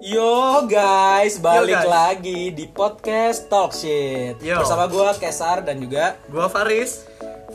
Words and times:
Yo 0.00 0.64
guys, 0.64 1.36
balik 1.36 1.76
guys. 1.76 1.84
lagi 1.86 2.48
di 2.50 2.64
podcast 2.66 3.46
Talk 3.46 3.70
Shit 3.70 4.40
Yo. 4.40 4.56
Bersama 4.56 4.88
gua 4.88 5.12
Kesar 5.12 5.60
dan 5.60 5.76
juga 5.76 6.16
Gua 6.26 6.48
Faris. 6.48 7.04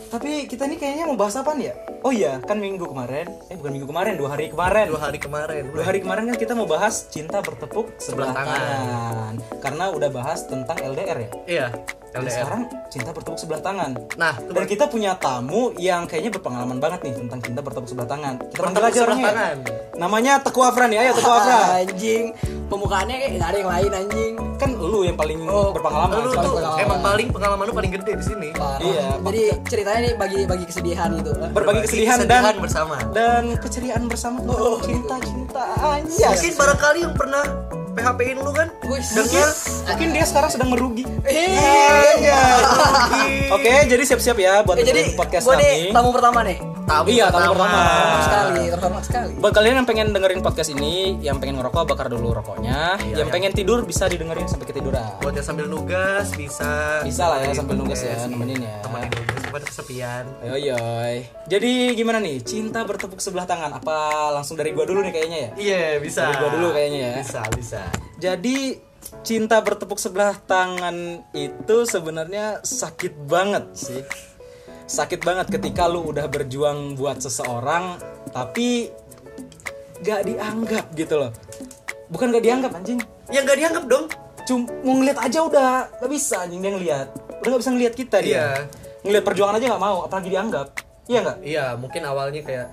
Tapi 0.07 0.45
kita 0.45 0.65
ini 0.65 0.77
kayaknya 0.77 1.09
mau 1.09 1.17
bahas 1.17 1.33
apa 1.33 1.57
ya? 1.57 1.73
Oh 2.01 2.13
iya, 2.13 2.37
kan 2.39 2.61
minggu 2.61 2.85
kemarin 2.85 3.25
Eh 3.49 3.57
bukan 3.57 3.71
minggu 3.73 3.89
kemarin, 3.89 4.13
dua 4.13 4.29
hari 4.29 4.53
kemarin 4.53 4.85
Dua 4.87 5.01
hari 5.01 5.17
kemarin. 5.17 5.63
Dua 5.67 5.83
hari 5.83 5.99
kemarin 5.99 6.23
kan 6.27 6.37
kita 6.37 6.53
mau 6.53 6.69
bahas 6.69 7.09
cinta 7.09 7.41
bertepuk 7.41 7.97
sebelah, 7.97 8.29
Sebelah 8.29 8.33
tangan. 8.35 8.59
tangan. 8.61 9.33
Karena 9.57 9.85
udah 9.89 10.09
bahas 10.13 10.39
tentang 10.45 10.77
LDR 10.77 11.17
ya 11.17 11.29
Iya. 11.47 11.67
Dan 12.15 12.21
LDR. 12.21 12.35
sekarang 12.37 12.61
cinta 12.87 13.09
bertepuk 13.11 13.35
sebelah 13.35 13.59
tangan 13.59 13.91
Nah, 14.15 14.33
Dan 14.39 14.63
kita 14.63 14.87
punya 14.87 15.11
tamu 15.15 15.75
yang 15.75 16.03
kayaknya 16.05 16.31
berpengalaman 16.31 16.79
banget 16.79 16.99
nih 17.01 17.13
tentang 17.17 17.39
cinta 17.39 17.59
bertepuk 17.59 17.85
sebelah 17.85 18.07
tangan 18.07 18.39
Kita 18.41 18.55
panggil 18.57 18.71
Bertepuk 18.73 18.79
aja 18.79 18.95
sebelah 18.95 19.05
orangnya 19.05 19.21
ya. 19.21 19.29
tangan. 19.29 19.57
Namanya 19.95 20.33
Teguh 20.39 20.63
Afran 20.63 20.89
ya, 20.89 20.99
ayo 21.01 21.11
Teguh 21.13 21.35
Afran 21.37 21.59
anjing 21.77 22.25
pembukaannya 22.65 23.15
kayak 23.15 23.31
nggak 23.35 23.47
ada 23.47 23.57
yang 23.57 23.71
lain 23.71 23.91
anjing 23.93 24.33
Kan 24.55 24.69
lu 24.73 24.99
yang 25.01 25.13
paling 25.13 25.39
Oh, 25.45 25.69
berpengalaman 25.69 26.15
lu 26.17 26.31
tuh 26.31 26.51
pengalaman. 26.55 26.79
emang 26.79 26.99
paling 27.01 27.27
pengalaman 27.29 27.63
lu 27.63 27.73
paling 27.73 27.91
gede 27.93 28.13
di 28.15 28.25
sini. 28.25 28.49
Parah. 28.51 28.79
Iya, 28.79 29.07
jadi 29.21 29.41
ceritanya 29.65 29.99
nih 30.01 30.13
bagi 30.15 30.39
bagi 30.45 30.65
kesedihan 30.65 31.09
gitu 31.13 31.29
berbagi 31.31 31.53
Berbagi 31.53 31.79
kesedihan, 31.83 32.17
kesedihan 32.17 32.43
dan 32.43 32.55
bersama. 32.57 32.95
dan 33.11 33.43
keceriaan 33.57 34.03
bersama 34.05 34.37
oh, 34.45 34.79
cinta 34.79 35.19
cinta 35.19 35.63
anjas 35.77 36.31
Mungkin 36.33 36.53
barangkali 36.55 36.99
yang 37.01 37.13
pernah 37.13 37.43
PHP-in 37.95 38.37
lu 38.37 38.51
kan? 38.51 38.67
Dengar. 38.85 39.49
mungkin 39.85 40.09
dia 40.11 40.25
sekarang 40.25 40.49
sedang 40.49 40.69
merugi 40.71 41.03
Eh, 41.23 42.15
oke 43.49 43.73
jadi 43.85 44.03
siap-siap 44.03 44.37
ya 44.37 44.61
buat 44.61 44.77
eh, 44.77 44.85
jadi 44.85 45.01
podcast 45.13 45.47
kami 45.47 45.89
tamu 45.91 46.09
pertama 46.11 46.41
nih 46.43 46.57
Tamu 46.85 47.09
Iya, 47.09 47.33
tamu 47.33 47.57
pertama. 47.57 47.81
sekali 48.21 48.63
terhormat 48.69 49.03
sekali 49.03 49.31
buat 49.35 49.53
kalian 49.53 49.75
yang 49.81 49.87
pengen 49.89 50.07
dengerin 50.13 50.41
podcast 50.41 50.69
ini 50.69 51.17
yang 51.19 51.41
pengen 51.41 51.57
ngerokok 51.57 51.89
bakar 51.89 52.07
dulu 52.07 52.29
rokoknya 52.35 53.01
Iya, 53.01 53.25
yang 53.25 53.27
iya. 53.27 53.33
pengen 53.33 53.51
tidur 53.51 53.81
bisa 53.81 54.05
didengerin 54.05 54.45
sampai 54.45 54.69
ketiduran 54.69 55.17
Buat 55.17 55.33
yang 55.33 55.47
sambil 55.47 55.65
nugas 55.65 56.29
bisa. 56.37 57.01
Bisa 57.01 57.23
lah 57.25 57.41
ya, 57.41 57.51
sambil 57.53 57.77
nugas 57.77 57.99
ya, 57.99 58.13
Iya 58.13 58.29
nemenin 58.29 58.61
ya. 58.61 58.75
Temenin 58.81 59.09
nugas 59.09 59.45
pada 59.49 59.65
kesepian. 59.65 60.23
Ayo. 60.43 60.75
Jadi 61.47 61.95
gimana 61.95 62.19
nih? 62.19 62.43
Cinta 62.43 62.83
bertepuk 62.83 63.23
sebelah 63.23 63.47
tangan. 63.47 63.71
Apa 63.71 64.29
langsung 64.35 64.59
dari 64.59 64.75
gua 64.75 64.83
dulu 64.83 64.99
nih 64.99 65.13
kayaknya 65.15 65.37
ya? 65.39 65.49
Iya, 65.55 65.81
bisa. 66.03 66.27
Dari 66.27 66.35
gua 66.37 66.51
dulu 66.51 66.67
kayaknya 66.75 66.99
ya. 66.99 67.13
Bisa, 67.23 67.41
bisa. 67.55 67.81
Jadi 68.19 68.79
cinta 69.21 69.61
bertepuk 69.61 69.99
sebelah 70.01 70.37
tangan 70.49 71.21
itu 71.35 71.77
sebenarnya 71.85 72.61
sakit 72.65 73.27
banget 73.29 73.65
sih. 73.75 74.01
Sakit 74.85 75.25
banget 75.25 75.49
ketika 75.49 75.89
lu 75.89 76.13
udah 76.13 76.29
berjuang 76.29 76.93
buat 76.93 77.17
seseorang 77.21 77.97
tapi 78.29 78.93
gak 80.05 80.29
dianggap 80.29 80.85
gitu 80.93 81.25
loh. 81.25 81.31
Bukan 82.09 82.33
gak 82.33 82.45
dianggap 82.45 82.71
anjing. 82.77 83.01
Ya 83.33 83.41
nggak 83.41 83.57
dianggap 83.57 83.83
dong. 83.89 84.05
Cuma 84.45 84.69
mau 84.85 85.01
ngeliat 85.01 85.17
aja 85.17 85.39
udah 85.41 85.69
gak 85.97 86.11
bisa 86.11 86.45
anjing 86.45 86.61
dia 86.61 86.71
ngeliat. 86.73 87.07
Udah 87.41 87.49
gak 87.57 87.61
bisa 87.65 87.71
ngeliat 87.73 87.93
kita 87.97 88.17
dia. 88.21 88.33
Iya. 88.33 88.47
Ngeliat 89.05 89.23
perjuangan 89.25 89.57
aja 89.57 89.65
gak 89.73 89.83
mau, 89.83 89.97
apalagi 90.05 90.29
dianggap. 90.33 90.67
Iya 91.05 91.19
nggak? 91.21 91.37
Iya, 91.45 91.65
mungkin 91.77 92.01
awalnya 92.01 92.41
kayak 92.41 92.67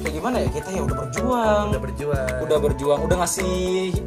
Kayak 0.00 0.14
gimana 0.16 0.36
ya 0.40 0.48
kita 0.48 0.68
ya 0.72 0.80
udah 0.80 0.96
berjuang. 0.96 1.64
udah 1.70 1.82
berjuang. 1.84 2.36
udah 2.40 2.58
berjuang, 2.58 3.00
udah 3.04 3.16
ngasih 3.20 3.52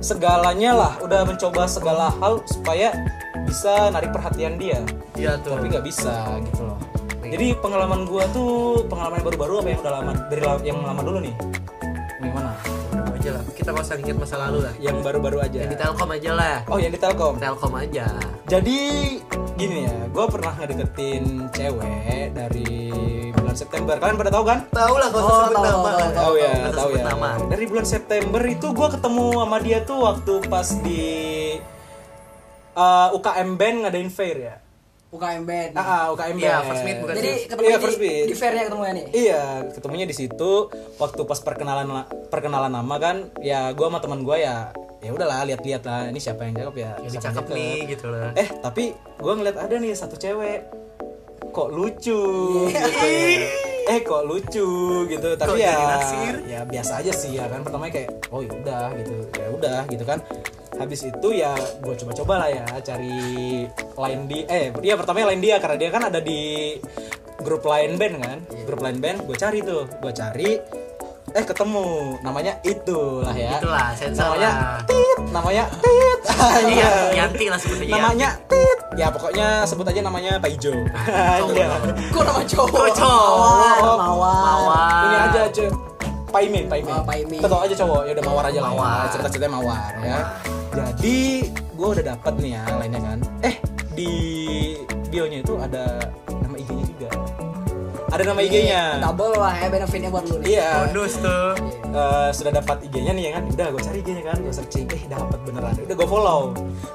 segalanya 0.02 0.72
lah, 0.73 0.94
udah 1.05 1.22
mencoba 1.22 1.69
segala 1.69 2.09
hal 2.17 2.41
supaya 2.49 2.97
bisa 3.45 3.94
narik 3.94 4.09
perhatian 4.09 4.58
dia, 4.58 4.81
Iya 5.14 5.38
tuh. 5.38 5.53
tapi 5.53 5.69
nggak 5.69 5.86
bisa 5.86 6.41
gitu 6.49 6.66
loh. 6.66 6.77
Jadi 7.21 7.58
pengalaman 7.61 8.05
gua 8.05 8.25
tuh 8.33 8.86
pengalaman 8.89 9.21
yang 9.21 9.27
baru-baru 9.33 9.53
apa 9.61 9.67
yang 9.69 9.80
udah 9.81 9.94
lama 9.94 10.11
dari 10.30 10.41
yang 10.66 10.77
lama 10.81 11.02
dulu 11.02 11.17
nih? 11.21 11.33
Yang 12.21 12.33
mana? 12.33 12.52
Udah 12.58 12.72
aja 13.23 13.39
lah. 13.39 13.43
Kita 13.55 13.71
nggak 13.71 13.85
usah 13.88 13.95
ingat 13.95 14.17
masa 14.19 14.35
lalu 14.35 14.59
lah. 14.67 14.73
Yang 14.83 14.97
baru-baru 14.99 15.38
aja. 15.39 15.57
Yang 15.63 15.71
di 15.71 15.79
Telkom 15.79 16.09
aja 16.11 16.31
lah. 16.35 16.55
Oh 16.67 16.75
yang 16.75 16.92
di 16.92 16.99
Telkom. 16.99 17.33
Telkom 17.39 17.73
aja. 17.80 18.08
Jadi 18.43 18.80
gini 19.55 19.87
ya, 19.87 19.95
gua 20.11 20.27
pernah 20.27 20.52
ngedeketin 20.59 21.48
cewek 21.55 22.36
dari 22.36 22.92
bulan 23.31 23.55
September. 23.55 23.95
Kalian 23.95 24.20
pada 24.20 24.27
tahu 24.27 24.43
kan? 24.43 24.59
Tahu 24.67 24.95
lah 24.99 25.08
kalau 25.08 25.23
Oh, 25.23 25.31
tahu, 25.31 25.53
nama. 25.55 25.64
tahu, 25.64 25.80
tahu, 25.87 26.11
Tahu 26.11 26.33
ya, 26.36 26.53
tahu 26.75 26.89
ya. 26.92 27.03
nama. 27.08 27.30
Dari 27.48 27.64
bulan 27.64 27.87
September 27.87 28.42
itu 28.43 28.67
gua 28.75 28.87
ketemu 28.92 29.25
sama 29.39 29.58
dia 29.64 29.80
tuh 29.87 29.99
waktu 30.03 30.33
pas 30.52 30.67
di 30.83 31.03
uh, 32.75 33.08
UKM 33.15 33.49
Band 33.55 33.77
ngadain 33.87 34.11
fair 34.11 34.36
ya. 34.37 34.55
UKM 35.13 35.43
band 35.43 35.71
Ah, 35.73 35.85
ah, 35.85 36.03
UKM 36.09 36.33
Band. 36.33 36.41
Iya, 36.41 36.55
first 36.63 36.83
meet 36.83 36.97
bukan 36.97 37.13
jadi 37.13 37.29
sih? 37.29 37.45
ketemu 37.45 37.61
Iya, 37.63 37.75
di, 37.75 37.83
first 37.85 37.99
meet. 37.99 38.25
di 38.25 38.33
fairnya 38.33 38.63
ketemu 38.65 38.81
nih 38.83 39.05
Iya, 39.13 39.41
ketemunya 39.69 40.05
di 40.05 40.15
situ 40.15 40.51
waktu 40.97 41.21
pas 41.21 41.39
perkenalan 41.39 41.87
perkenalan 42.27 42.71
nama 42.71 42.95
kan, 42.97 43.15
ya 43.39 43.69
gua 43.71 43.87
sama 43.87 43.99
teman 43.99 44.19
gua 44.21 44.35
ya 44.35 44.55
ya 44.99 45.11
udahlah 45.11 45.43
lihat-lihat 45.45 45.83
lah 45.83 46.07
ini 46.07 46.17
siapa 46.17 46.41
yang 46.43 46.55
cakep 46.57 46.75
ya. 46.75 46.91
Ini 46.97 47.07
cakep 47.13 47.45
yang 47.45 47.53
nih 47.53 47.77
gitu 47.91 48.05
lah. 48.09 48.29
Eh, 48.33 48.47
tapi 48.57 48.83
gua 49.17 49.33
ngeliat 49.35 49.57
ada 49.59 49.75
nih 49.75 49.93
satu 49.93 50.15
cewek 50.15 50.65
kok 51.51 51.69
lucu 51.69 52.19
Iya. 52.65 52.81
gitu 52.81 53.05
ya. 53.05 53.47
Eh 53.83 53.99
kok 53.99 54.23
lucu 54.23 54.67
gitu, 55.05 55.27
tapi 55.35 55.49
Kok 55.49 55.57
ya 55.59 55.75
ya 56.47 56.59
biasa 56.63 57.03
aja 57.03 57.11
sih 57.11 57.35
ya 57.35 57.45
kan 57.45 57.61
pertamanya 57.61 57.93
kayak 57.93 58.09
oh 58.31 58.39
ya 58.39 58.51
udah 58.55 58.85
gitu. 58.95 59.13
Ya 59.35 59.47
udah 59.51 59.80
gitu 59.85 60.03
kan. 60.03 60.17
Habis 60.73 61.06
itu 61.06 61.28
ya 61.32 61.54
gue 61.54 61.94
coba-coba 61.94 62.34
lah 62.45 62.50
ya 62.50 62.66
cari 62.82 63.14
line 63.94 64.23
di 64.26 64.39
eh 64.50 64.73
dia 64.82 64.94
pertamanya 64.98 65.30
line 65.32 65.44
dia 65.44 65.56
karena 65.61 65.78
dia 65.78 65.89
kan 65.94 66.02
ada 66.10 66.20
di 66.20 66.73
grup 67.39 67.64
line 67.64 67.95
band 67.95 68.16
kan. 68.20 68.38
Iya. 68.50 68.64
Grup 68.66 68.82
line 68.82 69.00
band 69.00 69.17
gue 69.26 69.38
cari 69.38 69.60
tuh, 69.61 69.86
gue 69.88 70.11
cari 70.11 70.52
eh 71.34 71.45
ketemu 71.45 71.86
namanya 72.22 72.61
itulah 72.61 73.34
ya. 73.34 73.58
Itulah, 73.58 73.89
sensor 73.98 74.38
namanya 74.38 74.50
lah. 74.54 74.80
tit, 74.86 75.20
namanya 75.34 75.64
tit. 75.82 76.20
Iya, 76.73 76.90
Yanti 77.17 77.45
lah 77.50 77.60
sebutnya 77.60 77.95
namanya 77.98 78.30
tit. 78.45 78.80
Ya 78.94 79.08
pokoknya 79.10 79.66
sebut 79.66 79.86
aja 79.90 80.02
namanya 80.05 80.38
Pak 80.38 80.50
Ijo. 80.54 80.73
Iya. 81.54 81.70
kok 82.14 82.22
nama 82.22 82.42
cowok 82.45 82.78
Oh, 82.78 82.90
cowok. 82.94 83.98
mawar 83.98 84.38
mawar. 84.38 85.02
Ini 85.10 85.17
aja 85.30 85.40
aja 85.50 85.66
Paimin, 86.34 86.66
Paimin. 86.66 86.90
Oh. 86.90 87.05
Kita 87.38 87.50
tahu 87.50 87.61
aja 87.61 87.76
cowok, 87.78 88.02
ya 88.10 88.11
udah 88.17 88.26
mawar 88.26 88.44
aja 88.50 88.60
lah. 88.61 88.70
Mawar. 88.73 88.90
Ya. 88.90 89.10
Cerita-ceritanya 89.14 89.54
mawar 89.54 89.92
ya. 90.02 90.17
Jadi 90.73 91.17
gue 91.54 91.88
udah 91.89 92.06
dapat 92.08 92.34
nih 92.38 92.52
ya 92.52 92.64
lainnya 92.76 93.02
kan. 93.02 93.20
Eh 93.42 93.56
di 93.94 94.11
bionya 95.08 95.39
itu 95.39 95.54
ada 95.56 96.10
nama 96.42 96.56
IG-nya 96.56 96.86
juga. 96.88 97.10
Ada 98.10 98.23
nama 98.26 98.42
IG-nya. 98.42 98.84
double 99.00 99.34
lah 99.36 99.54
ya 99.56 99.67
benefitnya 99.67 100.10
buat 100.10 100.26
lu 100.28 100.38
nih 100.39 100.48
Iya. 100.52 100.70
Bonus 100.86 101.14
tuh. 101.16 101.50
Eh, 101.88 102.30
sudah 102.32 102.52
dapat 102.52 102.78
IG-nya 102.84 103.11
nih 103.11 103.23
ya 103.23 103.32
kan 103.32 103.44
udah 103.48 103.67
gue 103.70 103.82
cari 103.84 103.98
IG-nya 104.00 104.23
kan 104.23 104.38
gue 104.39 104.50
searching 104.52 104.86
eh 104.88 105.04
dapat 105.08 105.38
beneran 105.44 105.73
udah 105.76 105.94
gue 105.95 106.08
follow 106.08 106.42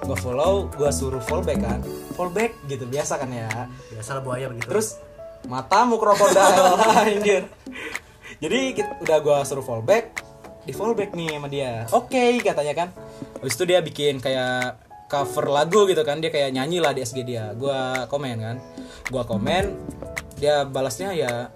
gue 0.00 0.16
follow 0.16 0.52
gue 0.68 0.90
suruh 0.90 1.22
fallback 1.22 1.58
kan 1.60 1.78
fallback 2.12 2.50
gitu 2.66 2.82
biasa 2.84 3.14
kan 3.16 3.30
ya 3.30 3.46
Biasalah 3.88 4.22
buaya 4.22 4.46
begitu. 4.48 4.66
terus 4.66 4.98
matamu 5.44 5.94
krokodil 5.96 6.42
anjir 7.00 7.46
jadi 8.36 8.58
kit- 8.72 8.94
udah 9.00 9.18
gua 9.18 9.38
suruh 9.40 9.62
fallback 9.62 10.18
di 10.68 10.76
fallback 10.76 11.16
nih 11.16 11.40
sama 11.40 11.48
dia. 11.48 11.88
Oke 11.96 12.44
katanya 12.44 12.74
kan. 12.76 12.88
Habis 13.40 13.56
itu 13.56 13.64
dia 13.64 13.80
bikin 13.80 14.20
kayak 14.20 14.76
cover 15.08 15.48
lagu 15.48 15.88
gitu 15.88 16.04
kan. 16.04 16.20
Dia 16.20 16.28
kayak 16.28 16.52
nyanyi 16.52 16.84
lah 16.84 16.92
di 16.92 17.00
SG 17.00 17.24
dia. 17.24 17.56
Gua 17.56 18.04
komen 18.04 18.36
kan. 18.36 18.56
Gua 19.08 19.24
komen 19.24 19.72
dia 20.36 20.68
balasnya 20.68 21.16
ya 21.16 21.48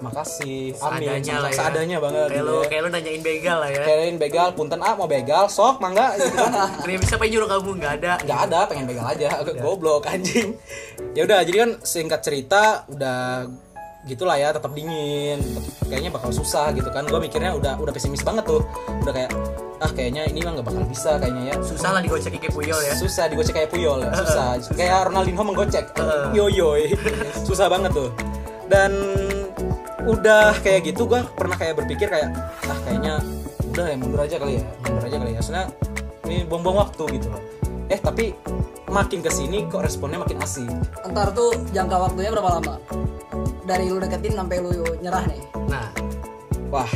makasih 0.00 0.72
amin. 0.80 1.18
Seadanya 1.20 1.34
lah 1.44 1.50
ya. 1.52 1.58
seadanya 1.60 1.96
banget 2.00 2.28
Kayak 2.32 2.40
gitu 2.40 2.48
lu 2.48 2.56
ya. 2.56 2.68
kayak 2.72 2.80
lu 2.80 2.88
nanyain 2.94 3.22
begal 3.26 3.58
lah 3.58 3.70
ya. 3.74 3.82
Kirain 3.84 4.16
begal 4.16 4.48
punten 4.54 4.80
ah 4.80 4.94
mau 4.94 5.10
begal 5.10 5.44
sok 5.50 5.82
mangga. 5.82 6.14
Gitu 6.16 6.30
kan. 6.30 6.50
Terus 6.86 6.98
bisa 7.02 7.14
apa 7.18 7.24
yang 7.26 7.32
nyuruh 7.34 7.48
kamu? 7.50 7.70
Nggak 7.82 7.92
ada. 8.00 8.12
nggak 8.22 8.40
ada 8.48 8.58
pengen 8.70 8.86
begal 8.86 9.06
aja. 9.10 9.28
Goblok 9.58 10.06
anjing. 10.06 10.54
Ya 11.18 11.26
udah 11.26 11.42
jadi 11.42 11.58
kan 11.66 11.70
singkat 11.82 12.22
cerita 12.22 12.86
udah 12.86 13.50
gitulah 14.08 14.36
ya 14.40 14.48
tetap 14.54 14.72
dingin. 14.72 15.38
Tetep- 15.40 15.88
kayaknya 15.90 16.10
bakal 16.14 16.30
susah 16.32 16.72
gitu 16.72 16.88
kan. 16.88 17.04
Gue 17.04 17.20
mikirnya 17.20 17.52
udah 17.56 17.76
udah 17.80 17.92
pesimis 17.92 18.24
banget 18.24 18.48
tuh. 18.48 18.64
Udah 19.04 19.12
kayak 19.12 19.30
ah 19.80 19.90
kayaknya 19.96 20.28
ini 20.28 20.44
mah 20.44 20.60
nggak 20.60 20.66
bakal 20.66 20.84
bisa 20.88 21.16
kayaknya 21.20 21.42
ya. 21.52 21.56
Susah 21.64 21.90
lah 21.96 22.00
digocek 22.04 22.36
kayak 22.36 22.52
puyol 22.52 22.80
ya. 22.84 22.92
susah 22.96 23.24
digocek 23.32 23.54
kayak 23.56 23.70
puyol 23.72 23.98
susah. 24.04 24.60
Kayak 24.76 25.08
Ronaldinho 25.08 25.42
menggocek. 25.44 25.84
Heeh. 25.96 26.24
yo 26.36 26.46
yo. 26.48 26.76
Susah 27.48 27.66
banget 27.68 27.92
tuh. 27.92 28.10
Dan 28.70 28.92
udah 30.04 30.56
kayak 30.64 30.88
gitu 30.88 31.04
gue 31.04 31.20
pernah 31.36 31.56
kayak 31.60 31.76
berpikir 31.76 32.08
kayak 32.08 32.32
ah 32.64 32.78
kayaknya 32.88 33.20
udah 33.70 33.84
ya 33.84 33.96
mundur 34.00 34.20
aja 34.24 34.36
kali 34.40 34.58
ya 34.58 34.64
mundur 34.88 35.04
aja 35.04 35.16
kali 35.20 35.30
ya. 35.36 35.40
Soalnya 35.44 35.66
ini 36.28 36.44
buang-buang 36.48 36.78
waktu 36.88 37.04
gitu 37.20 37.26
loh. 37.28 37.42
Eh 37.90 37.98
tapi 37.98 38.32
makin 38.90 39.20
ke 39.22 39.30
sini 39.32 39.66
kok 39.66 39.82
responnya 39.82 40.20
makin 40.20 40.38
asik. 40.44 40.70
Ntar 41.08 41.32
tuh 41.34 41.56
jangka 41.72 41.96
waktunya 42.10 42.30
berapa 42.30 42.60
lama 42.60 42.74
dari 43.70 43.86
lu 43.86 43.96
deketin 43.96 44.34
sampai 44.34 44.58
lu 44.58 44.70
nyerah 44.98 45.22
nih 45.24 45.42
Nah, 45.68 45.86
wah 46.68 46.90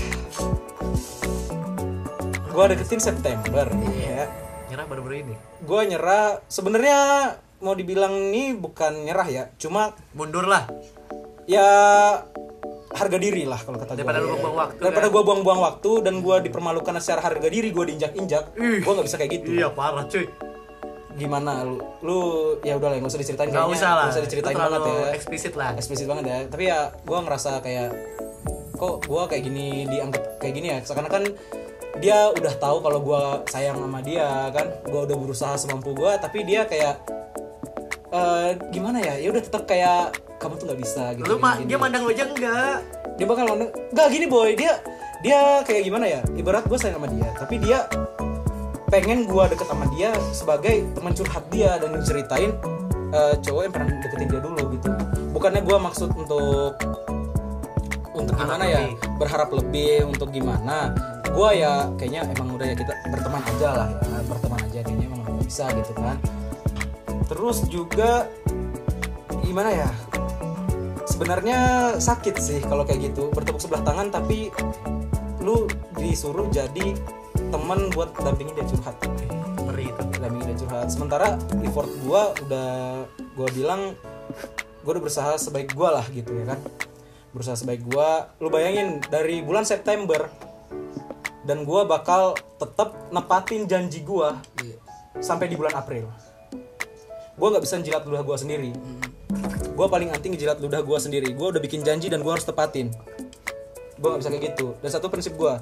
gue 2.44 2.65
deketin 2.69 2.99
September 2.99 3.67
ya 3.94 4.26
nyerah 4.67 4.85
baru-baru 4.85 5.15
ini. 5.23 5.35
gue 5.61 5.81
nyerah 5.87 6.43
sebenarnya 6.47 6.99
mau 7.61 7.73
dibilang 7.73 8.11
ini 8.29 8.55
bukan 8.55 9.05
nyerah 9.05 9.26
ya 9.26 9.43
cuma 9.55 9.94
Mundur 10.12 10.44
lah. 10.44 10.67
ya 11.44 11.67
harga 12.91 13.19
diri 13.19 13.43
lah 13.43 13.59
kalau 13.59 13.75
kata 13.77 13.93
gue 13.93 13.99
Daripada 14.00 14.19
lu 14.19 14.35
buang 14.35 14.55
waktu. 14.56 14.79
daripada 14.81 15.06
kan? 15.06 15.12
gue 15.12 15.23
buang-buang 15.25 15.61
waktu 15.62 15.91
dan 16.00 16.15
gue 16.20 16.37
dipermalukan 16.43 16.94
secara 16.99 17.20
harga 17.25 17.49
diri 17.49 17.70
gue 17.70 17.85
diinjak-injak 17.85 18.44
gue 18.55 18.87
nggak 18.88 19.06
bisa 19.06 19.17
kayak 19.17 19.32
gitu 19.32 19.49
Iya 19.53 19.70
parah 19.70 20.06
cuy. 20.06 20.27
Gimana? 21.15 21.63
Lu 21.63 21.79
lu 22.03 22.19
ya 22.67 22.75
udah 22.79 22.89
lah 22.91 22.97
nggak 22.99 23.11
usah 23.11 23.21
diceritain. 23.23 23.49
Gak 23.51 23.57
kayaknya. 23.57 23.79
usah 23.79 23.91
lah. 23.91 24.05
Nggak 24.07 24.15
usah 24.15 24.25
diceritain 24.27 24.57
banget 24.59 24.81
ya. 24.83 24.99
Eksplisit 25.15 25.55
lah. 25.55 25.71
eksplisit 25.79 26.07
banget 26.11 26.25
ya. 26.27 26.39
Tapi 26.51 26.65
ya 26.67 26.79
gue 26.91 27.19
ngerasa 27.19 27.51
kayak 27.63 27.91
kok 28.75 28.95
gue 29.07 29.23
kayak 29.31 29.43
gini 29.47 29.67
dianggap 29.87 30.23
kayak 30.43 30.55
gini 30.59 30.67
ya? 30.75 30.79
Sekarang 30.83 31.11
kan 31.11 31.25
dia 32.03 32.19
udah 32.35 32.55
tahu 32.59 32.83
kalau 32.83 33.01
gue 33.01 33.23
sayang 33.51 33.79
sama 33.79 33.99
dia 34.03 34.51
kan? 34.51 34.67
Gue 34.85 35.01
udah 35.07 35.17
berusaha 35.17 35.55
semampu 35.55 35.95
gue 35.95 36.13
tapi 36.19 36.43
dia 36.43 36.67
kayak 36.67 36.99
eh 38.15 38.51
gimana 38.75 38.99
ya? 38.99 39.15
Ya 39.23 39.29
udah 39.31 39.43
tetap 39.43 39.65
kayak 39.71 40.19
kamu 40.43 40.59
tuh 40.61 40.65
nggak 40.69 40.81
bisa 40.83 41.15
gitu 41.17 41.25
Lu 41.31 41.39
mah 41.41 41.57
gini, 41.57 41.73
dia 41.73 41.79
mandang 41.79 42.03
lu 42.05 42.11
aja 42.13 42.27
enggak. 42.27 42.79
dia 43.15 43.27
bakal 43.31 43.47
mandang 43.47 43.71
nggak 43.95 44.09
gini 44.11 44.27
boy. 44.27 44.51
Dia 44.59 44.83
dia 45.23 45.63
kayak 45.63 45.83
gimana 45.87 46.05
ya? 46.11 46.21
Ibarat 46.35 46.67
gue 46.67 46.79
sayang 46.79 46.99
sama 46.99 47.07
dia 47.07 47.31
tapi 47.39 47.63
dia 47.63 47.87
pengen 48.94 49.26
gue 49.26 49.44
deket 49.50 49.67
sama 49.67 49.91
dia 49.91 50.14
sebagai 50.31 50.87
teman 50.94 51.11
curhat 51.19 51.43
dia 51.50 51.82
dan 51.82 51.99
ceritain 52.06 52.55
eh, 53.11 53.35
cowok 53.43 53.62
yang 53.67 53.73
pernah 53.75 53.88
deketin 53.91 54.31
dia 54.31 54.38
dulu 54.38 54.62
gitu. 54.70 54.88
Bukannya 55.35 55.67
gue 55.67 55.76
maksud 55.82 56.14
untuk 56.14 56.79
untuk 58.14 58.35
Berharap 58.38 58.55
gimana 58.55 58.64
ya? 58.70 58.81
lebih. 58.87 58.94
berharap 59.19 59.50
lebih 59.50 59.94
untuk 60.06 60.29
gimana? 60.31 60.94
Gue 61.35 61.58
ya 61.58 61.91
kayaknya 61.99 62.23
emang 62.38 62.55
udah 62.55 62.67
ya 62.70 62.76
kita 62.79 62.94
berteman 63.11 63.43
aja 63.43 63.69
lah 63.75 63.88
ya 63.91 64.17
berteman 64.31 64.61
aja 64.62 64.79
kayaknya 64.87 65.06
emang 65.11 65.20
udah 65.26 65.35
bisa 65.43 65.64
gitu 65.75 65.93
kan. 65.99 66.17
Terus 67.26 67.58
juga 67.67 68.31
gimana 69.43 69.75
ya? 69.75 69.91
Sebenarnya 71.11 71.58
sakit 71.99 72.38
sih 72.38 72.62
kalau 72.62 72.87
kayak 72.87 73.11
gitu. 73.11 73.26
Bertepuk 73.35 73.58
sebelah 73.58 73.82
tangan 73.82 74.14
tapi 74.14 74.55
lu 75.43 75.67
disuruh 75.99 76.46
jadi 76.55 76.94
teman 77.55 77.87
buat 77.95 78.11
dampingin 78.19 78.59
dia 78.59 78.67
curhat. 78.67 78.99
Ngeri 79.62 79.95
itu. 79.95 80.03
dampingin 80.19 80.47
dia 80.51 80.59
curhat. 80.67 80.91
Sementara 80.91 81.39
effort 81.62 81.91
gua 82.03 82.35
udah 82.43 82.71
gua 83.39 83.49
bilang 83.55 83.95
gua 84.83 84.99
udah 84.99 85.03
berusaha 85.06 85.39
sebaik 85.39 85.71
gua 85.79 86.03
lah 86.03 86.06
gitu 86.11 86.35
ya 86.35 86.51
kan? 86.51 86.59
Berusaha 87.31 87.55
sebaik 87.55 87.87
gua. 87.87 88.35
Lu 88.43 88.51
bayangin 88.51 88.99
dari 89.06 89.39
bulan 89.39 89.62
September 89.62 90.27
dan 91.47 91.62
gua 91.62 91.87
bakal 91.87 92.35
tetap 92.59 93.15
nepatin 93.15 93.71
janji 93.71 94.03
gua 94.03 94.35
Iya. 94.59 94.77
sampai 95.23 95.47
di 95.47 95.55
bulan 95.55 95.79
April. 95.79 96.11
Gua 97.39 97.55
nggak 97.55 97.62
bisa 97.62 97.79
jilat 97.79 98.03
ludah 98.03 98.27
gua 98.27 98.35
sendiri. 98.35 98.75
Gue 99.75 99.91
paling 99.91 100.15
anti 100.15 100.31
ngejilat 100.31 100.62
ludah 100.62 100.87
gue 100.87 100.99
sendiri. 101.03 101.35
Gue 101.35 101.51
udah 101.51 101.59
bikin 101.59 101.83
janji 101.83 102.06
dan 102.06 102.23
gue 102.23 102.31
harus 102.31 102.47
tepatin 102.47 102.95
gue 103.94 104.08
nggak 104.08 104.20
bisa 104.20 104.31
kayak 104.31 104.44
gitu. 104.55 104.67
Dan 104.82 104.91
satu 104.91 105.06
prinsip 105.11 105.35
gue 105.38 105.55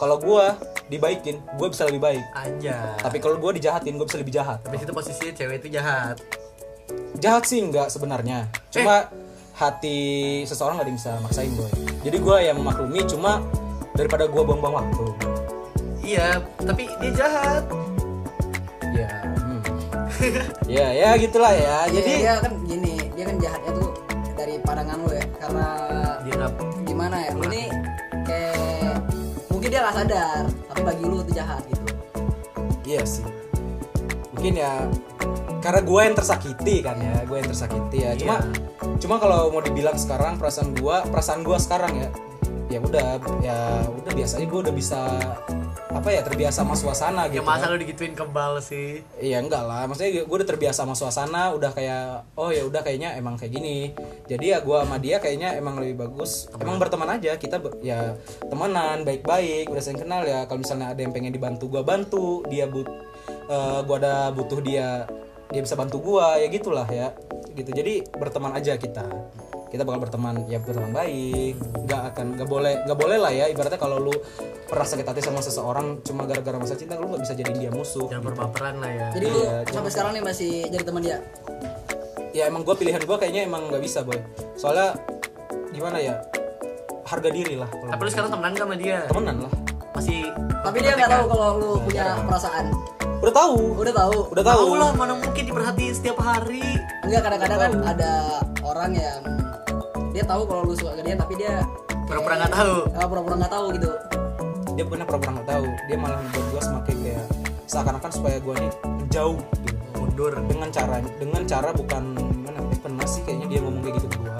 kalau 0.00 0.16
gue 0.16 0.44
dibaikin 0.88 1.36
gue 1.60 1.68
bisa 1.68 1.84
lebih 1.86 2.00
baik. 2.00 2.24
Aja. 2.32 2.96
tapi 2.98 3.20
kalau 3.20 3.36
gue 3.36 3.60
dijahatin 3.60 3.94
gue 4.00 4.06
bisa 4.06 4.18
lebih 4.18 4.34
jahat. 4.34 4.58
Habis 4.64 4.86
itu 4.86 4.92
posisinya 4.94 5.32
cewek 5.36 5.56
itu 5.64 5.68
jahat. 5.76 6.16
jahat 7.20 7.42
sih 7.46 7.60
nggak 7.62 7.92
sebenarnya. 7.92 8.48
Cuma 8.72 9.06
hati 9.60 10.40
seseorang 10.48 10.80
nggak 10.80 10.86
ada 10.88 10.90
yang 10.90 10.98
bisa 10.98 11.12
maksain 11.20 11.52
boy. 11.52 11.70
Jadi 12.00 12.16
gue 12.16 12.36
yang 12.40 12.56
memaklumi 12.56 13.04
cuma 13.04 13.44
daripada 13.92 14.24
gue 14.24 14.42
buang-buang 14.42 14.74
waktu. 14.80 15.04
Iya, 16.00 16.40
tapi 16.64 16.88
dia 16.98 17.12
jahat. 17.12 17.64
ya 18.90 19.06
hmm. 19.22 19.60
ya 20.66 20.86
ya 20.90 21.08
gitulah 21.20 21.52
ya. 21.52 21.86
Jadi 21.92 22.00
jadi 22.00 22.12
dia 22.24 22.34
kan 22.40 22.52
gini 22.66 22.94
dia 23.14 23.24
kan 23.28 23.36
jahatnya 23.38 23.70
tuh 23.76 23.90
dari 24.32 24.54
pandangan 24.64 24.96
lu 25.04 25.10
ya. 25.12 25.24
Karena 25.36 25.66
Dia 26.24 26.46
gimana 26.88 27.16
ya? 27.20 27.30
ini 27.36 27.62
dia 29.70 29.86
nggak 29.86 29.96
sadar 30.02 30.42
tapi 30.68 30.80
bagi 30.82 31.02
lu 31.06 31.22
itu 31.22 31.32
jahat 31.38 31.62
gitu 31.70 31.90
Iya 32.90 33.02
sih. 33.06 33.26
Mungkin 34.34 34.54
ya 34.58 34.90
karena 35.60 35.80
gue 35.84 36.00
yang 36.00 36.16
tersakiti 36.16 36.74
kan 36.82 36.96
ya, 36.98 37.22
gue 37.22 37.36
yang 37.38 37.48
tersakiti 37.48 37.98
ya. 38.02 38.10
Cuma 38.18 38.36
cuma 38.98 39.16
kalau 39.22 39.52
mau 39.54 39.62
dibilang 39.62 39.94
sekarang 39.94 40.40
perasaan 40.40 40.74
gue, 40.74 40.96
perasaan 41.12 41.46
gue 41.46 41.58
sekarang 41.60 41.92
ya, 41.94 42.08
ya 42.66 42.78
udah 42.82 43.08
ya 43.44 43.58
udah 43.86 44.12
biasanya 44.12 44.46
gue 44.50 44.60
udah 44.66 44.74
bisa 44.74 45.00
apa 46.00 46.16
ya 46.16 46.24
terbiasa 46.24 46.64
sama 46.64 46.72
suasana 46.72 47.28
Ya 47.28 47.36
gitu. 47.36 47.44
masa 47.44 47.68
kan. 47.68 47.76
lu 47.76 47.84
digituin 47.84 48.16
kebal 48.16 48.56
sih? 48.64 49.04
Iya 49.20 49.44
enggak 49.44 49.68
lah, 49.68 49.84
maksudnya 49.84 50.24
gue 50.24 50.32
udah 50.32 50.48
terbiasa 50.48 50.88
sama 50.88 50.96
suasana, 50.96 51.52
udah 51.52 51.76
kayak 51.76 52.24
oh 52.40 52.48
ya 52.48 52.64
udah 52.64 52.80
kayaknya 52.80 53.20
emang 53.20 53.36
kayak 53.36 53.52
gini. 53.60 53.92
Jadi 54.24 54.48
ya 54.48 54.64
gue 54.64 54.72
sama 54.80 54.96
dia 54.96 55.20
kayaknya 55.20 55.60
emang 55.60 55.76
lebih 55.76 56.00
bagus, 56.00 56.48
emang 56.56 56.80
berteman 56.80 57.20
aja 57.20 57.36
kita 57.36 57.60
ya 57.84 58.16
temenan 58.48 59.04
baik-baik, 59.04 59.68
udah 59.68 59.82
saling 59.84 60.00
kenal 60.00 60.24
ya. 60.24 60.48
Kalau 60.48 60.64
misalnya 60.64 60.96
ada 60.96 61.00
yang 61.04 61.12
pengen 61.12 61.36
dibantu 61.36 61.68
gue 61.68 61.84
bantu, 61.84 62.48
dia 62.48 62.64
but, 62.64 62.88
eh, 63.52 63.80
gue 63.84 63.96
ada 64.00 64.32
butuh 64.32 64.60
dia, 64.64 65.04
dia 65.52 65.60
bisa 65.60 65.76
bantu 65.76 66.00
gue 66.00 66.26
ya 66.40 66.48
gitulah 66.48 66.88
ya, 66.88 67.12
gitu. 67.52 67.76
Jadi 67.76 68.08
berteman 68.16 68.56
aja 68.56 68.72
kita, 68.80 69.04
kita 69.70 69.86
bakal 69.86 70.02
berteman 70.02 70.34
ya 70.44 70.58
berteman 70.58 70.90
baik, 70.90 71.54
nggak 71.86 72.02
akan 72.10 72.26
nggak 72.34 72.48
boleh 72.48 72.74
nggak 72.82 72.98
boleh 72.98 73.16
lah 73.16 73.30
ya 73.30 73.46
ibaratnya 73.46 73.78
kalau 73.78 74.02
lu 74.02 74.14
pernah 74.66 74.82
sakit 74.82 75.06
hati 75.06 75.20
sama 75.20 75.38
seseorang 75.38 76.02
cuma 76.02 76.26
gara-gara 76.26 76.58
masa 76.58 76.74
cinta 76.74 76.94
lu 76.94 77.06
nggak 77.06 77.22
bisa 77.22 77.34
jadiin 77.34 77.58
dia 77.58 77.70
musuh 77.70 78.06
Jangan 78.06 78.24
berbaperan 78.24 78.74
lah 78.78 78.90
ya. 78.90 79.06
jadi 79.14 79.26
lu 79.26 79.38
Iya, 79.40 79.54
sampai 79.70 79.90
sekarang 79.90 80.10
nih 80.12 80.22
masih 80.22 80.50
jadi 80.66 80.82
teman 80.82 81.02
dia? 81.02 81.18
Ya 82.30 82.46
emang 82.46 82.62
gue 82.62 82.74
pilihan 82.74 82.98
gue 83.00 83.16
kayaknya 83.16 83.42
emang 83.44 83.66
nggak 83.66 83.78
bisa 83.80 84.02
boy. 84.02 84.18
Soalnya 84.54 84.94
gimana 85.70 85.98
ya 85.98 86.14
harga 87.02 87.26
diri 87.28 87.54
lah 87.54 87.66
kalau 87.66 87.90
Tapi 87.90 88.02
lu 88.02 88.10
sekarang 88.10 88.30
temenan 88.30 88.52
gak 88.52 88.66
sama 88.66 88.74
dia? 88.76 88.98
temenan 89.06 89.36
lah. 89.42 89.52
Masih 89.90 90.18
tapi 90.60 90.76
dia 90.78 90.92
nggak 90.94 91.10
tahu 91.10 91.24
kalau 91.26 91.48
lu 91.56 91.70
punya 91.82 92.06
perasaan. 92.26 92.66
Udah 93.20 93.34
tahu. 93.36 93.54
Udah 93.76 93.94
tahu? 93.94 94.16
Udah 94.30 94.44
tahu. 94.44 94.60
Tahu 94.64 94.74
lah 94.74 94.90
mana 94.94 95.14
mungkin 95.14 95.42
diperhatiin 95.44 95.92
setiap 95.92 96.18
hari. 96.18 96.62
enggak 97.02 97.22
kadang-kadang 97.22 97.58
kan 97.60 97.72
ada 97.86 98.12
orang 98.62 98.90
yang 98.94 99.18
dia 100.10 100.24
tahu 100.26 100.42
kalau 100.46 100.62
lu 100.66 100.74
suka 100.74 100.98
ke 100.98 101.02
dia 101.06 101.14
tapi 101.16 101.34
dia 101.38 101.62
Pura-pura 102.10 102.34
nggak 102.42 102.50
tahu. 102.52 102.74
eh, 102.90 103.06
pura-pura 103.06 103.34
nggak 103.38 103.52
tahu 103.54 103.66
gitu 103.78 103.90
dia 104.74 104.82
bukannya 104.86 105.06
pura-pura 105.06 105.30
nggak 105.38 105.48
tahu 105.48 105.64
dia 105.86 105.96
malah 105.98 106.18
membuat 106.18 106.46
gue 106.50 106.62
semakin 106.62 106.96
kayak 107.04 107.24
seakan-akan 107.70 108.10
supaya 108.10 108.36
gue 108.42 108.54
nih 108.58 108.72
jauh 109.10 109.38
gitu. 109.62 109.78
Mundur. 110.00 110.32
dengan 110.48 110.68
cara 110.68 110.96
dengan 111.16 111.42
cara 111.46 111.70
bukan 111.70 112.02
gimana 112.18 112.58
eh, 112.60 112.78
pernah 112.82 113.06
sih 113.06 113.22
kayaknya 113.22 113.46
dia 113.46 113.60
ngomong 113.62 113.82
kayak 113.86 113.94
gitu 114.02 114.08
ke 114.10 114.18
gue 114.18 114.34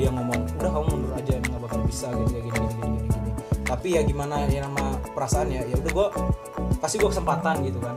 dia 0.00 0.08
ngomong 0.08 0.38
udah 0.56 0.70
kamu 0.72 0.86
mundur 0.88 1.12
aja 1.12 1.32
nggak 1.36 1.60
bakal 1.60 1.80
bisa 1.84 2.06
gitu 2.08 2.28
kayak 2.32 2.44
gini 2.48 2.56
gini 2.56 2.68
gini 2.72 2.96
gini, 2.96 3.08
gini. 3.12 3.30
tapi 3.68 3.88
ya 3.94 4.02
gimana 4.02 4.34
ya 4.48 4.60
nama 4.64 4.84
perasaan 5.12 5.48
ya 5.52 5.60
ya 5.68 5.76
udah 5.76 5.92
gue 5.92 6.08
kasih 6.80 6.96
gue 6.96 7.10
kesempatan 7.12 7.54
gitu 7.68 7.78
kan 7.84 7.96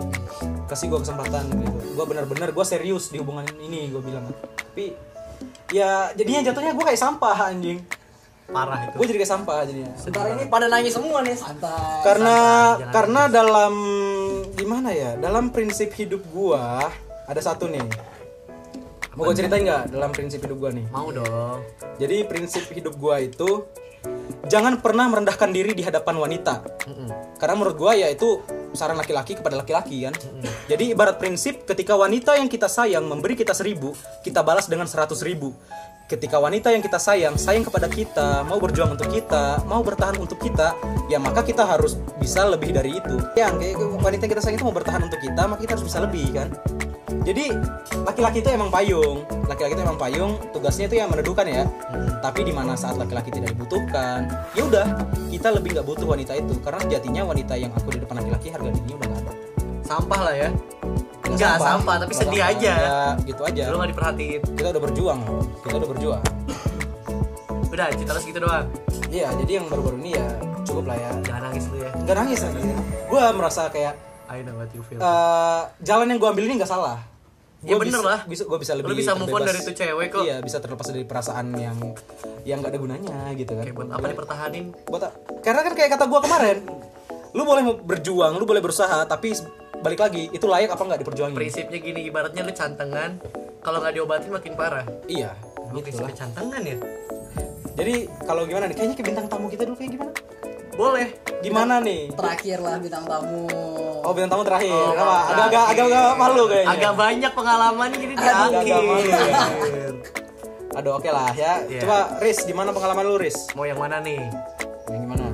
kasih 0.68 0.86
gue 0.92 1.00
kesempatan 1.00 1.44
gitu 1.48 1.78
gue 1.96 2.06
bener-bener 2.06 2.50
gue 2.52 2.66
serius 2.68 3.08
di 3.08 3.24
hubungan 3.24 3.48
ini 3.56 3.88
gue 3.88 4.02
bilang 4.04 4.28
tapi 4.58 5.13
ya 5.72 6.12
jadinya 6.18 6.42
jatuhnya 6.52 6.74
gue 6.76 6.86
kayak 6.86 7.02
sampah 7.02 7.38
anjing. 7.54 7.80
Parah 8.54 8.80
itu. 8.86 8.96
gue 9.00 9.06
jadi 9.10 9.20
kayak 9.24 9.32
sampah 9.34 9.58
jadinya. 9.66 9.92
Sebentar 9.98 10.26
ini 10.30 10.44
pada 10.52 10.66
nangis 10.68 10.94
semua 10.94 11.24
nih. 11.24 11.38
Santai 11.40 12.04
karena 12.04 12.36
jangan 12.78 12.94
karena 12.94 13.22
dalam 13.32 13.74
gimana 14.54 14.90
ya 14.92 15.12
dalam 15.18 15.50
prinsip 15.50 15.90
hidup 15.96 16.22
gua 16.30 16.92
ada 17.26 17.42
satu 17.42 17.72
nih. 17.72 17.82
Mau 19.18 19.30
gue 19.30 19.36
ceritain 19.38 19.62
nggak 19.62 19.94
dalam 19.94 20.10
prinsip 20.14 20.44
hidup 20.44 20.58
gua 20.60 20.72
nih? 20.74 20.86
Mau 20.90 21.10
dong. 21.14 21.62
jadi 22.02 22.26
prinsip 22.26 22.66
hidup 22.74 22.98
gua 22.98 23.22
itu 23.22 23.66
jangan 24.52 24.82
pernah 24.84 25.08
merendahkan 25.08 25.50
diri 25.50 25.72
di 25.74 25.82
hadapan 25.82 26.20
wanita. 26.20 26.62
Karena 27.40 27.56
menurut 27.58 27.78
gua 27.80 27.98
ya 27.98 28.12
itu 28.12 28.44
saran 28.74 28.98
laki-laki 28.98 29.38
kepada 29.38 29.58
laki-laki 29.58 30.06
kan? 30.10 30.14
Jadi 30.70 30.94
ibarat 30.94 31.18
prinsip 31.22 31.64
ketika 31.64 31.94
wanita 31.96 32.36
yang 32.38 32.50
kita 32.50 32.68
sayang 32.68 33.06
memberi 33.06 33.38
kita 33.38 33.54
seribu 33.54 33.94
kita 34.26 34.42
balas 34.42 34.66
dengan 34.68 34.90
seratus 34.90 35.22
ribu 35.22 35.54
ketika 36.14 36.38
wanita 36.38 36.70
yang 36.70 36.86
kita 36.86 37.02
sayang 37.02 37.34
sayang 37.42 37.66
kepada 37.66 37.90
kita 37.90 38.46
mau 38.46 38.62
berjuang 38.62 38.94
untuk 38.94 39.10
kita 39.10 39.66
mau 39.66 39.82
bertahan 39.82 40.22
untuk 40.22 40.38
kita 40.38 40.78
ya 41.10 41.18
maka 41.18 41.42
kita 41.42 41.66
harus 41.66 41.98
bisa 42.22 42.46
lebih 42.46 42.70
dari 42.70 43.02
itu. 43.02 43.18
Yang 43.34 43.82
wanita 43.98 44.30
yang 44.30 44.34
kita 44.38 44.44
sayang 44.46 44.58
itu 44.62 44.66
mau 44.70 44.76
bertahan 44.76 45.02
untuk 45.02 45.18
kita 45.18 45.50
maka 45.50 45.66
kita 45.66 45.74
harus 45.74 45.86
bisa 45.90 46.00
lebih 46.06 46.30
kan? 46.30 46.54
Jadi 47.26 47.50
laki-laki 48.06 48.46
itu 48.46 48.50
emang 48.54 48.70
payung. 48.70 49.26
Laki-laki 49.50 49.74
itu 49.74 49.84
emang 49.84 49.98
payung 49.98 50.38
tugasnya 50.54 50.86
itu 50.86 50.96
yang 51.02 51.10
meneduhkan 51.10 51.50
ya. 51.50 51.66
Tapi 52.22 52.46
di 52.46 52.54
mana 52.54 52.78
saat 52.78 52.96
laki-laki 53.02 53.34
tidak 53.34 53.58
dibutuhkan 53.58 54.30
ya 54.54 54.70
udah 54.70 54.88
kita 55.34 55.50
lebih 55.50 55.74
nggak 55.80 55.88
butuh 55.90 56.06
wanita 56.06 56.38
itu. 56.38 56.54
Karena 56.62 56.80
sejatinya 56.86 57.22
wanita 57.26 57.54
yang 57.58 57.74
aku 57.74 57.90
di 57.98 58.00
depan 58.06 58.22
laki-laki 58.22 58.54
harga 58.54 58.70
dirinya 58.70 58.96
udah 59.02 59.08
nggak 59.10 59.22
ada. 59.26 59.34
Sampah 59.84 60.22
lah 60.30 60.36
ya. 60.38 60.50
Nggak 61.24 61.32
Enggak 61.34 61.56
sampah, 61.58 61.96
tapi 61.98 62.12
Nggak 62.12 62.22
sedih 62.22 62.42
sampah. 62.42 62.54
aja. 62.54 62.74
ya 62.76 63.00
gitu 63.24 63.42
aja 63.44 63.64
Lu 63.66 63.78
gak 63.78 63.90
diperhatiin. 63.90 64.42
kita 64.54 64.68
udah 64.70 64.82
berjuang 64.82 65.20
loh. 65.22 65.44
kita 65.60 65.76
udah 65.76 65.90
berjuang 65.90 66.24
Udah, 67.66 67.88
cerita 67.90 68.12
lu 68.12 68.20
segitu 68.20 68.40
doang. 68.40 68.66
iya 69.10 69.28
jadi 69.36 69.52
yang 69.58 69.66
baru-baru 69.66 69.98
ini 70.00 70.12
ya 70.14 70.28
cukup 70.64 70.86
lah 70.86 70.98
ya 71.00 71.10
Jangan 71.24 71.42
nangis 71.44 71.64
lu 71.68 71.78
ya. 71.80 71.90
nggak 71.96 72.16
nangis 72.16 72.40
lagi 72.40 72.62
gue 73.04 73.24
merasa 73.34 73.62
kayak 73.68 73.94
I 74.26 74.42
know 74.42 74.56
what 74.56 74.70
you 74.72 74.82
feel. 74.82 74.98
eh, 74.98 75.62
jalan 75.82 76.06
yang 76.08 76.18
gue 76.18 76.30
ambil 76.30 76.44
ini 76.44 76.56
nggak 76.56 76.70
salah 76.70 76.98
Ya 77.64 77.72
Gua 77.72 77.80
bener 77.80 77.96
bisa, 77.96 78.04
lah. 78.04 78.20
bisa 78.26 78.44
gue 78.44 78.60
bisa 78.60 78.74
lebih 78.74 78.88
Lu 78.88 78.94
bisa 78.94 79.12
move 79.16 79.32
on 79.32 79.42
dari 79.42 79.56
tuh 79.58 79.72
cewek 79.72 80.08
kok. 80.12 80.22
iya 80.22 80.38
bisa 80.38 80.60
terlepas 80.60 80.84
dari 80.84 81.02
perasaan 81.02 81.48
yang 81.56 81.78
yang 82.44 82.60
gak 82.60 82.70
ada 82.70 82.78
gunanya 82.78 83.16
gitu 83.34 83.56
kan 83.56 83.64
Kayak 83.64 83.74
buat 83.74 83.88
apa 83.90 84.06
dipertahanin? 84.06 84.66
buat 84.86 85.02
karena 85.40 85.62
kan 85.62 85.74
kayak 85.74 85.90
kata 85.90 86.06
gue 86.06 86.20
kemarin 86.20 86.58
lu 87.32 87.42
boleh 87.42 87.64
berjuang 87.80 88.36
lu 88.36 88.44
boleh 88.44 88.60
berusaha 88.60 89.02
tapi 89.04 89.32
balik 89.84 90.00
lagi 90.00 90.32
itu 90.32 90.46
layak 90.46 90.72
apa 90.72 90.82
nggak 90.82 91.00
diperjuangin 91.04 91.36
Prinsipnya 91.36 91.78
gini, 91.78 92.02
ibaratnya 92.04 92.42
lu 92.42 92.52
cantengan, 92.52 93.20
kalau 93.60 93.78
nggak 93.78 93.94
diobatin 93.94 94.32
makin 94.32 94.54
parah. 94.56 94.88
iya 95.06 95.36
Lu 95.70 95.80
gitu 95.80 96.00
lah 96.00 96.08
prinsipnya 96.08 96.16
cantengan 96.18 96.62
ya? 96.64 96.78
jadi 97.74 97.96
kalau 98.22 98.46
gimana 98.46 98.66
nih 98.66 98.76
kayaknya 98.76 98.96
ke 98.96 99.04
bintang 99.04 99.26
tamu 99.26 99.46
kita 99.48 99.66
dulu 99.66 99.76
kayak 99.76 99.92
gimana 99.92 100.14
Boleh. 100.74 101.08
gimana 101.40 101.76
nih 101.78 102.10
Terakhir 102.12 102.58
lah 102.60 102.78
bintang 102.78 103.04
tamu. 103.04 103.46
oh 104.00 104.12
bintang 104.12 104.32
tamu 104.32 104.44
terakhir 104.44 104.74
Oh, 104.74 104.94
apa 104.96 105.18
agak-agak 105.28 105.66
agak-agak 105.68 106.06
malu 106.16 106.44
kayaknya 106.46 106.72
Agak 106.72 106.94
banyak 106.96 107.32
pengalaman 107.34 107.90
gini 107.92 108.14
di 108.14 108.24
akhir. 108.24 108.78
malu 108.80 109.02
ya. 109.04 109.18
aduh 110.78 110.92
oke 110.96 111.06
lah 111.08 111.30
ya 111.34 111.54
Iya. 111.64 111.82
coba 111.82 111.98
Riz 112.18 112.40
gimana 112.42 112.70
pengalaman 112.70 113.04
lu 113.04 113.18
Riz 113.18 113.38
Mau 113.52 113.66
yang 113.66 113.78
mana 113.78 113.98
nih? 114.00 114.22
yang 114.88 115.02
gimana 115.02 115.26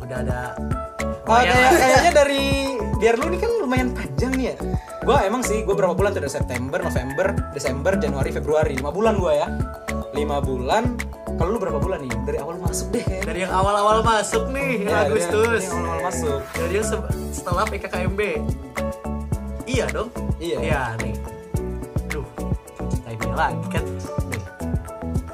Udah 0.00 0.18
ada 0.20 0.40
kayak, 1.22 1.70
kayaknya 1.72 2.12
dari 2.16 2.46
biar 3.00 3.16
lu 3.16 3.24
ini 3.26 3.38
kan 3.38 3.50
lumayan 3.56 3.88
panjang 3.90 4.32
nih 4.32 4.46
ya. 4.46 4.56
Gua 5.00 5.24
emang 5.24 5.40
sih, 5.40 5.64
gue 5.64 5.72
berapa 5.72 5.90
bulan 5.90 6.12
tuh 6.12 6.20
dari 6.20 6.28
September, 6.30 6.78
November, 6.78 7.32
Desember, 7.50 7.96
Januari, 7.96 8.30
Februari, 8.30 8.76
lima 8.76 8.92
bulan 8.92 9.16
gua 9.16 9.32
ya. 9.34 9.48
Lima 10.12 10.38
bulan. 10.38 10.94
Kalau 11.32 11.50
lu 11.50 11.58
berapa 11.58 11.80
bulan 11.80 12.04
nih? 12.04 12.12
Dari 12.22 12.38
awal 12.38 12.60
masuk 12.60 12.86
deh 12.90 13.00
kayaknya. 13.00 13.24
dari 13.24 13.38
yang 13.40 13.50
awal-awal 13.50 13.98
masuk 14.02 14.44
nih, 14.50 14.84
Ya, 14.84 15.08
Agustus. 15.08 15.64
dari 15.64 15.72
yang 15.72 15.80
awal 15.82 16.00
masuk. 16.04 16.40
Dari 16.52 16.72
yang 16.74 16.86
se- 16.86 17.08
setelah 17.32 17.64
PKKMB. 17.64 18.20
Iya 19.64 19.84
dong. 19.88 20.08
Iya. 20.36 20.58
Iya 20.60 20.80
nih. 21.00 21.14
Duh, 22.06 22.26
kita 22.92 23.08
ini 23.10 23.28
lagi 23.32 23.66
kan. 23.70 23.84
Nih. 24.28 24.42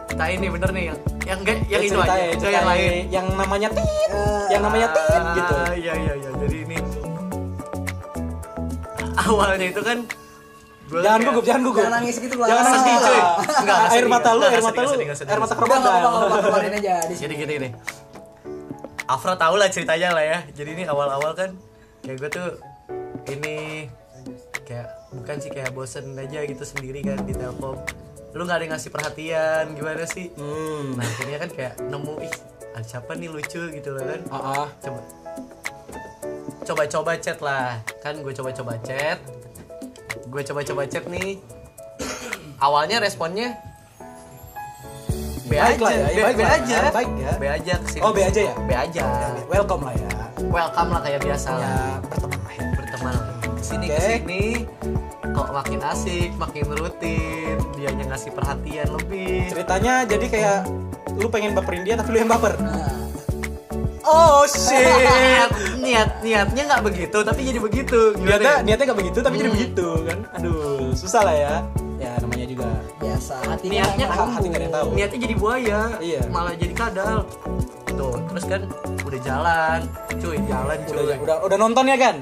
Kita 0.07 0.25
ini 0.31 0.47
bener 0.47 0.71
nih 0.71 0.85
yang 0.87 0.99
yang 1.27 1.39
enggak 1.43 1.57
yang 1.59 1.67
Ya, 1.67 1.79
itu 1.83 1.99
aja, 1.99 2.15
itu 2.31 2.47
yang 2.47 2.67
lain. 2.67 2.91
Yang 3.11 3.27
namanya 3.35 3.69
tit, 3.69 4.11
yang 4.47 4.63
namanya 4.63 4.89
tit 4.95 5.23
gitu. 5.35 5.55
Ah, 5.57 5.73
Iya 5.75 5.93
iya 5.97 6.13
iya. 6.15 6.31
Jadi 6.37 6.57
ini 6.63 6.77
awalnya 9.27 9.67
itu 9.75 9.83
kan 9.83 9.99
gua 10.87 11.01
Jangan 11.03 11.21
gugup, 11.27 11.45
jangan 11.45 11.63
gugup. 11.67 11.83
Jangan 11.83 11.95
nangis 11.99 12.17
gitu 12.23 12.35
lah. 12.39 12.47
Jangan 12.47 12.65
Sedih, 12.71 12.79
nangis. 12.79 13.03
cuy. 13.03 13.19
Enggak, 13.19 13.59
enggak 13.59 13.79
air 13.91 14.07
mata 14.07 14.31
lu, 14.31 14.39
enggak, 14.39 14.47
air 14.47 14.55
enggak 14.55 14.67
mata 14.71 14.81
lu, 14.81 14.91
enggak 14.95 15.19
air 15.27 15.41
mata 15.43 15.55
enggak 15.55 15.59
krokodil. 15.59 16.43
keluarin 16.47 16.73
aja. 16.79 16.95
Di 17.03 17.15
sini. 17.15 17.23
Jadi 17.27 17.35
gini 17.43 17.55
nih. 17.59 17.73
Afra 19.07 19.35
tau 19.39 19.55
lah 19.59 19.69
ceritanya 19.71 20.09
lah 20.15 20.25
ya. 20.25 20.39
Jadi 20.55 20.71
ini 20.79 20.85
awal-awal 20.87 21.33
kan 21.35 21.51
kayak 22.07 22.17
gue 22.23 22.31
tuh 22.31 22.49
ini 23.35 23.87
kayak 24.67 24.89
bukan 25.15 25.37
sih 25.43 25.51
kayak 25.51 25.71
bosen 25.75 26.15
aja 26.19 26.43
gitu 26.47 26.63
sendiri 26.63 27.03
kan 27.03 27.19
di 27.27 27.35
telkom. 27.35 27.79
Lu 28.35 28.43
nggak 28.47 28.59
ada 28.59 28.65
yang 28.67 28.73
ngasih 28.75 28.91
perhatian 28.91 29.65
gimana 29.75 30.05
sih? 30.07 30.31
Hmm. 30.35 30.99
Nah 30.99 31.07
akhirnya 31.07 31.39
kan 31.43 31.51
kayak 31.51 31.75
nemu 31.83 32.15
ih 32.23 32.35
siapa 32.85 33.17
nih 33.17 33.31
lucu 33.33 33.63
gitu 33.73 33.89
loh 33.95 34.05
kan. 34.05 34.21
Ah, 34.31 34.39
ah. 34.63 34.67
Coba 34.83 35.01
coba-coba 36.67 37.13
chat 37.17 37.39
lah 37.39 37.79
kan 38.03 38.19
gue 38.19 38.33
coba-coba 38.35 38.75
chat 38.83 39.23
gue 40.27 40.43
coba-coba 40.43 40.83
chat 40.85 41.07
nih 41.07 41.39
awalnya 42.59 42.99
responnya 42.99 43.55
B 45.47 45.55
Baik 45.55 45.79
aja, 45.79 45.85
lah 45.87 45.93
ya, 45.95 46.03
B, 46.03 46.19
baik 46.19 46.35
B 46.35 46.41
lah 46.43 46.51
ya, 46.51 46.59
aja, 46.59 46.79
baik 46.91 47.11
ya. 47.15 47.31
B 47.39 47.45
aja 47.47 47.75
ke 47.79 47.87
sini. 47.87 48.03
Oh, 48.03 48.11
B 48.11 48.19
aja 48.19 48.41
ya? 48.51 48.55
B 48.67 48.71
aja, 48.75 49.03
Welcome 49.47 49.83
lah 49.87 49.95
ya. 49.95 50.11
welcome 50.51 50.91
lah 50.91 51.01
kayak 51.07 51.21
biasa 51.23 51.49
lah, 51.55 51.63
Ya, 51.63 51.75
berteman 52.03 52.39
lah 52.43 52.51
ya. 52.51 52.67
berteman 52.75 53.15
lah. 53.15 53.39
Ke 53.55 53.63
sini 53.63 53.87
Oke. 53.87 53.95
ke 53.95 54.01
sini, 54.03 54.45
kok 55.23 55.49
makin 55.55 55.79
asik, 55.87 56.31
makin 56.35 56.65
rutin, 56.75 57.57
dianya 57.79 58.05
ngasih 58.11 58.31
perhatian 58.35 58.89
lebih. 58.91 59.47
Ceritanya 59.55 59.95
jadi 60.03 60.27
kayak 60.27 60.59
lu 61.15 61.31
pengen 61.31 61.55
baperin 61.55 61.87
dia 61.87 61.95
tapi 61.95 62.11
lu 62.11 62.19
yang 62.27 62.31
baper. 62.35 62.59
Nah, 62.59 62.91
Oh 64.07 64.47
shit. 64.47 64.87
niat, 64.87 65.51
niat, 65.85 66.11
niatnya 66.23 66.63
nggak 66.65 66.83
begitu, 66.85 67.19
tapi 67.21 67.41
jadi 67.43 67.59
begitu. 67.59 68.15
Gimana 68.15 68.31
niatnya 68.31 68.53
ya? 68.53 68.63
niatnya 68.63 68.85
gak 68.87 68.99
begitu 68.99 69.19
tapi 69.19 69.35
jadi 69.37 69.49
Hmm. 69.51 69.57
begitu 69.59 69.87
kan 70.03 70.19
aduh 70.33 70.95
susah 70.95 71.23
lah 71.23 71.35
ya 71.35 71.55
ya 71.97 72.11
namanya 72.21 72.47
juga 72.47 72.69
biasa. 72.97 73.35
Hatinya 73.43 73.73
Niatnya 73.83 74.07
emang 74.07 74.31
hati 74.31 74.47
gak 74.47 74.55
ada 74.55 74.65
yang 74.65 74.75
tahu 74.75 74.89
niatnya 74.93 75.19
jadi 75.21 75.35
buaya 75.35 75.81
Iya. 75.99 76.21
malah 76.29 76.55
jadi 76.55 76.75
kadal 76.77 77.19
tuh 77.91 78.15
terus 78.29 78.45
kan 78.45 78.63
udah 79.03 79.21
jalan 79.21 79.81
cuy 80.15 80.37
jalan 80.45 80.79
cuy 80.85 80.97
udah 81.03 81.17
udah 81.19 81.37
udah 81.43 81.59
nonton 81.59 81.85
ya 81.89 81.97
kan 81.97 82.17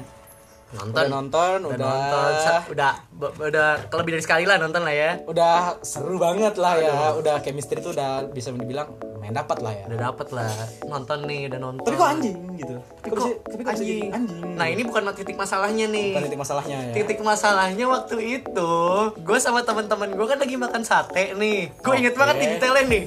nonton. 0.75 0.99
Udah 0.99 1.07
nonton 1.07 1.57
udah 1.65 1.75
udah. 1.75 1.91
nonton. 1.95 2.31
Udah 2.75 2.91
udah 3.39 3.69
lebih 3.95 4.11
dari 4.19 4.23
sekali 4.23 4.43
lah 4.43 4.59
nonton 4.59 4.83
lah 4.83 4.93
ya. 4.93 5.11
Udah 5.23 5.79
seru 5.81 6.19
banget 6.19 6.59
lah 6.59 6.75
ya. 6.77 7.15
Udah 7.15 7.39
chemistry 7.39 7.79
tuh 7.79 7.95
udah 7.95 8.27
bisa 8.29 8.51
dibilang 8.51 8.91
main 9.23 9.33
dapat 9.33 9.57
lah 9.63 9.73
ya. 9.73 9.85
Udah 9.87 9.99
dapet 10.11 10.27
lah. 10.35 10.51
Nonton 10.85 11.25
nih 11.25 11.47
udah 11.49 11.59
nonton. 11.59 11.85
Tapi 11.87 11.95
kok 11.95 12.09
anjing 12.11 12.37
gitu? 12.59 12.75
Tapi 13.01 13.13
kok 13.15 13.27
tapi 13.47 13.61
kok 13.63 13.73
jadi 13.79 13.95
anjing? 14.11 14.41
Nah 14.59 14.67
ini 14.67 14.81
bukan 14.83 15.01
titik 15.15 15.37
masalahnya 15.39 15.85
nih. 15.89 16.09
Bukan 16.13 16.23
titik 16.29 16.41
masalahnya 16.43 16.77
ya. 16.77 16.93
Titik 16.93 17.19
masalahnya 17.23 17.85
waktu 17.89 18.17
itu 18.43 18.73
gue 19.15 19.37
sama 19.39 19.63
teman-teman 19.63 20.11
gue 20.13 20.25
kan 20.27 20.37
lagi 20.37 20.55
makan 20.59 20.81
sate 20.83 21.33
nih. 21.33 21.71
Gue 21.79 21.93
inget 21.97 22.13
Oke. 22.13 22.19
banget 22.21 22.35
nih 22.37 22.47
detailnya 22.57 22.83
nih. 22.85 23.03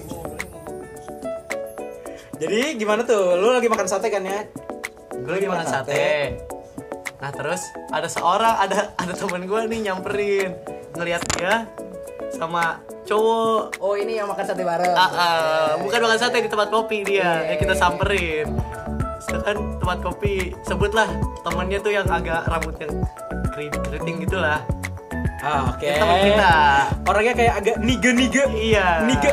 Jadi 2.38 2.60
gimana 2.78 3.02
tuh? 3.02 3.34
Lu 3.34 3.50
lagi 3.50 3.66
makan 3.66 3.86
sate 3.90 4.08
kan 4.10 4.22
ya? 4.22 4.46
Gue 5.18 5.32
lagi 5.34 5.48
makan 5.50 5.66
sate 5.66 6.38
nah 7.18 7.34
terus 7.34 7.58
ada 7.90 8.06
seorang 8.06 8.54
ada 8.62 8.94
ada 8.94 9.12
teman 9.12 9.42
gue 9.42 9.60
nih 9.66 9.90
nyamperin. 9.90 10.50
Ngelihat 10.94 11.22
dia 11.34 11.66
sama 12.30 12.78
cowok. 13.04 13.80
Oh 13.82 13.94
ini 13.96 14.18
yang 14.18 14.28
makan 14.28 14.44
sate 14.44 14.62
bareng. 14.62 14.94
ah, 14.94 15.10
ah, 15.10 15.68
bukan 15.80 15.98
makan 15.98 16.18
sate 16.18 16.38
di 16.38 16.48
tempat 16.48 16.68
kopi 16.68 17.02
dia 17.02 17.42
Iya, 17.42 17.54
yang 17.54 17.58
kita 17.58 17.74
iya. 17.74 17.80
samperin. 17.80 18.46
Kan 19.28 19.56
tempat 19.80 19.98
kopi 20.00 20.52
sebutlah 20.62 21.08
temannya 21.42 21.78
tuh 21.80 21.90
yang 21.90 22.06
agak 22.06 22.44
rambutnya 22.46 22.86
keri- 23.50 23.72
keriting 23.88 24.22
gitulah. 24.22 24.60
Ah 25.40 25.72
oke. 25.72 25.82
Itu 25.82 25.98
teman 25.98 26.18
kita. 26.22 26.52
Orangnya 27.08 27.34
kayak 27.34 27.54
agak 27.58 27.76
niga 27.80 28.10
niga 28.12 28.44
iya. 28.54 28.86
Niga. 29.02 29.32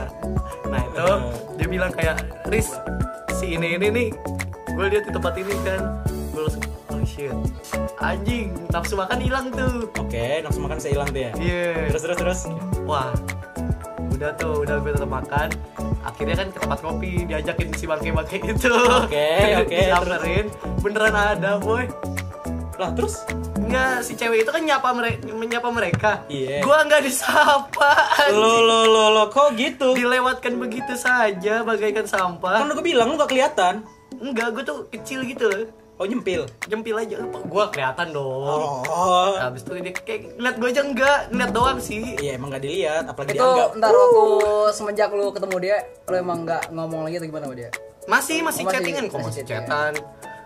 nah 0.66 0.82
itu 0.82 1.08
dia 1.56 1.68
bilang 1.70 1.92
kayak 1.94 2.18
Riz 2.50 2.74
si 3.36 3.54
ini 3.54 3.78
ini 3.78 3.88
nih. 3.94 4.08
Gue 4.74 4.86
lihat 4.90 5.06
di 5.06 5.12
tempat 5.14 5.38
ini 5.38 5.54
kan 5.62 5.82
shit. 7.16 7.32
Anjing 8.04 8.52
nafsu 8.76 9.00
makan 9.00 9.20
hilang 9.24 9.48
tuh. 9.56 9.88
Oke 9.96 10.44
nafsu 10.44 10.60
makan 10.60 10.78
saya 10.84 10.92
hilang 11.00 11.10
tuh 11.16 11.22
ya? 11.24 11.32
Iya. 11.40 11.72
Terus 11.96 12.02
terus 12.04 12.18
terus? 12.20 12.40
Wah 12.84 13.16
udah 14.16 14.32
tuh 14.40 14.64
udah 14.64 14.76
gue 14.84 14.92
tetap 14.92 15.12
makan. 15.12 15.50
Akhirnya 16.04 16.36
kan 16.40 16.48
ke 16.52 16.60
tempat 16.60 16.80
kopi 16.84 17.12
diajakin 17.28 17.68
si 17.76 17.84
bangke 17.88 18.10
bangke 18.16 18.38
itu 18.40 18.72
Oke, 18.72 19.32
oke, 19.64 19.76
disamperin. 19.76 20.46
Beneran 20.84 21.16
ada 21.16 21.60
boy. 21.60 21.88
Lah 22.76 22.92
terus? 22.92 23.24
Enggak, 23.56 24.04
si 24.06 24.14
cewek 24.14 24.46
itu 24.46 24.52
kan 24.52 24.62
nyapa 24.62 24.92
mereka 24.94 25.24
menyapa 25.32 25.70
mereka. 25.72 26.12
Iya. 26.28 26.62
gua 26.62 26.86
nggak 26.86 27.02
disapa 27.08 27.92
anjing. 28.24 28.40
lo 28.40 28.62
lo 28.62 28.80
lo 28.86 29.04
lo 29.16 29.24
kok 29.32 29.56
gitu? 29.58 29.96
Dilewatkan 29.96 30.54
begitu 30.60 30.94
saja 30.96 31.64
bagaikan 31.64 32.04
kan 32.04 32.08
sampah. 32.08 32.62
Udah 32.68 32.76
gue 32.76 32.86
bilang 32.86 33.16
lu 33.16 33.20
gak 33.20 33.32
kelihatan. 33.32 33.84
Enggak 34.16 34.54
gue 34.56 34.64
tuh 34.64 34.78
kecil 34.92 35.28
gitu. 35.28 35.48
loh 35.50 35.85
oh 35.96 36.06
nyempil. 36.06 36.42
Jempil 36.66 36.96
aja. 36.96 37.18
Gue 37.24 37.64
kelihatan 37.70 38.08
dong. 38.12 38.84
Oh. 38.86 39.34
Habis 39.36 39.62
itu 39.62 39.72
dia 39.80 39.94
kayak 39.94 40.36
ngeliat 40.36 40.56
gue 40.56 40.70
aja 40.70 40.82
enggak. 40.82 41.20
Ngeliat 41.30 41.52
doang 41.52 41.78
sih. 41.80 42.16
Iya 42.16 42.36
emang 42.36 42.50
gak 42.50 42.62
dilihat. 42.62 43.04
Apalagi 43.06 43.34
Itu 43.34 43.42
dianggap. 43.42 43.70
ntar 43.76 43.92
waktu 43.92 44.24
semenjak 44.72 45.10
lu 45.10 45.26
ketemu 45.30 45.56
dia, 45.60 45.78
lu 46.06 46.16
emang 46.16 46.40
nggak 46.44 46.64
ngomong 46.70 47.02
lagi 47.04 47.16
atau 47.18 47.28
gimana 47.28 47.46
sama 47.46 47.56
dia? 47.56 47.70
masih 48.06 48.38
masih 48.40 48.62
Oh, 48.62 48.70
masih- 48.70 48.76
chattingan 48.78 49.06
kok. 49.08 49.18
masih 49.20 49.44
chatan. 49.44 49.94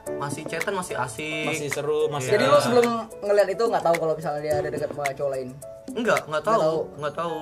Masih 0.10 0.44
chatan 0.44 0.74
masih 0.74 0.96
asik. 0.96 1.46
Masih 1.46 1.68
seru 1.70 2.08
masih 2.08 2.30
Jadi 2.34 2.44
Iya. 2.44 2.52
lu 2.52 2.60
sebelum 2.60 2.86
ngeliat 3.20 3.48
itu 3.48 3.64
nggak 3.64 3.84
tahu 3.84 3.96
kalau 4.00 4.14
misalnya 4.16 4.42
dia 4.42 4.54
ada 4.58 4.70
dekat 4.70 4.90
sama 4.90 5.12
cowok 5.12 5.32
lain. 5.32 5.50
enggak 5.90 6.22
nggak 6.24 6.44
tahu. 6.44 6.76
Nggak 6.98 7.14
tahu. 7.16 7.38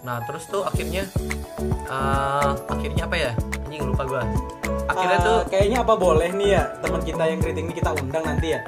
Nah 0.00 0.16
terus 0.24 0.48
tuh 0.48 0.64
akhirnya 0.64 1.04
eh 1.86 2.50
akhirnya 2.66 3.04
apa 3.04 3.16
ya? 3.16 3.32
Anjing 3.66 3.84
lupa 3.84 4.02
gue 4.08 4.22
akhirnya 4.88 5.18
Ah, 5.20 5.26
tuh 5.26 5.38
kayaknya 5.46 5.78
apa 5.84 5.94
boleh 5.94 6.30
nih 6.34 6.48
ya 6.58 6.62
teman 6.80 7.00
kita 7.00 7.22
yang 7.22 7.38
keriting 7.38 7.66
ini 7.70 7.74
kita 7.76 7.90
undang 7.94 8.24
nanti 8.24 8.56
ya? 8.56 8.60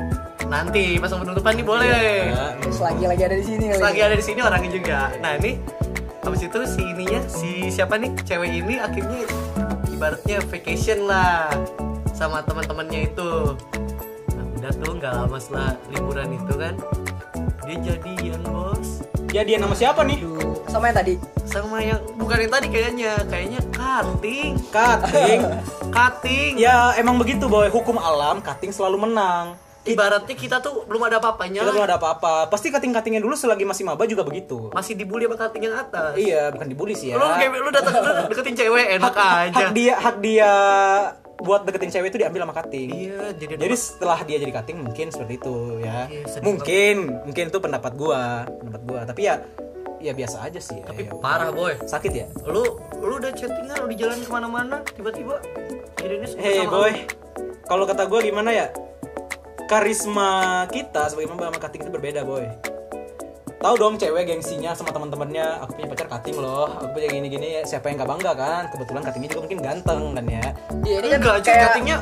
Nanti 0.46 1.00
pasang 1.00 1.24
penutupan 1.24 1.56
nih 1.56 1.64
boleh. 1.64 1.88
Ya, 2.28 2.52
Selagi 2.68 3.04
lagi 3.08 3.22
ada 3.24 3.36
di 3.40 3.44
sini 3.46 3.64
kali. 3.72 3.80
Selagi 3.80 4.00
ada 4.04 4.14
di 4.14 4.24
sini 4.24 4.40
orangnya 4.44 4.70
juga. 4.70 4.98
Nah 5.18 5.32
ini 5.40 5.52
habis 6.20 6.40
itu 6.44 6.58
si 6.68 6.82
ininya 6.84 7.20
si 7.26 7.50
siapa 7.72 7.96
nih 7.96 8.12
cewek 8.22 8.50
ini 8.52 8.74
akhirnya 8.76 9.24
ibaratnya 9.88 10.38
vacation 10.44 11.08
lah 11.08 11.48
sama 12.12 12.44
teman-temannya 12.44 13.08
itu. 13.08 13.32
Nah 14.36 14.44
udah 14.60 14.72
tuh 14.76 14.92
nggak 14.92 15.12
lama 15.16 15.36
setelah 15.40 15.72
liburan 15.88 16.28
itu 16.36 16.54
kan 16.54 16.74
dia 17.64 17.76
jadian 17.80 18.40
bos. 18.44 19.00
Ya 19.32 19.42
dia 19.42 19.56
nama 19.56 19.72
siapa 19.72 20.04
nih? 20.04 20.20
Aduh, 20.20 20.51
sama 20.72 20.88
yang 20.88 20.96
tadi. 20.96 21.14
sama 21.44 21.78
yang 21.84 22.00
bukan 22.16 22.38
yang 22.48 22.52
tadi 22.56 22.66
kayaknya. 22.72 23.12
Kayaknya 23.28 23.60
cutting. 23.76 24.52
Cutting. 24.72 25.38
Cutting. 25.96 26.52
Ya 26.56 26.96
emang 26.96 27.20
begitu 27.20 27.44
boy. 27.44 27.68
Hukum 27.68 28.00
alam 28.00 28.40
cutting 28.40 28.72
selalu 28.72 29.04
menang. 29.04 29.60
Ibaratnya 29.84 30.32
kita 30.32 30.64
tuh 30.64 30.88
belum 30.88 31.12
ada 31.12 31.20
apa-apanya. 31.20 31.60
Kita 31.66 31.74
belum 31.76 31.86
ada 31.90 32.00
apa-apa. 32.00 32.48
Pasti 32.48 32.72
kating-katingnya 32.72 33.20
dulu 33.20 33.36
selagi 33.36 33.68
masih 33.68 33.84
maba 33.84 34.08
juga 34.08 34.24
begitu. 34.24 34.72
Masih 34.72 34.96
dibully 34.96 35.28
sama 35.28 35.36
kating 35.44 35.62
yang 35.68 35.76
atas. 35.76 36.16
Iya 36.16 36.48
bukan 36.56 36.66
dibully 36.72 36.94
sih 36.96 37.12
ya. 37.12 37.20
Lu 37.20 37.26
kayak 37.28 37.50
lu 37.52 37.70
datang 37.74 37.92
lu 38.00 38.10
deketin 38.32 38.54
cewek 38.56 38.86
enak 38.96 39.12
hak, 39.12 39.32
aja. 39.52 39.52
hak 39.52 39.68
dia 39.76 39.94
hak 40.00 40.16
dia 40.24 40.52
buat 41.42 41.66
deketin 41.66 41.90
cewek 41.90 42.14
itu 42.14 42.22
diambil 42.22 42.46
sama 42.46 42.54
kating 42.54 42.88
iya 42.94 43.34
jadi 43.34 43.58
jadi 43.58 43.74
setelah 43.74 44.22
dia 44.22 44.38
jadi 44.38 44.54
kating 44.62 44.78
mungkin 44.78 45.10
seperti 45.10 45.42
itu 45.42 45.82
ya. 45.82 46.06
Iya, 46.06 46.38
mungkin 46.40 46.94
mungkin 47.26 47.44
itu 47.50 47.58
pendapat 47.58 47.92
gua 47.98 48.46
pendapat 48.46 48.82
gua. 48.86 49.00
Tapi 49.02 49.20
ya 49.26 49.42
ya 50.02 50.12
biasa 50.12 50.42
aja 50.42 50.58
sih 50.58 50.82
tapi 50.82 51.06
ya. 51.06 51.14
parah 51.22 51.54
boy 51.54 51.78
sakit 51.86 52.12
ya 52.12 52.26
lu 52.50 52.82
lu 52.98 53.14
udah 53.22 53.30
chattingan 53.30 53.76
lu 53.80 53.86
di 53.88 53.96
jalan 54.02 54.18
ke 54.18 54.30
mana-mana 54.30 54.76
tiba-tiba 54.92 55.38
jadinya 56.02 56.26
Hey 56.34 56.66
boy, 56.66 57.06
kalau 57.70 57.86
kata 57.86 58.10
gue 58.10 58.20
gimana 58.26 58.50
ya? 58.50 58.66
Karisma 59.70 60.66
kita 60.68 61.06
sebagai 61.08 61.30
member 61.30 61.48
sama 61.48 61.58
cutting 61.62 61.86
itu 61.86 61.92
berbeda 61.94 62.26
boy. 62.26 62.44
Tahu 63.62 63.74
dong 63.78 63.94
cewek 63.94 64.26
gengsinya 64.26 64.74
sama 64.74 64.90
teman-temannya, 64.90 65.62
aku 65.62 65.78
punya 65.78 65.88
pacar 65.94 66.10
cutting 66.10 66.34
loh, 66.42 66.66
aku 66.66 66.98
punya 66.98 67.06
gini-gini, 67.06 67.62
siapa 67.62 67.86
yang 67.86 68.02
gak 68.02 68.10
bangga 68.10 68.32
kan? 68.34 68.62
Kebetulan 68.74 69.06
cuttingnya 69.06 69.30
juga 69.30 69.42
mungkin 69.46 69.60
ganteng 69.62 70.02
kan 70.18 70.24
ya. 70.26 70.46
Iya 70.82 70.96
ini 70.98 71.08
kan 71.14 71.20
kayak 71.22 71.60
cuttingnya 71.70 71.98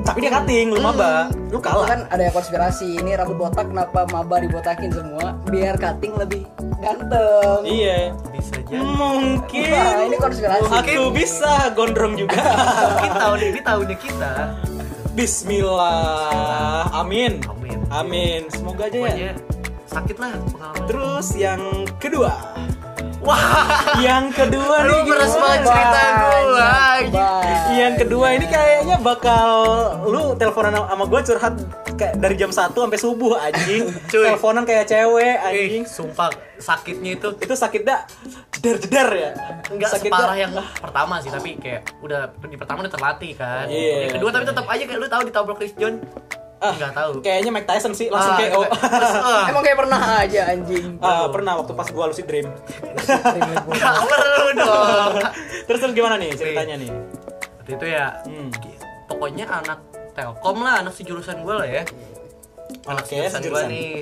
Tapi 0.00 0.18
dia 0.24 0.32
cutting, 0.32 0.72
lu 0.72 0.80
maba, 0.80 1.28
lu 1.52 1.60
itu 1.60 1.60
kalah. 1.60 1.84
kan 1.84 2.00
ada 2.08 2.22
yang 2.24 2.34
konspirasi 2.34 2.96
ini 2.96 3.12
rambut 3.12 3.36
botak 3.36 3.68
kenapa 3.68 4.08
maba 4.08 4.40
dibotakin 4.40 4.88
semua 4.88 5.36
biar 5.52 5.76
cutting 5.76 6.16
lebih 6.16 6.48
ganteng. 6.80 7.60
Iya. 7.68 8.16
bisa 8.32 8.56
aja 8.56 8.76
Mungkin. 8.80 9.68
Wah, 9.68 10.00
ini 10.08 10.16
konspirasi. 10.16 10.64
Aku 10.72 11.12
bisa 11.12 11.68
gondrong 11.76 12.16
juga. 12.16 12.40
mungkin 12.96 13.12
tahun 13.20 13.40
ini 13.52 13.60
tahunnya 13.60 13.96
kita 14.00 14.32
Bismillah. 15.12 16.88
Amin. 16.96 17.44
amin 17.44 17.78
Amin. 17.92 18.40
Semoga 18.48 18.88
aja 18.88 18.96
ya. 19.12 19.36
sakit 19.92 20.16
lah 20.16 20.32
pengalaman 20.56 20.88
Terus 20.88 21.26
yang 21.36 21.60
kedua. 22.00 22.32
Wah 23.22 23.40
Yang 23.98 24.24
kedua 24.36 24.76
lu 24.82 24.94
nih 24.94 25.02
gimana? 25.06 25.26
banget 25.32 25.60
cerita 25.64 26.00
gue 26.12 26.40
Banyak. 26.52 27.42
Yang 27.72 27.94
kedua 27.98 28.26
ini 28.32 28.46
kayaknya 28.46 28.96
bakal 29.00 29.48
lu 30.04 30.34
teleponan 30.34 30.76
sama 30.76 31.04
gue 31.04 31.20
curhat 31.24 31.54
kayak 31.92 32.14
dari 32.16 32.34
jam 32.34 32.50
1 32.50 32.70
sampai 32.70 32.98
subuh 32.98 33.38
anjing. 33.38 33.88
Cuy. 34.12 34.26
Teleponan 34.26 34.62
kayak 34.62 34.84
cewek 34.86 35.34
Eh, 35.40 35.48
anjing. 35.64 35.84
sumpah 35.84 36.28
sakitnya 36.56 37.16
itu 37.16 37.28
Itu 37.36 37.54
sakit 37.54 37.82
dah 37.82 38.04
jeder-jeder 38.52 39.08
ya. 39.12 39.30
Enggak 39.68 39.90
sakit 39.92 40.06
separah 40.06 40.28
dah. 40.28 40.38
yang 40.38 40.52
pertama 40.76 41.14
sih, 41.18 41.28
tapi 41.28 41.56
kayak 41.56 41.82
udah 41.98 42.20
di 42.40 42.54
pertama 42.54 42.82
udah 42.82 42.92
terlatih 42.92 43.32
kan. 43.34 43.66
Iya. 43.66 44.06
Yang 44.06 44.12
kedua 44.14 44.30
tapi 44.30 44.44
tetap 44.46 44.66
aja 44.66 44.82
kayak 44.84 44.98
lu 44.98 45.08
tahu 45.08 45.22
ditabrak 45.26 45.56
Chris 45.58 45.74
John. 45.74 45.98
Ah, 46.62 46.70
Enggak 46.70 46.94
tahu. 46.94 47.10
Kayaknya 47.18 47.50
Mike 47.50 47.66
Tyson 47.66 47.90
sih 47.92 48.06
langsung 48.06 48.32
Ah, 48.32 48.38
KO. 48.40 48.62
terus, 48.70 49.12
ah, 49.18 49.50
Emang 49.50 49.62
kayak 49.62 49.78
pernah 49.78 50.00
aja 50.16 50.40
anjing. 50.48 50.94
Ah, 50.96 51.26
pernah 51.26 51.58
waktu 51.58 51.72
pas 51.72 51.88
gua 51.88 52.06
lucid 52.06 52.22
dream. 52.24 52.46
Enggak 52.46 53.94
perlu 54.00 54.48
dong. 54.54 55.12
terus 55.66 55.80
terus 55.80 55.92
gimana 55.92 56.14
nih 56.16 56.30
ceritanya 56.32 56.74
nih? 56.76 56.90
Waktu 57.58 57.70
itu 57.72 57.86
ya 57.88 58.06
Hmm. 58.22 58.50
pokoknya 59.06 59.44
anak 59.44 59.78
Telkom 60.12 60.60
lah, 60.60 60.80
anak 60.80 60.92
sejurusan 60.92 61.40
gue 61.40 61.54
lah 61.56 61.64
ya. 61.64 61.82
Anak 62.84 63.02
Oke, 63.02 63.16
sejurusan 63.16 63.40
gue 63.40 63.48
sejurusan. 63.48 63.68
nih. 63.68 63.92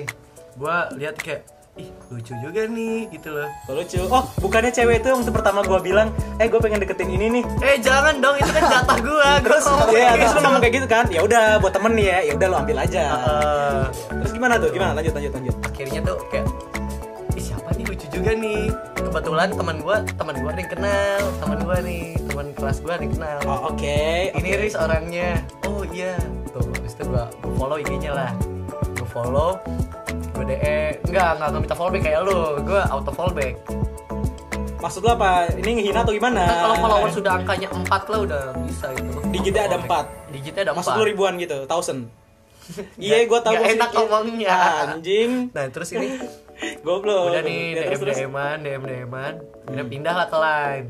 Gue 0.53 0.75
lihat 0.97 1.15
kayak 1.15 1.41
ih 1.79 1.87
lucu 2.11 2.35
juga 2.37 2.67
nih 2.67 3.07
gitu 3.09 3.31
loh. 3.31 3.47
Oh, 3.65 3.73
lucu. 3.73 4.03
Oh, 4.05 4.27
bukannya 4.37 4.69
cewek 4.69 4.99
itu 4.99 5.07
waktu 5.07 5.31
pertama 5.31 5.63
gua 5.63 5.79
bilang, 5.79 6.11
"Eh, 6.35 6.51
gue 6.51 6.59
pengen 6.59 6.83
deketin 6.83 7.07
ini 7.07 7.39
nih." 7.39 7.43
Eh 7.63 7.79
jangan 7.79 8.19
dong 8.19 8.35
itu 8.35 8.51
kan 8.51 8.63
jatah 8.67 8.97
gue. 8.99 9.29
Terus 9.47 9.63
ya, 9.95 10.11
terus 10.13 10.31
lu 10.35 10.41
ngomong 10.43 10.59
kayak 10.59 10.73
gitu 10.75 10.87
kan? 10.87 11.05
Ya 11.07 11.23
udah 11.23 11.63
buat 11.63 11.71
temen 11.71 11.95
nih 11.95 12.05
ya. 12.05 12.17
Ya 12.27 12.33
udah 12.35 12.47
lu 12.51 12.57
ambil 12.59 12.77
aja. 12.77 13.03
Terus 14.11 14.31
gimana 14.35 14.59
tuh? 14.59 14.69
Gimana? 14.69 14.91
Lanjut 14.99 15.13
lanjut 15.15 15.31
lanjut. 15.31 15.55
akhirnya 15.63 15.99
tuh 16.03 16.17
kayak 16.27 16.45
ih 17.31 17.43
siapa 17.47 17.69
nih 17.73 17.85
lucu 17.87 18.05
juga 18.11 18.31
nih 18.35 18.61
kebetulan 18.93 19.49
teman 19.55 19.77
gua 19.79 19.97
teman 20.19 20.35
gua 20.43 20.51
ada 20.51 20.59
yang 20.59 20.71
kenal 20.75 21.19
teman 21.39 21.59
gua 21.63 21.77
nih 21.79 22.03
teman 22.27 22.47
kelas 22.53 22.77
gua 22.83 22.99
ada 22.99 23.03
yang 23.07 23.13
kenal 23.15 23.37
Oh, 23.47 23.59
oke. 23.71 23.97
ini 24.35 24.49
oke. 24.51 24.59
Riz 24.59 24.75
orangnya 24.75 25.29
oh 25.63 25.81
iya 25.89 26.19
tuh 26.51 26.59
habis 26.75 26.91
itu 26.91 27.03
gua, 27.07 27.31
gua 27.39 27.53
follow 27.55 27.77
IG-nya 27.79 28.11
lah 28.11 28.31
gua 28.99 29.07
follow 29.07 29.49
gua 30.41 30.49
DE 30.49 30.77
enggak 31.03 31.29
enggak 31.31 31.47
enggak 31.47 31.61
minta 31.61 31.75
follow 31.75 31.91
back 31.91 32.03
kayak 32.03 32.19
lu 32.25 32.37
gua 32.61 32.81
auto 32.89 33.11
follow 33.11 33.29
back 33.31 33.55
Maksud 34.81 35.05
lu 35.05 35.13
apa? 35.13 35.45
Ini 35.53 35.77
ngehina 35.77 36.01
atau 36.01 36.09
gimana? 36.09 36.41
kan 36.41 36.57
kalau 36.59 36.75
follower 36.81 37.09
sudah 37.13 37.37
angkanya 37.37 37.69
4 37.69 37.85
lah 37.85 38.19
udah 38.19 38.41
bisa 38.65 38.89
itu 38.89 39.13
Digitnya 39.29 39.69
ada 39.69 39.77
empat. 39.77 40.05
digitnya 40.33 40.61
ada 40.65 40.73
4 40.73 40.77
Maksud 40.81 40.93
lu 40.97 41.03
ribuan 41.05 41.37
gitu, 41.37 41.69
thousand. 41.69 42.09
Iya, 42.97 43.29
gua 43.29 43.45
tahu. 43.45 43.53
Nggak 43.53 43.77
enak 43.77 43.89
ngomongnya. 43.93 44.49
Anjing. 44.89 45.53
nah 45.53 45.69
terus 45.69 45.93
ini 45.93 46.17
Goblok. 46.85 47.29
udah 47.29 47.41
nih 47.41 47.77
Ya, 47.77 47.93
DM. 47.93 48.01
DM-an 48.25 48.57
DM 48.59 48.81
DM-an 48.81 49.33
udah 49.67 49.85
pindah 49.85 50.13
lah 50.15 50.25
ke 50.25 50.37
line 50.39 50.87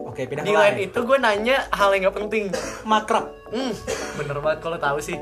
Oke, 0.00 0.20
pindah 0.26 0.42
di 0.42 0.50
ke 0.50 0.58
line 0.58 0.74
line. 0.74 0.86
itu 0.90 0.98
gue 1.00 1.16
nanya 1.16 1.56
hal 1.70 1.94
yang 1.94 2.02
gak 2.04 2.16
penting 2.18 2.50
Makrab. 2.82 3.30
hmm, 3.48 3.70
bener 4.16 4.34
banget 4.36 4.58
kalau 4.60 4.78
tahu 4.78 4.98
sih 4.98 5.14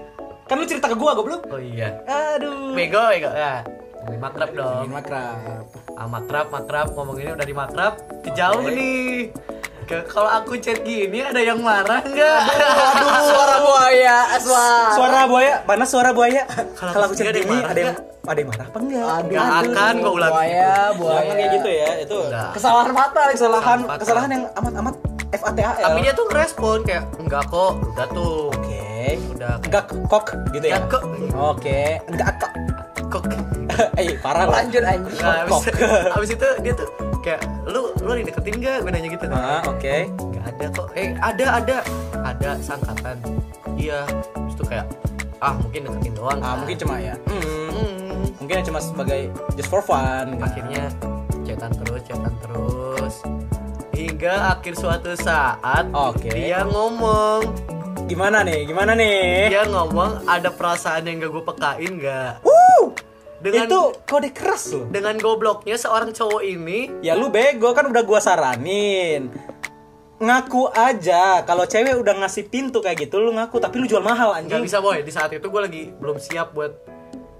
Kan 0.48 0.56
lu 0.56 0.64
cerita 0.64 0.88
ke 0.88 0.96
gua, 0.96 1.12
goblok. 1.12 1.44
oh 1.46 1.60
iya 1.60 2.00
Aduh. 2.04 2.72
bego 2.72 3.00
bego 3.06 3.30
ya 3.30 3.60
ngomongin 3.98 4.20
makrab 4.22 4.48
dong 4.50 4.80
Ingin 4.80 4.92
makrab. 4.94 5.62
ah 5.92 6.06
makrab 6.06 6.46
makrab 6.48 6.86
ngomonginnya 6.90 7.32
udah 7.34 7.44
di 7.44 7.52
makrab 7.52 7.92
kejauh 8.22 8.62
Oke. 8.62 8.72
nih 8.72 9.12
Ke- 9.84 10.04
kalau 10.04 10.28
aku 10.30 10.56
chat 10.56 10.80
gini 10.80 11.20
ada 11.20 11.36
yang 11.38 11.58
marah 11.58 12.00
nggak 12.00 12.40
Aduh, 12.44 13.20
suara 13.26 13.56
buaya, 13.58 14.16
aswa. 14.32 14.66
Suara 14.92 15.20
buaya, 15.24 15.54
mana 15.62 15.84
suara 15.84 16.10
buaya? 16.10 16.44
Kalau 16.74 17.04
aku 17.04 17.14
chat 17.14 17.32
gini, 17.34 17.48
marah 17.50 17.68
ada 17.68 17.80
yang 17.82 17.96
ada 18.22 18.38
yang 18.38 18.48
marah 18.48 18.66
apa 18.66 18.78
enggak? 18.78 19.04
Aduh, 19.10 19.28
Nggak 19.30 19.48
akan 19.62 19.92
gua 19.98 20.12
ulangi 20.14 20.32
buaya, 20.34 20.72
buaya. 20.92 21.16
Jangan 21.18 21.34
kayak 21.34 21.50
gitu 21.54 21.68
ya, 21.70 21.90
itu 21.98 22.16
Enggak. 22.22 22.48
Kesalahan 22.52 22.92
fatal. 22.94 23.26
kesalahan 23.30 23.78
kesalahan 23.96 24.28
yang 24.30 24.44
amat-amat 24.54 24.94
FATAL. 25.30 25.72
tapi 25.78 25.98
dia 26.00 26.12
tuh 26.14 26.26
respon 26.30 26.78
kayak 26.82 27.04
enggak 27.18 27.44
kok 27.46 27.72
udah 27.86 28.06
tuh 28.08 28.48
Oke. 28.48 28.80
Udah 29.16 29.54
Enggak 29.62 29.84
kok 29.88 30.24
gitu 30.50 30.66
ya. 30.66 30.76
enggak 30.76 30.90
kok 30.90 31.02
Oke, 31.32 31.80
enggak 32.04 32.30
kok. 32.36 32.52
kok 33.08 33.24
Eh, 34.00 34.18
parah 34.18 34.44
lah. 34.44 34.60
Lanjut 34.60 34.82
anjing. 34.82 35.16
nah, 35.18 35.46
abis, 35.46 35.52
Kok. 35.54 35.62
abis 36.12 36.30
itu 36.34 36.48
dia 36.60 36.72
tuh 36.74 36.88
kayak 37.20 37.40
lu 37.64 37.94
lu 37.96 38.08
ada 38.08 38.18
yang 38.18 38.28
deketin 38.28 38.54
gak 38.58 38.76
gue 38.82 38.90
nanya 38.90 39.08
gitu 39.08 39.26
Ah, 39.30 39.60
oke. 39.64 39.96
Gak 40.34 40.44
ada 40.48 40.64
kok. 40.72 40.88
Eh, 40.94 41.08
ada 41.14 41.46
ada. 41.56 41.76
Ada 42.18 42.50
sangkatan. 42.58 43.16
Iya. 43.74 44.02
Terus 44.34 44.54
tuh 44.56 44.66
kayak 44.66 44.86
ah 45.38 45.54
mungkin 45.54 45.86
deketin 45.86 46.12
doang. 46.12 46.38
Ah, 46.38 46.52
kan. 46.52 46.56
mungkin 46.58 46.76
cuma 46.76 46.94
ya. 46.98 47.14
Hmm, 47.24 47.70
Hmm. 47.70 48.22
mungkin 48.36 48.56
cuma 48.64 48.78
sebagai 48.78 49.20
just 49.54 49.68
for 49.68 49.78
fun. 49.78 50.34
kan. 50.34 50.42
Akhirnya 50.42 50.84
chatan 51.44 51.70
terus, 51.76 52.00
chatan 52.02 52.34
terus. 52.40 53.14
Hingga 53.90 54.34
akhir 54.52 54.74
suatu 54.74 55.14
saat 55.14 55.86
Oke. 55.92 56.30
dia 56.30 56.62
ngomong, 56.62 57.42
Gimana 58.08 58.40
nih? 58.40 58.64
Gimana 58.64 58.96
nih? 58.96 59.52
dia 59.52 59.68
ngomong 59.68 60.24
ada 60.24 60.48
perasaan 60.48 61.04
yang 61.04 61.20
gak 61.20 61.28
gue 61.28 61.44
pekain 61.44 61.92
gak? 62.00 62.40
Wuh! 62.40 62.96
Dengan 63.38 63.68
itu 63.68 63.80
kode 64.08 64.32
keras 64.32 64.72
loh. 64.72 64.88
dengan 64.88 65.14
gobloknya 65.20 65.78
seorang 65.78 66.10
cowok 66.10 66.42
ini 66.42 66.90
Ya 67.04 67.14
lu 67.14 67.30
bego 67.30 67.70
kan 67.70 67.86
udah 67.86 68.02
gua 68.02 68.18
saranin. 68.18 69.30
Ngaku 70.18 70.74
aja 70.74 71.46
kalau 71.46 71.62
cewek 71.62 71.94
udah 72.00 72.24
ngasih 72.24 72.50
pintu 72.50 72.82
kayak 72.82 73.06
gitu 73.06 73.22
lu 73.22 73.30
ngaku 73.36 73.62
tapi 73.62 73.78
lu 73.78 73.86
jual 73.86 74.02
mahal 74.02 74.34
nggak 74.34 74.56
anjing. 74.58 74.64
bisa 74.66 74.82
boy 74.82 75.04
di 75.04 75.12
saat 75.14 75.30
itu 75.30 75.44
gue 75.46 75.60
lagi 75.62 75.82
belum 75.94 76.18
siap 76.18 76.50
buat 76.56 76.74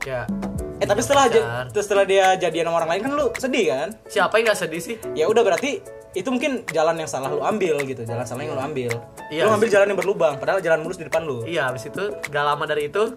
ya 0.07 0.31
Eh 0.79 0.87
tapi 0.87 1.01
setelah 1.03 1.27
aja 1.27 1.41
setelah 1.75 2.05
dia 2.07 2.39
jadian 2.39 2.71
sama 2.71 2.77
orang 2.83 2.91
lain 2.95 3.01
kan 3.03 3.13
lu 3.19 3.27
sedih 3.35 3.67
kan? 3.75 3.89
siapa 4.07 4.39
yang 4.39 4.55
gak 4.55 4.61
sedih 4.63 4.79
sih 4.79 4.97
Ya 5.19 5.27
udah 5.27 5.43
berarti 5.43 5.83
itu 6.17 6.29
mungkin 6.33 6.65
jalan 6.73 6.97
yang 6.99 7.11
salah 7.11 7.29
lu 7.29 7.45
ambil 7.45 7.79
gitu, 7.85 8.03
jalan 8.03 8.25
salah 8.25 8.43
yang 8.43 8.57
lu 8.57 8.63
ambil. 8.65 8.91
Iya 9.29 9.45
lu 9.45 9.55
ngambil 9.55 9.69
jalan 9.69 9.87
yang 9.93 9.99
berlubang 10.01 10.35
padahal 10.41 10.59
jalan 10.65 10.81
mulus 10.81 10.97
di 10.97 11.05
depan 11.05 11.23
lu. 11.23 11.45
Iya, 11.45 11.69
habis 11.69 11.87
itu 11.87 12.11
gak 12.33 12.45
lama 12.45 12.65
dari 12.65 12.89
itu 12.89 13.15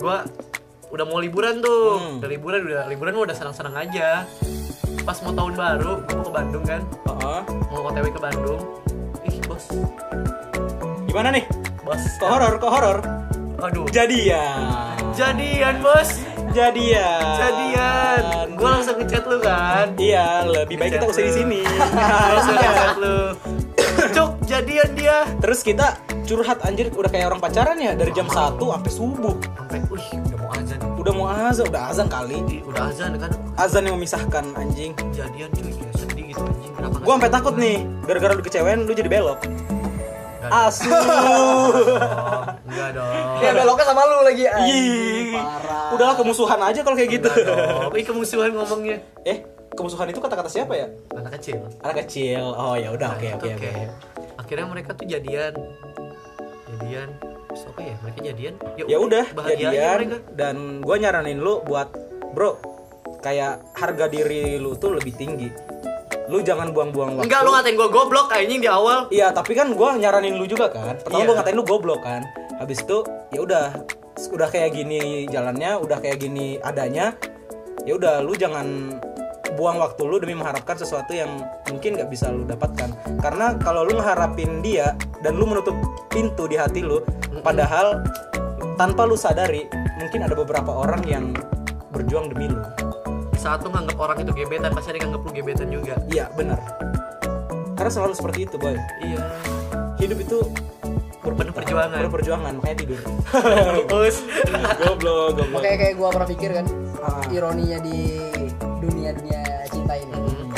gua 0.00 0.24
udah 0.90 1.04
mau 1.04 1.20
liburan 1.20 1.60
tuh. 1.60 2.00
Hmm. 2.00 2.18
Udah 2.24 2.30
liburan 2.30 2.60
udah 2.66 2.88
liburan 2.88 3.12
gua 3.14 3.24
udah 3.30 3.36
senang-senang 3.36 3.76
aja. 3.76 4.24
Pas 5.04 5.18
mau 5.22 5.34
tahun 5.36 5.54
baru, 5.54 5.92
gua 6.08 6.14
mau 6.16 6.24
ke 6.24 6.32
Bandung 6.32 6.64
kan. 6.64 6.80
Heeh. 7.04 7.40
Mau 7.70 7.80
OTW 7.84 8.06
ke 8.10 8.20
Bandung. 8.20 8.60
Ih, 9.28 9.36
bos. 9.44 9.64
Gimana 11.06 11.28
nih? 11.36 11.44
Bos. 11.84 12.02
Kok 12.18 12.28
horor, 12.32 12.52
kok 12.58 12.72
horor? 12.72 12.98
Aduh. 13.60 13.86
Jadian. 13.92 14.98
Jadian, 15.14 15.80
Bos. 15.80 16.35
Jadian. 16.56 17.36
Jadian. 17.36 18.56
Gua 18.56 18.80
langsung 18.80 18.96
ngechat 18.96 19.28
lu 19.28 19.36
kan. 19.44 19.92
Iya, 20.00 20.48
lebih 20.48 20.80
baik 20.80 20.96
kita 20.96 21.04
usai 21.04 21.28
di 21.28 21.32
sini. 21.36 21.60
langsung 22.32 22.56
ngechat 22.56 22.96
lu. 22.96 23.18
Cuk, 24.16 24.30
jadian 24.48 24.90
dia. 24.96 25.28
Terus 25.36 25.60
kita 25.60 26.00
curhat 26.24 26.64
anjir 26.64 26.88
udah 26.96 27.12
kayak 27.12 27.28
orang 27.28 27.44
pacaran 27.44 27.76
ya 27.76 27.92
dari 27.92 28.08
jam 28.16 28.24
1 28.24 28.56
sampai 28.56 28.88
subuh. 28.88 29.36
Sampai, 29.36 29.84
wih, 29.92 30.08
udah 30.16 30.38
mau 30.40 30.50
azan. 30.56 30.78
Udah 30.96 31.12
mau 31.12 31.26
azan, 31.28 31.64
udah 31.68 31.82
azan 31.92 32.06
kali. 32.08 32.38
Udah 32.64 32.82
azan 32.88 33.12
kan. 33.20 33.30
Azan 33.60 33.82
yang 33.84 34.00
memisahkan 34.00 34.44
anjing. 34.56 34.96
Jadian 35.12 35.52
cuy, 35.52 35.76
ya 35.76 35.90
sedih 35.92 36.24
gitu 36.32 36.40
anjing. 36.40 36.72
Kenapa 36.72 36.96
Gua 37.04 37.12
sampai 37.20 37.32
takut 37.36 37.54
nih, 37.60 37.84
gara-gara 38.08 38.32
lu 38.32 38.40
kecewain 38.40 38.80
lu 38.88 38.96
jadi 38.96 39.12
belok. 39.12 39.44
Gak 40.46 40.66
Asu. 40.66 40.86
dong. 40.86 41.72
Enggak 42.64 42.90
dong. 42.92 43.14
Ya 43.44 43.50
beloknya 43.52 43.84
sama 43.84 44.02
lu 44.02 44.18
lagi. 44.22 44.44
Ih. 44.66 45.36
Udahlah 45.92 46.16
kemusuhan 46.16 46.60
aja 46.60 46.80
kalau 46.80 46.96
kayak 46.96 47.10
gitu. 47.14 47.30
Ih 47.92 48.04
kemusuhan 48.04 48.50
ngomongnya. 48.50 48.98
eh, 49.22 49.44
kemusuhan 49.72 50.08
itu 50.08 50.18
kata-kata 50.18 50.48
siapa 50.48 50.72
ya? 50.72 50.86
Anak 51.12 51.36
kecil. 51.36 51.60
Anak 51.80 52.06
kecil. 52.06 52.42
Oh 52.48 52.74
ya 52.74 52.90
udah 52.90 53.12
oke 53.12 53.28
oke 53.36 53.48
oke. 53.54 53.70
Akhirnya 54.36 54.66
mereka 54.66 54.90
tuh 54.92 55.04
jadian. 55.04 55.52
Jadian. 56.68 57.08
Terus 57.48 57.62
apa 57.66 57.80
ya? 57.80 57.94
Mereka 58.00 58.18
jadian. 58.24 58.54
Ya 58.80 58.96
udah 58.98 59.24
bahagia 59.32 59.56
jadian 59.68 59.96
mereka. 60.00 60.18
dan 60.32 60.56
gua 60.80 60.96
nyaranin 60.96 61.38
lu 61.38 61.60
buat 61.62 61.88
bro 62.32 62.56
kayak 63.18 63.64
harga 63.74 64.06
diri 64.06 64.56
lu 64.56 64.76
tuh 64.76 64.94
lebih 64.94 65.12
tinggi. 65.12 65.48
Lu 66.26 66.42
jangan 66.42 66.74
buang-buang 66.74 67.18
waktu. 67.18 67.24
Enggak 67.30 67.40
lu 67.46 67.50
ngatain 67.54 67.76
gua 67.78 67.88
goblok 67.90 68.28
anjing 68.34 68.58
di 68.58 68.66
awal. 68.66 69.06
Iya, 69.14 69.30
tapi 69.30 69.54
kan 69.54 69.70
gua 69.78 69.94
nyaranin 69.94 70.34
lu 70.34 70.46
juga 70.46 70.66
kan. 70.70 70.98
Pertama 70.98 71.22
Iya. 71.22 71.26
gua 71.30 71.34
ngatain 71.38 71.56
lu 71.56 71.64
goblok 71.64 72.00
kan. 72.02 72.22
Habis 72.58 72.82
itu 72.82 73.06
ya 73.30 73.40
udah 73.46 73.66
udah 74.32 74.48
kayak 74.48 74.74
gini 74.74 75.28
jalannya, 75.30 75.78
udah 75.78 75.98
kayak 76.02 76.18
gini 76.18 76.58
adanya. 76.60 77.14
Ya 77.86 77.94
udah 77.94 78.18
lu 78.24 78.34
jangan 78.34 78.98
buang 79.54 79.78
waktu 79.78 80.02
lu 80.02 80.18
demi 80.18 80.34
mengharapkan 80.34 80.74
sesuatu 80.74 81.14
yang 81.14 81.30
mungkin 81.70 81.94
nggak 81.94 82.10
bisa 82.10 82.34
lu 82.34 82.42
dapatkan. 82.42 83.22
Karena 83.22 83.54
kalau 83.62 83.86
lu 83.86 83.94
ngeharapin 83.96 84.60
dia 84.60 84.98
dan 85.22 85.38
lu 85.38 85.46
menutup 85.46 85.78
pintu 86.10 86.50
di 86.50 86.58
hati 86.58 86.82
lu, 86.82 86.98
padahal 87.46 88.02
tanpa 88.74 89.06
lu 89.06 89.14
sadari 89.14 89.64
mungkin 90.02 90.26
ada 90.26 90.34
beberapa 90.34 90.68
orang 90.74 91.06
yang 91.06 91.24
berjuang 91.94 92.34
demi 92.34 92.50
lu. 92.50 92.60
Saat 93.46 93.62
lu 93.62 93.70
nganggap 93.70 93.94
orang 94.02 94.18
itu 94.26 94.32
gebetan, 94.34 94.74
pasti 94.74 94.90
ada 94.90 94.98
yang 94.98 95.04
nganggap 95.06 95.22
lu 95.22 95.30
gebetan 95.30 95.68
juga. 95.70 95.94
Iya, 96.10 96.26
benar. 96.34 96.58
Karena 97.78 97.90
selalu 97.94 98.18
seperti 98.18 98.38
itu, 98.42 98.58
boy. 98.58 98.74
Iya. 98.98 99.22
Hidup 100.02 100.18
itu 100.18 100.38
Penuh 101.36 101.52
perjuangan. 101.52 101.98
Penuh 102.00 102.12
perjuangan, 102.16 102.52
makanya 102.58 102.76
tidur. 102.80 103.00
Terus 103.90 104.16
goblok, 104.82 105.36
goblok. 105.36 105.58
Makanya 105.58 105.78
kayak 105.84 105.94
gua 105.98 106.08
pernah 106.14 106.28
pikir 106.32 106.50
kan, 106.54 106.66
Ah. 107.02 107.22
ironinya 107.28 107.78
di 107.82 107.98
dunia 108.80 109.10
dunia 109.12 109.42
cinta 109.68 109.94
ini. 110.00 110.16
Hmm. 110.16 110.48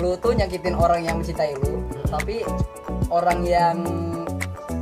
Lu 0.00 0.14
tuh 0.22 0.32
nyakitin 0.38 0.76
orang 0.76 1.02
yang 1.02 1.18
mencintai 1.18 1.56
lu, 1.60 1.82
tapi 2.06 2.46
orang 3.10 3.42
yang 3.42 3.76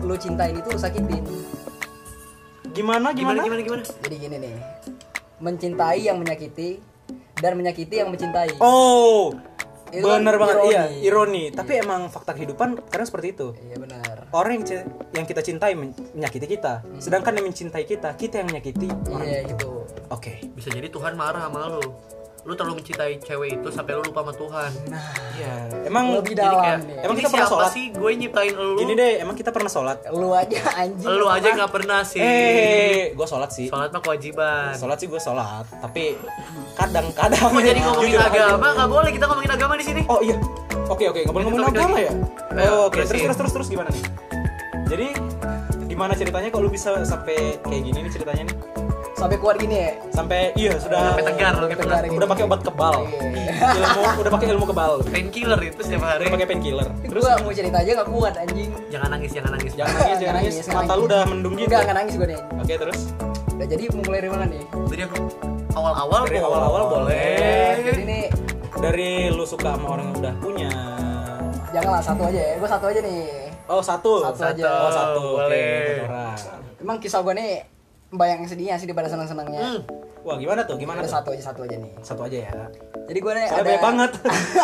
lu 0.04 0.14
cintain 0.20 0.52
itu 0.52 0.68
lu 0.68 0.78
sakitin. 0.78 1.22
Gimana, 2.74 3.14
gimana 3.14 3.40
gimana? 3.40 3.42
gimana 3.46 3.60
gimana? 3.62 3.82
Jadi 4.04 4.16
gini 4.18 4.36
nih, 4.42 4.54
mencintai 5.38 6.00
yang 6.00 6.16
menyakiti 6.16 6.78
dan 7.34 7.54
menyakiti 7.54 7.94
yang 7.96 8.08
mencintai. 8.08 8.56
Oh, 8.58 9.34
Itu 9.90 10.02
kan 10.02 10.22
bener 10.22 10.36
banget. 10.36 10.54
ironi. 10.56 10.70
Iya, 10.70 10.82
ironi. 11.02 11.44
Tapi 11.50 11.72
emang 11.78 12.08
fakta 12.08 12.32
kehidupan 12.32 12.82
kadang 12.84 13.06
seperti 13.06 13.30
itu. 13.30 13.54
Iya 13.60 13.76
benar. 13.78 14.16
Orang 14.30 14.58
yang, 14.58 14.66
yang 15.12 15.24
kita 15.24 15.38
cintai 15.38 15.74
men- 15.74 15.94
menyakiti 16.12 16.46
kita, 16.48 16.82
sedangkan 16.98 17.34
yang 17.34 17.46
mencintai 17.46 17.84
kita, 17.84 18.14
kita 18.14 18.42
yang 18.42 18.48
menyakiti 18.48 18.90
orang 19.06 19.22
Iya 19.22 19.38
itu. 19.40 19.50
gitu. 19.54 19.70
Oke. 20.10 20.32
Bisa 20.50 20.68
jadi 20.68 20.90
Tuhan 20.90 21.14
marah 21.14 21.46
sama 21.46 21.70
lu. 21.70 21.82
Lu 22.44 22.52
terlalu 22.52 22.78
mencintai 22.78 23.16
cewek 23.18 23.56
itu 23.56 23.68
sampai 23.68 23.96
lu 23.96 24.04
lupa 24.04 24.20
sama 24.20 24.32
Tuhan. 24.32 24.70
Iya. 25.34 25.54
Emang 25.84 26.04
Lebih 26.12 26.36
dalam 26.36 26.60
kayak, 26.60 26.78
nih. 26.84 26.96
Emang 27.00 27.16
ini 27.16 27.20
kita 27.20 27.30
pernah 27.32 27.48
sholat? 27.48 27.70
sih 27.72 27.84
gue 27.88 28.10
nyiptain 28.14 28.52
lu? 28.52 28.76
gini 28.76 28.92
deh, 28.92 29.12
emang 29.18 29.32
kita 29.34 29.48
pernah 29.48 29.70
sholat? 29.72 29.98
Lu 30.10 30.28
aja 30.30 30.60
anjing. 30.76 31.08
Lu 31.08 31.26
aja 31.26 31.48
nggak 31.50 31.72
pernah 31.72 32.00
sih. 32.04 32.20
Eh, 32.20 33.16
gue 33.16 33.26
sholat 33.26 33.48
sih. 33.48 33.66
Sholat 33.66 33.88
mah 33.90 34.00
kewajiban. 34.00 34.76
Sholat 34.76 34.96
sih 34.96 35.08
gue 35.08 35.16
sholat, 35.16 35.64
tapi 35.74 36.20
kadang-kadang 36.74 37.40
Kok 37.48 37.60
jadi 37.60 37.80
ngomongin 37.80 38.20
agama? 38.20 38.66
Nggak 38.76 38.90
boleh 38.92 39.10
kita 39.10 39.24
ngomongin 39.24 39.52
agama 39.52 39.74
di 39.74 39.84
sini. 39.84 40.02
Oh 40.06 40.20
iya. 40.20 40.36
Oke 40.84 41.08
oke, 41.08 41.24
nggak 41.24 41.32
boleh 41.32 41.44
ngomongin 41.48 41.64
agama 41.66 41.96
lagi. 41.96 42.04
ya? 42.04 42.12
Ayo, 42.54 42.72
Oh, 42.76 42.82
oke. 42.86 43.00
Terus 43.00 43.10
terus 43.24 43.36
terus 43.40 43.52
terus 43.56 43.68
gimana 43.68 43.88
nih? 43.88 44.04
Jadi 44.84 45.06
gimana 45.88 46.12
ceritanya 46.12 46.52
kok 46.52 46.60
lu 46.60 46.68
bisa 46.68 47.00
sampai 47.02 47.56
kayak 47.62 47.82
gini 47.82 47.98
nih 48.04 48.12
ceritanya 48.12 48.42
nih? 48.52 48.56
Sampai 49.24 49.40
keluar 49.40 49.56
gini 49.56 49.76
ya. 49.80 49.90
Sampai 50.12 50.52
iya 50.52 50.72
sudah 50.76 51.00
Sampai 51.16 51.24
tegar, 51.24 51.52
Sampai 51.56 51.64
sampai 51.64 51.76
tegar 51.80 51.88
tegar. 51.88 52.04
gini. 52.04 52.16
udah 52.20 52.28
pakai 52.28 52.44
obat 52.44 52.60
kebal. 52.60 52.96
Iya. 53.08 53.52
ilmu 53.72 54.02
udah 54.20 54.32
pakai 54.36 54.46
ilmu 54.52 54.64
kebal. 54.68 54.92
Painkiller 55.08 55.60
itu 55.64 55.80
setiap 55.80 56.02
hari. 56.04 56.22
Udah 56.28 56.34
pakai 56.36 56.48
painkiller. 56.52 56.86
Terus 56.92 57.08
Terus 57.08 57.22
gua 57.24 57.34
mau 57.40 57.52
cerita 57.56 57.78
aja 57.80 57.90
gak 57.96 58.08
kuat 58.12 58.34
anjing. 58.36 58.70
Jangan 58.92 59.08
nangis, 59.08 59.30
jangan 59.32 59.50
nangis. 59.56 59.72
jangan 59.72 59.94
nangis, 59.96 60.16
jangan 60.20 60.34
nangis. 60.36 60.54
nangis, 60.60 60.76
Mata 60.76 60.92
lu 60.92 61.02
udah 61.08 61.22
mendung 61.24 61.54
gitu. 61.56 61.64
Enggak, 61.64 61.80
enggak 61.80 61.96
nangis 61.96 62.14
gue 62.14 62.28
nih. 62.28 62.40
Oke, 62.60 62.74
terus 62.76 63.00
Udah 63.54 63.66
jadi 63.70 63.84
mau 63.88 64.02
mulai 64.04 64.18
dari 64.20 64.32
mana 64.34 64.44
nih? 64.44 64.64
Jadi 64.92 65.02
aku 65.06 65.16
awal-awal 65.72 66.20
Dari 66.28 66.38
awal-awal 66.42 66.82
boleh. 66.84 67.72
Jadi 67.80 68.02
nih 68.04 68.24
dari 68.76 69.10
lu 69.32 69.44
suka 69.48 69.72
sama 69.72 69.86
orang 69.88 70.04
yang 70.04 70.16
udah 70.20 70.34
punya. 70.36 70.72
janganlah 71.72 72.02
satu 72.04 72.22
aja 72.28 72.40
ya. 72.44 72.52
Gue 72.60 72.68
satu 72.68 72.84
aja 72.86 73.00
nih. 73.00 73.24
Oh, 73.64 73.80
satu. 73.80 74.12
Satu 74.20 74.42
aja. 74.44 74.68
Oh, 74.68 74.92
satu. 74.92 75.22
Oke, 75.24 75.38
Boleh. 75.40 75.80
satu 75.96 76.04
orang. 76.04 76.36
Emang 76.76 76.96
kisah 77.00 77.20
gue 77.24 77.32
nih 77.32 77.52
bayang 78.14 78.46
sedihnya 78.46 78.78
sih 78.78 78.86
daripada 78.86 79.10
senang-senangnya. 79.10 79.60
Hmm. 79.60 79.80
Wah, 80.24 80.40
gimana 80.40 80.64
tuh? 80.64 80.80
Gimana 80.80 81.04
Ada 81.04 81.08
tuh? 81.08 81.14
satu 81.20 81.28
aja 81.36 81.42
satu 81.52 81.60
aja 81.68 81.76
nih. 81.76 81.92
Satu 82.00 82.20
aja 82.24 82.38
ya. 82.48 82.52
Jadi 83.04 83.18
gue 83.20 83.30
ada 83.30 83.60
banyak 83.60 83.84
banget. 83.84 84.10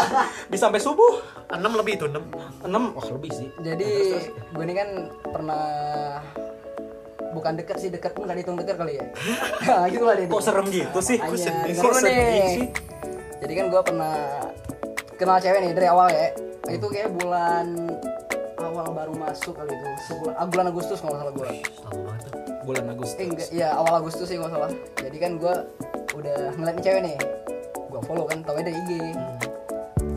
Bisa 0.50 0.72
sampai 0.72 0.80
subuh. 0.80 1.20
Enam 1.52 1.76
lebih 1.76 2.00
itu 2.00 2.08
enam. 2.08 2.24
6 2.64 2.96
wah 2.96 3.06
lebih 3.12 3.30
sih. 3.36 3.48
Jadi 3.60 3.90
gue 4.32 4.64
ini 4.64 4.74
kan 4.74 4.88
pernah 5.20 5.64
bukan 7.36 7.52
deket 7.60 7.76
sih 7.76 7.90
deket 7.92 8.16
pun 8.16 8.24
gak 8.24 8.40
dihitung 8.40 8.56
deket 8.56 8.80
kali 8.80 8.96
ya. 8.96 9.04
Nah, 9.68 9.84
gitu 9.92 10.04
lah 10.08 10.16
dia. 10.16 10.26
Kok 10.32 10.42
serem 10.42 10.66
gitu 10.72 11.00
sih? 11.04 11.18
Seru 11.20 11.92
Kok 11.92 12.00
sedih 12.00 12.16
nih. 12.16 12.48
sih? 12.56 12.66
Jadi 13.44 13.52
kan 13.52 13.66
gue 13.68 13.80
pernah 13.84 14.14
kenal 15.20 15.36
cewek 15.44 15.60
nih 15.60 15.72
dari 15.76 15.88
awal 15.92 16.08
ya. 16.08 16.32
Itu 16.72 16.88
kayak 16.88 17.12
bulan 17.20 17.66
awal 18.81 18.93
baru 18.97 19.12
masuk 19.12 19.53
kali 19.53 19.77
itu. 19.77 19.88
Sebulan 20.09 20.35
ah, 20.40 20.47
bulan 20.49 20.66
Agustus 20.73 20.99
kalau 21.05 21.12
nggak 21.12 21.23
salah 21.23 21.35
gue. 21.37 21.51
Tahu 21.85 21.99
banget 22.01 22.23
tuh. 22.25 22.33
Bulan 22.64 22.85
Agustus. 22.88 23.16
Eh 23.21 23.27
enggak, 23.29 23.49
ya 23.53 23.69
awal 23.77 23.93
Agustus 24.01 24.27
sih 24.27 24.37
kalau 24.40 24.49
nggak 24.49 24.57
salah. 24.57 24.71
Jadi 24.97 25.16
kan 25.21 25.33
gue 25.37 25.55
udah 26.16 26.38
ngeliat 26.57 26.75
nih 26.81 26.85
cewek 26.85 27.03
nih. 27.05 27.16
Gue 27.90 28.01
follow 28.09 28.25
kan, 28.25 28.38
tau 28.40 28.57
dari 28.57 28.73
IG. 28.73 28.90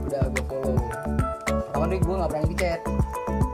Udah 0.07 0.21
gue 0.31 0.43
follow. 0.47 0.75
Pertama 1.43 1.85
nih 1.91 1.99
gue 1.99 2.15
nggak 2.15 2.29
berani 2.31 2.47
di 2.47 2.57
chat. 2.57 2.79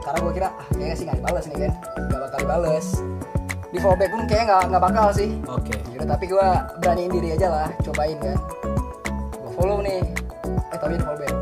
Karena 0.00 0.18
gue 0.22 0.32
kira 0.32 0.48
ah 0.54 0.66
kayaknya 0.70 0.96
sih 0.96 1.04
nggak 1.10 1.18
dibales 1.18 1.44
nih 1.50 1.58
kan. 1.58 1.72
Gak 2.10 2.20
bakal 2.22 2.38
dibales. 2.38 2.86
Di 3.70 3.78
follow 3.78 3.98
back 3.98 4.10
pun 4.14 4.22
kayaknya 4.30 4.46
nggak 4.46 4.62
nggak 4.70 4.82
bakal 4.86 5.06
sih. 5.10 5.30
Oke. 5.50 5.74
Yaudah 5.94 6.08
tapi 6.14 6.24
gue 6.30 6.46
beraniin 6.78 7.10
diri 7.10 7.28
aja 7.34 7.48
lah, 7.50 7.68
cobain 7.82 8.18
kan. 8.22 8.38
Gue 9.34 9.50
follow 9.58 9.78
nih. 9.82 10.02
Eh 10.70 10.78
tapi 10.78 10.94
di 10.94 11.02
follow 11.02 11.18
back. 11.18 11.39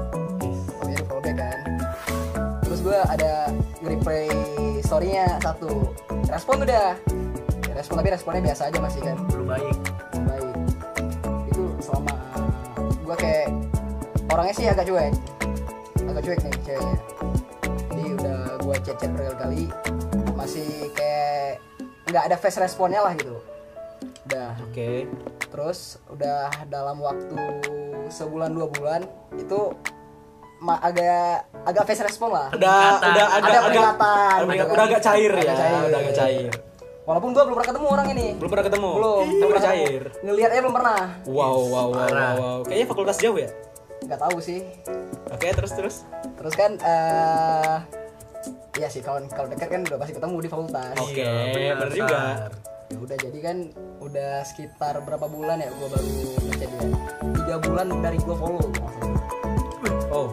Terus 2.79 2.95
gue 2.95 3.01
ada 3.11 3.51
nge-replay 3.83 4.31
story-nya 4.87 5.43
satu. 5.43 5.91
Respon 6.31 6.63
udah. 6.63 6.95
Ya, 7.67 7.73
respon 7.75 7.99
tapi 7.99 8.15
responnya 8.15 8.39
biasa 8.39 8.71
aja 8.71 8.79
masih 8.79 9.03
kan. 9.03 9.19
Belum 9.35 9.51
baik. 9.51 9.77
Baik. 10.15 10.55
Itu 11.51 11.75
selama 11.83 12.15
gue 13.03 13.17
kayak 13.19 13.51
orangnya 14.31 14.55
sih 14.55 14.71
agak 14.71 14.87
cuek. 14.87 15.11
Agak 16.07 16.23
cuek 16.23 16.39
nih 16.39 16.55
ceweknya. 16.63 16.97
Jadi 17.67 18.05
udah 18.15 18.41
gue 18.63 18.77
chat-chat 18.87 19.11
berkali-kali 19.11 19.63
masih 20.39 20.95
kayak 20.95 21.59
nggak 22.15 22.31
ada 22.31 22.37
face 22.39 22.63
responnya 22.63 23.03
lah 23.03 23.19
gitu. 23.19 23.43
Udah 24.31 24.55
Oke. 24.71 25.11
terus 25.51 25.99
udah 26.15 26.47
dalam 26.71 27.03
waktu 27.03 27.43
sebulan 28.07 28.55
dua 28.55 28.71
bulan 28.71 29.03
itu 29.35 29.75
agak 30.61 31.33
agak 31.65 31.83
face 31.85 32.03
respon 32.03 32.29
lah 32.31 32.49
Udah 32.51 32.99
udah 32.99 33.27
Ada 33.31 33.39
agak 33.39 33.39
agak 33.39 33.63
peningkatan, 33.63 34.39
udah, 34.39 34.47
gitu 34.49 34.65
kan. 34.65 34.75
udah 34.75 34.85
agak 34.85 35.01
cair 35.01 35.31
ya. 35.31 35.41
Agak 35.41 35.57
cair. 35.57 35.83
Udah 35.85 36.01
agak 36.01 36.17
cair. 36.17 36.51
walaupun 37.03 37.31
gua 37.31 37.43
belum 37.43 37.57
pernah 37.57 37.69
ketemu 37.71 37.87
orang 37.89 38.07
ini 38.11 38.27
Belum 38.37 38.51
pernah 38.51 38.67
ketemu. 38.67 38.91
belum 38.93 39.25
Tapi 39.25 39.33
udah 39.35 39.49
pernah 39.49 39.65
cair. 39.65 40.03
ketemu. 40.05 40.25
ngeliatnya 40.25 40.61
belum 40.61 40.75
pernah 40.75 41.01
Wow, 41.25 41.37
wow, 41.65 41.87
wow, 41.89 41.89
wow, 41.89 42.35
wow. 42.37 42.59
Kayaknya 42.63 42.87
fakultas 42.87 43.17
jauh 43.17 43.39
ya? 43.39 43.51
nggak 44.01 44.21
tahu 44.21 44.37
sih 44.39 44.61
Oke, 45.29 45.47
terus 45.51 45.73
terus. 45.73 45.97
terus 46.35 46.55
kan 46.55 46.71
eh 46.79 47.77
Iya 48.75 48.87
sih 48.89 49.01
kalau 49.01 49.19
kalau 49.29 49.49
dekat 49.49 49.69
kan 49.69 49.83
udah 49.83 49.99
pasti 49.99 50.15
ketemu 50.15 50.37
di 50.39 50.49
fakultas. 50.49 50.95
Oke, 50.97 51.19
Iya, 51.19 51.75
bener 51.75 51.91
juga. 51.91 52.21
Ya 52.87 52.97
udah 52.97 53.17
jadi 53.19 53.39
kan 53.43 53.57
udah 53.99 54.33
sekitar 54.45 55.03
berapa 55.03 55.27
bulan 55.27 55.59
ya 55.59 55.67
gua 55.75 55.89
baru 55.91 56.07
ngechat 56.47 56.71
dia. 56.71 56.89
Tiga 57.35 57.57
bulan 57.59 57.87
dari 57.99 58.19
gua 58.19 58.37
follow. 58.39 58.63
salah. 58.71 58.95
Oh. 60.09 60.31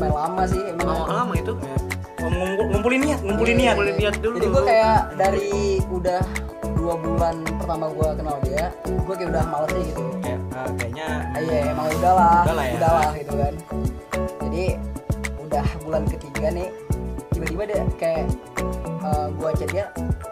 Lumayan 0.00 0.16
lama 0.16 0.42
sih 0.48 0.62
emang. 0.64 0.86
Lama-lama 1.04 1.32
itu. 1.36 1.52
ya. 1.54 1.76
Ngumpul- 2.20 2.68
ngumpulin 2.70 3.00
niat, 3.00 3.20
ngumpulin 3.20 3.56
niat. 3.56 3.74
Boleh 3.74 3.94
lihat 3.96 4.14
dulu. 4.18 4.36
Jadi 4.36 4.48
gue 4.48 4.62
kayak 4.62 4.98
dari 5.14 5.50
udah 5.86 6.22
dua 6.70 6.94
bulan 6.96 7.34
pertama 7.56 7.86
gue 7.88 8.08
kenal 8.14 8.36
dia, 8.42 8.64
gue 8.86 9.14
kayak 9.14 9.30
udah 9.30 9.44
males 9.46 9.70
aja 9.70 9.82
gitu. 9.82 10.02
Kayak, 10.20 10.40
ah, 10.50 10.68
kayaknya 10.74 11.06
Ah, 11.30 11.40
Iya 11.40 11.58
emang 11.70 11.86
udah 11.90 12.12
lah, 12.14 12.36
Udah 12.40 12.54
lah 12.54 12.64
ya. 12.64 12.72
udah 12.74 12.90
lah 12.90 13.10
gitu 13.14 13.34
kan. 13.34 13.54
Jadi 14.40 14.64
udah 15.40 15.66
bulan 15.80 16.02
ketiga 16.06 16.46
nih, 16.50 16.68
tiba-tiba 17.30 17.62
dia 17.66 17.80
kayak 17.98 18.24
gue 19.30 19.50
chat 19.56 19.70
dia 19.70 19.86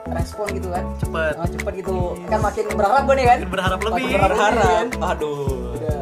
respon 0.08 0.46
gitu 0.52 0.68
kan, 0.68 0.84
cepet. 0.98 1.34
Ah, 1.34 1.46
cepet 1.46 1.72
gitu. 1.78 1.96
Kan 2.26 2.40
makin 2.40 2.64
berharap 2.70 3.02
gue 3.02 3.14
nih 3.14 3.26
kan. 3.26 3.36
Makin 3.38 3.50
berharap 3.50 3.78
lebih. 3.82 4.04
Makin 4.04 4.20
berharap. 4.22 4.52
berharap. 4.54 5.10
Aduh. 5.10 5.72
Udah. 5.74 6.00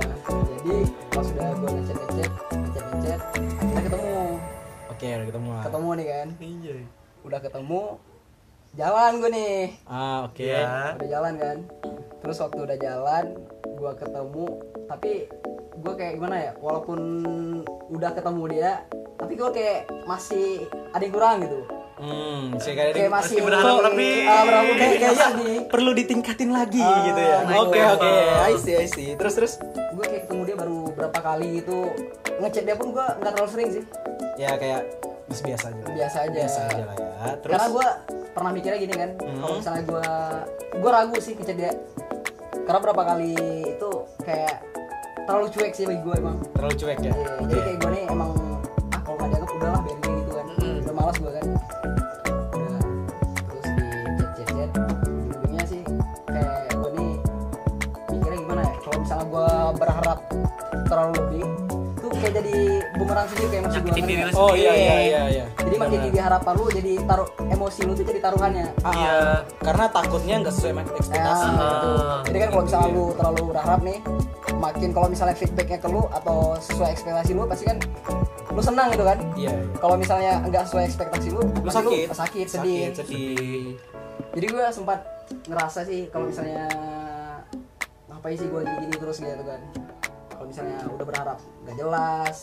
Jadi 0.57 0.77
pas 1.09 1.27
udah 1.27 1.49
gue 1.57 1.71
Oke, 4.97 5.13
udah 5.13 5.27
ketemu. 5.27 5.49
ketemu 5.61 5.91
nih 5.93 6.07
kan 6.07 6.29
Iya. 6.41 6.77
udah 7.21 7.41
ketemu 7.43 7.83
jalan 8.73 9.13
gue 9.19 9.31
nih 9.31 9.59
Ah, 9.85 10.19
oke. 10.25 10.41
Ya. 10.41 10.97
udah 10.97 11.09
jalan 11.11 11.35
kan 11.37 11.57
terus 12.19 12.41
waktu 12.41 12.59
udah 12.65 12.79
jalan 12.79 13.25
gue 13.63 13.93
ketemu 13.95 14.47
tapi 14.89 15.13
gue 15.77 15.93
kayak 15.95 16.13
gimana 16.17 16.37
ya 16.41 16.53
walaupun 16.57 17.01
udah 17.93 18.11
ketemu 18.11 18.43
dia 18.49 18.73
tapi 19.15 19.33
gue 19.33 19.51
kayak 19.53 19.81
masih 20.09 20.65
ada 20.91 21.03
yang 21.03 21.13
kurang 21.13 21.37
gitu 21.45 21.61
Hmm, 21.97 22.53
saya 22.57 22.75
kayak 22.75 22.93
kayak 22.93 23.09
masih 23.09 23.35
masih 23.35 23.41
berharap 23.43 23.77
lebih. 23.87 24.15
ah, 24.23 24.43
berharap 24.43 24.67
lebih 24.67 24.77
kayak 24.79 24.97
kayaknya 25.01 25.29
di- 25.35 25.65
perlu 25.67 25.91
ditingkatin 25.93 26.51
lagi 26.51 26.79
Ah, 26.79 27.01
gitu 27.03 27.21
ya. 27.23 27.37
Oke, 27.59 27.81
oke. 27.81 28.13
I 28.45 28.55
see, 28.57 28.75
I 28.75 28.87
see. 28.87 29.09
Terus 29.15 29.33
terus 29.35 29.53
gue 29.91 30.05
kayak 30.05 30.23
ketemu 30.25 30.43
dia 30.45 30.57
baru 30.57 30.79
berapa 30.93 31.19
kali 31.19 31.49
gitu 31.57 31.89
ngechat 32.37 32.63
dia 32.63 32.77
pun 32.77 32.93
gue 32.93 33.01
nggak 33.01 33.33
terlalu 33.33 33.49
sering 33.51 33.69
sih 33.73 33.85
ya 34.37 34.53
kayak 34.55 34.85
biasa 35.27 35.43
biasa 35.43 35.65
aja. 35.67 35.83
Biasa 35.89 36.17
aja. 36.21 36.37
Biasa 36.37 36.59
aja 36.67 36.83
lah 36.85 36.97
ya. 36.97 37.11
Terus 37.39 37.51
karena 37.51 37.67
gue 37.71 37.87
pernah 38.31 38.51
mikirnya 38.53 38.79
gini 38.79 38.95
kan 38.95 39.11
Hmm. 39.17 39.39
kalau 39.39 39.55
misalnya 39.57 39.83
gue 39.83 40.05
gue 40.77 40.91
ragu 40.93 41.17
sih 41.19 41.33
ngechat 41.33 41.57
dia 41.57 41.73
karena 42.61 42.79
berapa 42.79 43.03
kali 43.07 43.33
itu 43.67 43.91
kayak 44.21 44.57
terlalu 45.25 45.47
cuek 45.49 45.73
sih 45.73 45.85
bagi 45.85 46.03
gue 46.03 46.15
emang 46.15 46.37
terlalu 46.53 46.75
cuek 46.77 46.99
ya. 47.01 47.09
Iya, 47.11 47.35
jadi 47.47 47.61
kayak 47.63 47.79
gue 47.79 47.91
nih 47.91 48.05
emang 48.07 48.31
berharap 59.97 60.19
terlalu 60.87 61.13
lebih 61.17 61.43
tuh 61.97 62.11
kayak 62.13 62.35
jadi 62.37 62.57
bumerang 62.95 63.27
sendiri 63.27 63.47
kayak 63.49 63.63
emosi 63.65 63.77
gue 63.77 63.89
Nyakitin 63.89 64.05
diri 64.07 64.23
lu 64.23 64.33
Oh 64.37 64.53
iya 64.53 64.73
iya 64.77 64.97
iya 65.01 65.23
iya. 65.33 65.45
jadi 65.57 65.77
makin 65.77 65.99
tinggi 66.05 66.21
harapan 66.21 66.53
lu 66.55 66.65
jadi 66.69 66.93
taruh 67.03 67.29
emosi 67.49 67.81
lu 67.83 67.93
tuh 67.93 68.05
jadi 68.05 68.21
taruhannya 68.21 68.67
Ah, 68.85 68.93
Iya. 68.93 69.17
Karena 69.59 69.85
takutnya 69.89 70.35
nggak 70.39 70.55
sesuai 70.55 70.73
ekspektasi. 70.95 71.47
Ya, 71.49 71.57
gitu. 71.57 71.89
Jadi 72.23 72.37
kan 72.39 72.49
kalau 72.53 72.63
misalnya 72.63 72.89
lu 72.93 73.05
terlalu 73.13 73.41
berharap 73.51 73.81
nih, 73.83 73.99
makin 74.57 74.89
kalau 74.93 75.09
misalnya 75.09 75.35
feedbacknya 75.35 75.79
ke 75.81 75.89
lu 75.89 76.03
atau 76.07 76.39
sesuai 76.61 76.91
ekspektasi 76.93 77.31
lu 77.33 77.43
pasti 77.45 77.65
kan 77.65 77.77
lu 78.53 78.61
senang 78.63 78.89
gitu 78.93 79.03
kan. 79.03 79.19
Iya. 79.35 79.51
iya. 79.51 79.65
Kalau 79.77 79.97
misalnya 79.97 80.33
nggak 80.45 80.65
sesuai 80.69 80.85
ekspektasi 80.87 81.29
lu, 81.33 81.41
Lu 81.43 81.71
sakit. 81.73 82.07
sakit, 82.13 82.47
sedih. 82.47 82.83
Sakit, 82.93 83.03
sedih. 83.03 83.65
Jadi 84.31 84.47
gue 84.47 84.65
sempat 84.71 85.01
ngerasa 85.49 85.81
sih 85.83 86.07
kalau 86.07 86.31
misalnya 86.31 86.69
ngapain 88.07 88.37
sih 88.39 88.47
gue 88.47 88.61
gini, 88.63 88.77
gini 88.85 88.95
terus 88.95 89.19
gitu 89.19 89.43
kan. 89.43 89.61
Kalau 90.47 90.55
misalnya 90.55 90.79
udah 90.95 91.07
berharap 91.11 91.39
nggak 91.67 91.75
jelas, 91.75 92.37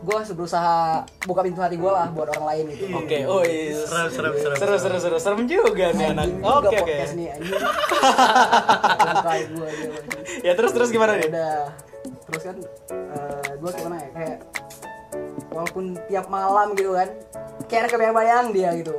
gue 0.00 0.16
berusaha 0.32 1.04
buka 1.28 1.44
pintu 1.44 1.60
hati 1.60 1.76
gue 1.76 1.92
lah 1.92 2.08
buat 2.16 2.32
orang 2.32 2.48
lain 2.48 2.64
gitu. 2.72 2.88
Oke, 2.96 3.28
oh 3.28 3.44
iya. 3.44 3.76
Serem, 3.84 4.08
serem, 4.08 4.32
serem, 4.40 4.56
seru, 4.56 4.76
seru, 4.80 4.96
seru, 4.96 5.18
serem 5.20 5.44
juga 5.44 5.92
nih 5.92 6.16
anak. 6.16 6.32
Oke, 6.40 6.80
oke. 6.80 6.96
nih 7.12 7.28
anjing. 7.36 7.60
Ya 10.40 10.56
terus 10.56 10.72
terus 10.72 10.88
gimana 10.88 11.20
nih? 11.20 11.28
udah 11.28 11.76
terus 12.24 12.42
kan 12.48 12.56
gue 13.60 13.70
gimana 13.76 13.96
ya 14.00 14.08
kayak 14.16 14.36
walaupun 15.52 15.84
tiap 16.08 16.26
malam 16.32 16.72
gitu 16.72 16.96
kan 16.96 17.08
kayak 17.68 17.80
ada 17.84 17.88
kebayang-bayang 17.92 18.44
dia 18.56 18.72
gitu 18.80 18.96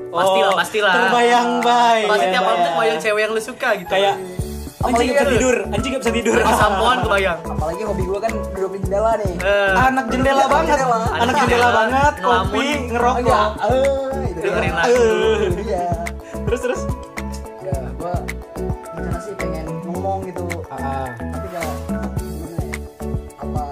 Pastilah, 0.00 0.56
pastilah. 0.56 0.90
Oh, 0.90 0.96
Terbayang 0.96 1.50
baik. 1.60 2.08
Pasti 2.08 2.26
tiap 2.32 2.40
malam 2.40 2.56
tuh 2.56 2.64
Bayang. 2.64 2.74
kebayang 2.80 2.98
cewek 3.04 3.20
yang 3.20 3.32
lu 3.36 3.42
suka 3.44 3.68
gitu. 3.76 3.90
Kayak 3.92 4.16
anjing 4.80 4.88
Apalagi 4.90 5.10
gak 5.10 5.20
bisa 5.20 5.32
tidur, 5.34 5.56
anjing 5.68 5.90
gak 5.90 6.02
bisa 6.02 6.12
tidur. 6.14 6.36
Pas 6.40 6.56
sampoan 6.56 6.96
kebayang. 7.00 7.38
apalagi 7.44 7.82
hobi 7.82 8.02
gue 8.02 8.18
kan 8.18 8.32
duduk 8.50 8.70
di 8.70 8.78
jendela 8.80 9.12
nih 9.14 9.32
Eh, 9.38 9.72
Anak 9.78 10.04
jendela 10.08 10.38
Anak 10.38 10.48
banget, 10.48 10.68
jendela. 10.74 10.96
anak 10.96 11.10
Anak 11.12 11.34
jendela 11.34 11.44
jendela, 11.44 11.68
banget, 11.70 12.14
ngelamun. 12.16 12.48
kopi, 12.50 12.68
ngerokok. 12.86 13.18
enggak 13.20 13.48
eh 13.62 14.28
dengerin 14.34 14.74
lagu. 14.74 14.96
Eh. 14.96 15.38
Itu 15.46 15.62
dia 15.62 15.84
Terus 16.40 16.60
terus. 16.60 16.80
ya 17.60 17.76
gue 17.92 18.12
rencana 18.90 19.18
sih 19.20 19.32
pengen 19.34 19.66
ngomong 19.84 20.18
gitu 20.24 20.44
Ah, 20.66 21.06
tapi 21.12 21.46
gak 21.50 21.64
gimana 22.16 22.58
ya 22.58 22.76
apa 23.36 23.64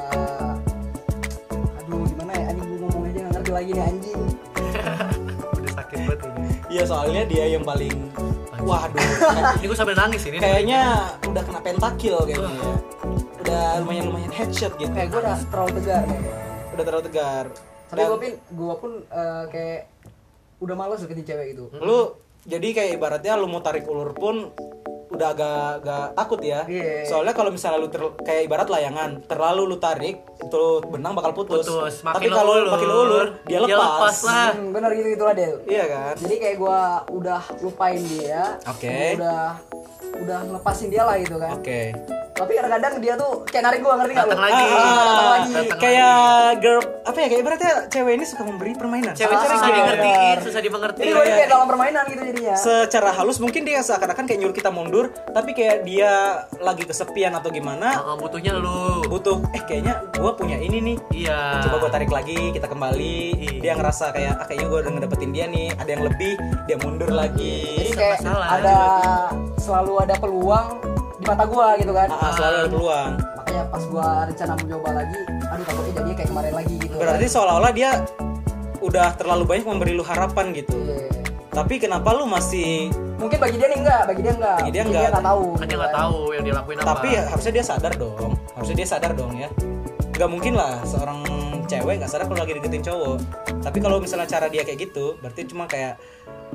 aduh 1.78 2.04
gimana 2.04 2.32
ya 2.32 2.44
anjing 2.46 2.66
gue 2.66 2.78
ngomong 2.78 3.02
aja 3.02 3.18
gak 3.18 3.32
ngerti 3.32 3.50
lagi 3.50 3.70
nih 3.72 3.84
anjing 3.86 4.20
Udah 5.56 5.72
sakit 5.74 5.98
banget 5.98 6.20
ini. 6.28 6.48
Iya 6.68 6.82
soalnya 6.84 7.22
dia 7.24 7.44
yang 7.48 7.64
paling 7.64 7.96
Waduh, 8.58 9.00
Ini 9.58 9.64
gue 9.64 9.76
sambil 9.76 9.94
nangis 9.94 10.22
ini. 10.24 10.36
kayaknya 10.36 10.82
udah 11.22 11.42
kena 11.42 11.60
pentakil 11.60 12.16
kayaknya 12.22 12.50
ya. 12.50 12.72
Udah 13.38 13.64
lumayan 13.80 14.04
lumayan 14.06 14.30
headshot 14.30 14.74
gitu. 14.76 14.90
kayak 14.90 15.08
gue 15.08 15.20
udah 15.20 15.38
terlalu 15.46 15.70
tegar 15.78 16.02
nih 16.04 16.20
Udah 16.70 16.84
terlalu 16.84 17.04
tegar. 17.04 17.44
tapi 17.88 18.02
gue 18.02 18.18
pun 18.18 18.32
gue 18.52 18.74
pun 18.76 18.92
eh, 19.08 19.44
kayak 19.48 19.80
udah 20.58 20.74
males 20.74 21.00
deketin 21.00 21.24
cewek 21.24 21.46
gitu 21.50 21.64
lu 21.74 22.12
jadi 22.44 22.68
kayak 22.74 22.90
ibaratnya 22.94 23.32
lu 23.34 23.46
mau 23.46 23.58
tarik 23.58 23.84
ulur 23.84 24.12
pun 24.12 24.52
udah 25.18 25.28
agak 25.28 25.58
agak 25.76 26.06
takut 26.14 26.40
ya. 26.40 26.60
Iya. 26.64 27.04
Soalnya 27.04 27.32
kalau 27.32 27.50
misalnya 27.50 27.78
lu 27.78 27.88
ter- 27.88 28.16
kayak 28.20 28.42
ibarat 28.44 28.68
layangan, 28.68 29.10
terlalu 29.24 29.62
lu 29.66 29.76
tarik 29.76 30.16
itu 30.38 30.62
benang 30.84 31.12
bakal 31.12 31.34
putus. 31.34 31.66
Putus. 31.66 31.94
Tapi 32.00 32.24
Makin 32.24 32.30
kalau 32.32 32.52
lu 32.56 32.70
makin 32.70 32.86
lu 32.86 32.96
ulur, 33.02 33.26
dia 33.44 33.58
dia 33.58 33.74
lepas. 33.74 33.90
lepas 33.90 34.16
lah. 34.24 34.48
Hmm, 34.50 34.70
bener 34.70 34.90
gitu 34.94 35.08
itulah 35.10 35.34
Del 35.34 35.56
Iya 35.64 35.84
kan? 35.86 36.14
jadi 36.16 36.34
kayak 36.36 36.56
gue 36.56 36.80
udah 37.12 37.42
lupain 37.60 37.98
dia 38.00 38.56
Oke. 38.64 39.14
udah 39.14 39.58
udah 40.18 40.38
ngelepasin 40.40 40.88
dia 40.88 41.02
lah 41.02 41.16
gitu 41.16 41.36
kan 41.36 41.52
Oke. 41.54 41.92
tapi 42.32 42.54
kadang-kadang 42.54 42.94
dia 42.98 43.14
tuh 43.14 43.42
kayak 43.44 43.64
narik 43.64 43.80
gue 43.80 43.90
ngerti 43.92 44.12
gak 44.12 44.24
lu 44.24 44.32
lagi. 44.32 44.54
Ah, 44.54 44.62
datang 44.64 44.78
Ah, 44.78 45.30
lagi 45.36 45.54
kayak 45.76 46.18
girl 46.58 46.80
apa 47.02 47.18
ya 47.18 47.26
kayak 47.26 47.40
ibaratnya 47.40 47.72
cewek 47.88 48.12
ini 48.14 48.24
suka 48.24 48.42
memberi 48.42 48.72
permainan. 48.72 49.12
Cewek 49.12 49.32
Ah, 49.32 49.42
susah 49.44 49.58
iya. 49.58 49.74
dimengertiin, 49.74 50.36
susah 50.40 50.60
dimengerti. 50.60 51.00
jadi 51.00 51.10
gue 51.12 51.24
kayak 51.28 51.48
dalam 51.48 51.66
permainan 51.66 52.04
gitu 52.06 52.22
jadinya 52.24 52.54
secara 52.56 53.10
halus 53.12 53.38
mungkin 53.38 53.62
dia 53.62 53.80
seakan-akan 53.80 54.24
kayak 54.24 54.38
nyuruh 54.38 54.54
kita 54.54 54.70
mundur 54.70 55.07
tapi 55.34 55.50
kayak 55.52 55.82
dia 55.84 56.42
lagi 56.62 56.86
kesepian 56.86 57.34
atau 57.34 57.50
gimana 57.50 57.98
Heeh, 57.98 58.16
butuhnya 58.22 58.52
lu. 58.56 59.02
butuh 59.10 59.42
eh 59.52 59.62
kayaknya 59.66 60.06
gua 60.16 60.32
punya 60.38 60.56
ini 60.58 60.78
nih. 60.78 60.96
Iya. 61.26 61.66
coba 61.66 61.76
gua 61.82 61.90
tarik 61.90 62.10
lagi 62.12 62.54
kita 62.54 62.70
kembali. 62.70 63.18
Iya. 63.34 63.60
dia 63.60 63.72
ngerasa 63.74 64.14
kayak 64.14 64.34
ah, 64.38 64.46
kayaknya 64.46 64.66
gua 64.70 64.78
udah 64.86 64.92
ngedapetin 64.94 65.30
dia 65.34 65.46
nih. 65.50 65.68
Ada 65.74 65.90
yang 65.98 66.02
lebih 66.06 66.32
dia 66.70 66.76
mundur 66.78 67.08
jadi 67.08 67.16
lagi 67.24 67.56
kayak 67.96 68.18
Salah, 68.20 68.48
ada 68.60 68.78
selalu 69.56 69.92
ada 70.04 70.14
peluang 70.20 70.66
di 71.18 71.24
mata 71.26 71.44
gue 71.48 71.68
gitu 71.82 71.92
kan. 71.96 72.08
Ah, 72.12 72.30
selalu 72.36 72.54
ada 72.54 72.68
peluang. 72.68 73.10
Makanya 73.18 73.62
pas 73.72 73.82
gue 73.82 74.06
rencana 74.28 74.52
mau 74.54 74.66
coba 74.76 74.90
lagi 75.02 75.20
aduh 75.48 75.64
takutnya 75.64 75.92
jadinya 75.96 76.14
kayak 76.20 76.28
kemarin 76.30 76.52
lagi 76.52 76.74
gitu. 76.76 76.94
Berarti 77.00 77.26
seolah-olah 77.26 77.72
dia 77.72 77.90
udah 78.78 79.08
terlalu 79.18 79.44
banyak 79.48 79.66
memberi 79.66 79.92
lu 79.96 80.04
harapan 80.04 80.52
gitu. 80.54 80.76
Iya. 80.76 81.27
Tapi 81.58 81.74
kenapa 81.82 82.14
lu 82.14 82.22
masih 82.30 82.86
mungkin 83.18 83.42
bagi 83.42 83.58
dia 83.58 83.66
nih 83.66 83.78
enggak 83.82 84.02
bagi 84.06 84.20
dia 84.22 84.32
enggak. 84.38 84.58
Bagi 84.62 84.70
dia 84.70 84.82
enggak. 84.86 85.10
nggak 85.10 85.26
tahu. 85.26 85.44
Kan 85.58 85.66
dia 85.66 85.78
nggak 85.82 85.96
tahu 85.98 86.20
yang 86.30 86.44
dia 86.46 86.54
lakuin 86.54 86.76
apa. 86.78 86.86
tapi 86.94 87.08
ya 87.10 87.22
harusnya 87.26 87.52
dia 87.58 87.64
sadar 87.66 87.92
dong. 87.98 88.30
Harusnya 88.54 88.76
dia 88.78 88.86
sadar 88.86 89.12
dong 89.18 89.32
ya. 89.34 89.48
Nggak 90.14 90.30
mungkin 90.30 90.54
lah 90.54 90.74
seorang 90.86 91.18
cewek 91.66 91.94
nggak 91.98 92.10
sadar 92.14 92.26
kalau 92.30 92.40
lagi 92.46 92.54
deketin 92.54 92.82
cowok. 92.86 93.18
Tapi 93.58 93.78
kalau 93.82 93.98
misalnya 93.98 94.28
cara 94.30 94.46
dia 94.46 94.62
kayak 94.62 94.78
gitu 94.78 95.18
berarti 95.18 95.40
cuma 95.50 95.66
kayak 95.66 95.98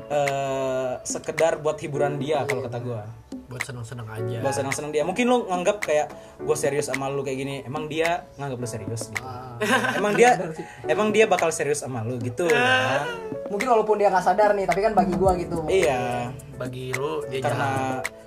eh 0.08 0.92
sekedar 1.04 1.60
buat 1.60 1.76
hiburan 1.84 2.16
dia 2.16 2.48
kalau 2.48 2.64
kata 2.64 2.78
gua 2.80 3.04
buat 3.54 3.62
seneng-seneng 3.62 4.08
aja. 4.10 4.38
buat 4.42 4.54
senang-senang 4.58 4.90
dia. 4.90 5.06
Mungkin 5.06 5.30
lu 5.30 5.46
nganggap 5.46 5.78
kayak 5.86 6.10
gue 6.42 6.56
serius 6.58 6.90
sama 6.90 7.06
lu 7.06 7.22
kayak 7.22 7.38
gini 7.38 7.54
emang 7.62 7.86
dia 7.86 8.26
nganggap 8.34 8.58
lu 8.58 8.66
serius 8.66 9.14
gitu. 9.14 9.22
Ah. 9.22 9.54
emang 9.94 10.18
dia 10.18 10.34
emang 10.92 11.14
dia 11.14 11.30
bakal 11.30 11.54
serius 11.54 11.86
sama 11.86 12.02
lu 12.02 12.18
gitu 12.18 12.50
kan 12.50 13.06
mungkin 13.46 13.70
walaupun 13.70 14.02
dia 14.02 14.10
nggak 14.10 14.24
sadar 14.26 14.50
nih 14.58 14.66
tapi 14.66 14.80
kan 14.82 14.92
bagi 14.98 15.14
gua 15.14 15.38
gitu. 15.38 15.62
Iya. 15.70 16.34
Bagi 16.58 16.90
lu 16.98 17.22
dia 17.30 17.38
jahat. 17.38 17.46
karena 17.46 17.70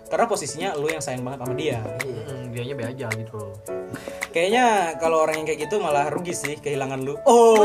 karena 0.08 0.26
posisinya 0.32 0.70
lu 0.80 0.88
yang 0.88 1.04
sayang 1.04 1.28
banget 1.28 1.40
sama 1.44 1.54
dia. 1.60 1.80
Hmm, 1.84 2.44
dianya 2.56 2.74
be 2.80 2.84
aja 2.88 3.08
gitu 3.12 3.34
loh. 3.36 3.52
Kayaknya 4.38 4.93
kalau 5.02 5.26
orang 5.26 5.41
yang 5.41 5.50
kayak 5.50 5.65
gitu 5.65 5.82
malah 5.82 6.13
rugi 6.13 6.30
sih 6.30 6.62
kehilangan 6.62 7.02
lu. 7.02 7.17
Oh. 7.26 7.58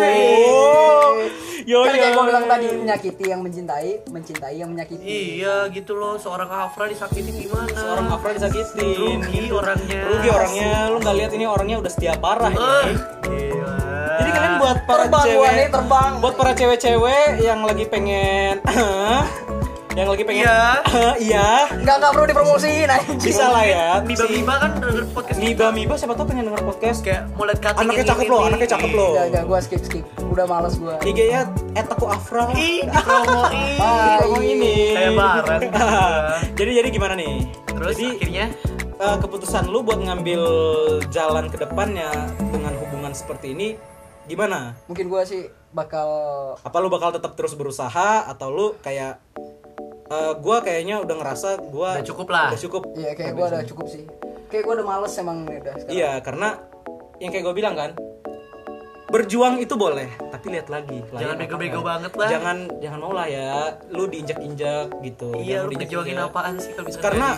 Yo 1.68 1.84
kan 1.84 1.92
kayak 1.92 2.10
yo. 2.10 2.16
gua 2.16 2.24
bilang 2.32 2.48
tadi 2.48 2.66
menyakiti 2.72 3.24
yang 3.28 3.44
mencintai 3.44 4.08
mencintai 4.08 4.56
yang 4.56 4.72
menyakiti 4.72 5.04
Iya 5.04 5.68
gitu 5.68 6.00
loh, 6.00 6.16
seorang 6.16 6.48
Afra 6.48 6.88
disakitin 6.88 7.44
gimana? 7.44 7.76
Seorang 7.76 8.08
Afra 8.08 8.32
disakitin. 8.32 9.20
rugi 9.20 9.52
orangnya. 9.52 10.00
Rugi 10.16 10.28
orangnya. 10.32 10.72
Lu 10.88 10.96
nggak 10.96 11.16
lihat 11.20 11.32
ini 11.36 11.44
orangnya 11.44 11.76
udah 11.84 11.92
setia 11.92 12.16
parah 12.16 12.48
gila. 12.48 12.80
Jadi 14.24 14.30
kalian 14.32 14.54
buat 14.56 14.78
para 14.88 15.04
terbang 15.04 15.24
cewek, 15.28 15.68
terbang 15.76 16.12
buat 16.24 16.34
para 16.40 16.52
cewek-cewek 16.56 17.28
yang 17.44 17.60
lagi 17.68 17.84
pengen 17.84 18.64
yang 19.92 20.08
lagi 20.08 20.24
pengen 20.24 20.44
Iya. 20.48 20.60
iya 21.28 21.48
nggak 21.68 21.96
nggak 22.00 22.12
perlu 22.16 22.26
dipromosiin 22.26 22.88
anjing 22.88 23.18
bisa 23.20 23.44
lah 23.52 23.64
ya 23.64 23.88
Miba 24.00 24.24
Miba 24.24 24.54
kan 24.56 24.70
denger 24.80 25.04
podcast 25.12 25.38
Miba 25.38 25.66
Miba 25.68 25.94
siapa 26.00 26.14
tau 26.16 26.24
pengen 26.24 26.48
denger 26.48 26.62
podcast 26.64 26.98
kayak 27.04 27.28
mau 27.36 27.44
liat 27.44 27.60
cutting 27.60 27.84
anaknya 27.84 28.00
ini, 28.00 28.10
cakep 28.10 28.26
loh 28.28 28.40
anaknya 28.42 28.68
cakep 28.72 28.90
loh 28.90 29.10
Enggak, 29.12 29.26
enggak, 29.28 29.44
gua 29.44 29.58
skip 29.60 29.82
skip. 29.84 30.04
Udah 30.32 30.46
males 30.48 30.74
gua. 30.80 30.96
IG-nya 31.04 31.44
etaku 31.76 32.08
Afra 32.08 32.48
Ih, 32.56 32.80
dipromoin. 32.88 33.76
Bye. 33.76 34.18
Ngomong 34.24 34.44
ini 34.48 34.74
Kayak 34.96 35.12
bareng. 35.12 35.62
jadi 36.58 36.70
jadi 36.80 36.88
gimana 36.88 37.14
nih 37.14 37.34
Terus 37.68 37.94
jadi 38.00 38.08
akhirnya 38.16 38.46
eh, 38.96 39.16
keputusan 39.20 39.64
lu 39.68 39.84
buat 39.84 40.00
ngambil 40.00 40.42
jalan 41.12 41.52
ke 41.52 41.60
depannya 41.60 42.08
dengan 42.40 42.72
hubungan 42.80 43.12
seperti 43.12 43.52
ini 43.52 43.68
gimana 44.22 44.78
mungkin 44.86 45.10
gue 45.10 45.22
sih 45.26 45.42
bakal 45.74 46.06
apa 46.62 46.76
lu 46.78 46.86
bakal 46.86 47.10
tetap 47.10 47.34
terus 47.34 47.58
berusaha 47.58 48.22
atau 48.30 48.48
lu 48.54 48.66
kayak 48.78 49.18
eh 50.12 50.32
gua 50.36 50.60
kayaknya 50.60 51.00
udah 51.00 51.16
ngerasa 51.16 51.48
gua 51.66 51.96
Udah 51.96 52.04
cukup 52.04 52.28
lah. 52.28 52.48
udah 52.50 52.60
cukup 52.60 52.82
Iya 52.92 53.10
kayak 53.12 53.32
gue 53.32 53.46
udah 53.46 53.62
cukup 53.64 53.86
sih. 53.86 54.04
Kayak 54.46 54.62
gue 54.62 54.74
udah 54.76 54.86
males 54.86 55.12
emang 55.16 55.38
nih 55.42 55.58
udah 55.58 55.74
sekarang. 55.74 55.94
iya 55.94 56.10
karena 56.20 56.48
yang 57.16 57.30
kayak 57.30 57.44
gue 57.44 57.54
bilang 57.54 57.72
kan 57.72 57.90
berjuang 59.08 59.56
itu 59.58 59.72
boleh 59.74 60.08
tapi 60.26 60.48
lihat 60.50 60.68
lagi 60.68 61.04
Jangan 61.10 61.36
bego-bego 61.36 61.80
banget 61.80 62.12
lah. 62.12 62.28
jangan 62.28 62.56
jangan 62.80 62.98
mau 62.98 63.12
lah 63.12 63.24
ya 63.26 63.48
lu 63.88 64.04
diinjak-injak 64.06 64.88
gitu 65.00 65.36
Iya, 65.36 65.60
Jangan 65.60 65.62
lu 65.62 65.72
diinjak-injak. 65.74 66.28
apaan 66.28 66.54
sih 66.56 66.72
kalau 66.72 66.86
bisa 66.86 66.98
karena 66.98 67.28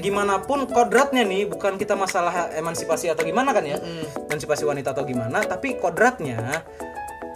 gimana 0.00 0.34
pun 0.40 0.64
kodratnya 0.64 1.22
nih 1.22 1.44
bukan 1.46 1.76
kita 1.76 1.92
masalah 1.94 2.48
emansipasi 2.50 3.08
atau 3.08 3.20
gimana 3.22 3.52
kan 3.52 3.60
ya 3.62 3.76
emansipasi 4.24 4.64
wanita 4.64 4.92
atau 4.92 5.04
gimana 5.04 5.40
tapi 5.42 5.76
kodratnya 5.76 6.64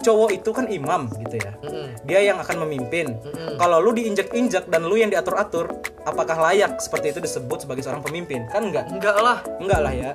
cowok 0.03 0.29
itu 0.35 0.49
kan 0.51 0.67
imam 0.67 1.07
gitu 1.23 1.39
ya. 1.39 1.55
Mm-mm. 1.63 1.87
dia 2.03 2.19
yang 2.19 2.37
akan 2.43 2.67
memimpin. 2.67 3.15
Kalau 3.55 3.79
lu 3.79 3.95
diinjak-injak 3.95 4.67
dan 4.67 4.83
lu 4.83 4.99
yang 4.99 5.07
diatur-atur 5.07 5.71
apakah 6.03 6.35
layak 6.51 6.77
seperti 6.83 7.15
itu 7.15 7.19
disebut 7.23 7.63
sebagai 7.63 7.81
seorang 7.87 8.03
pemimpin? 8.03 8.43
Kan 8.51 8.69
enggak? 8.69 8.91
Enggak 8.91 9.17
lah. 9.23 9.39
enggak 9.63 9.79
lah 9.79 9.93
ya. 9.95 10.11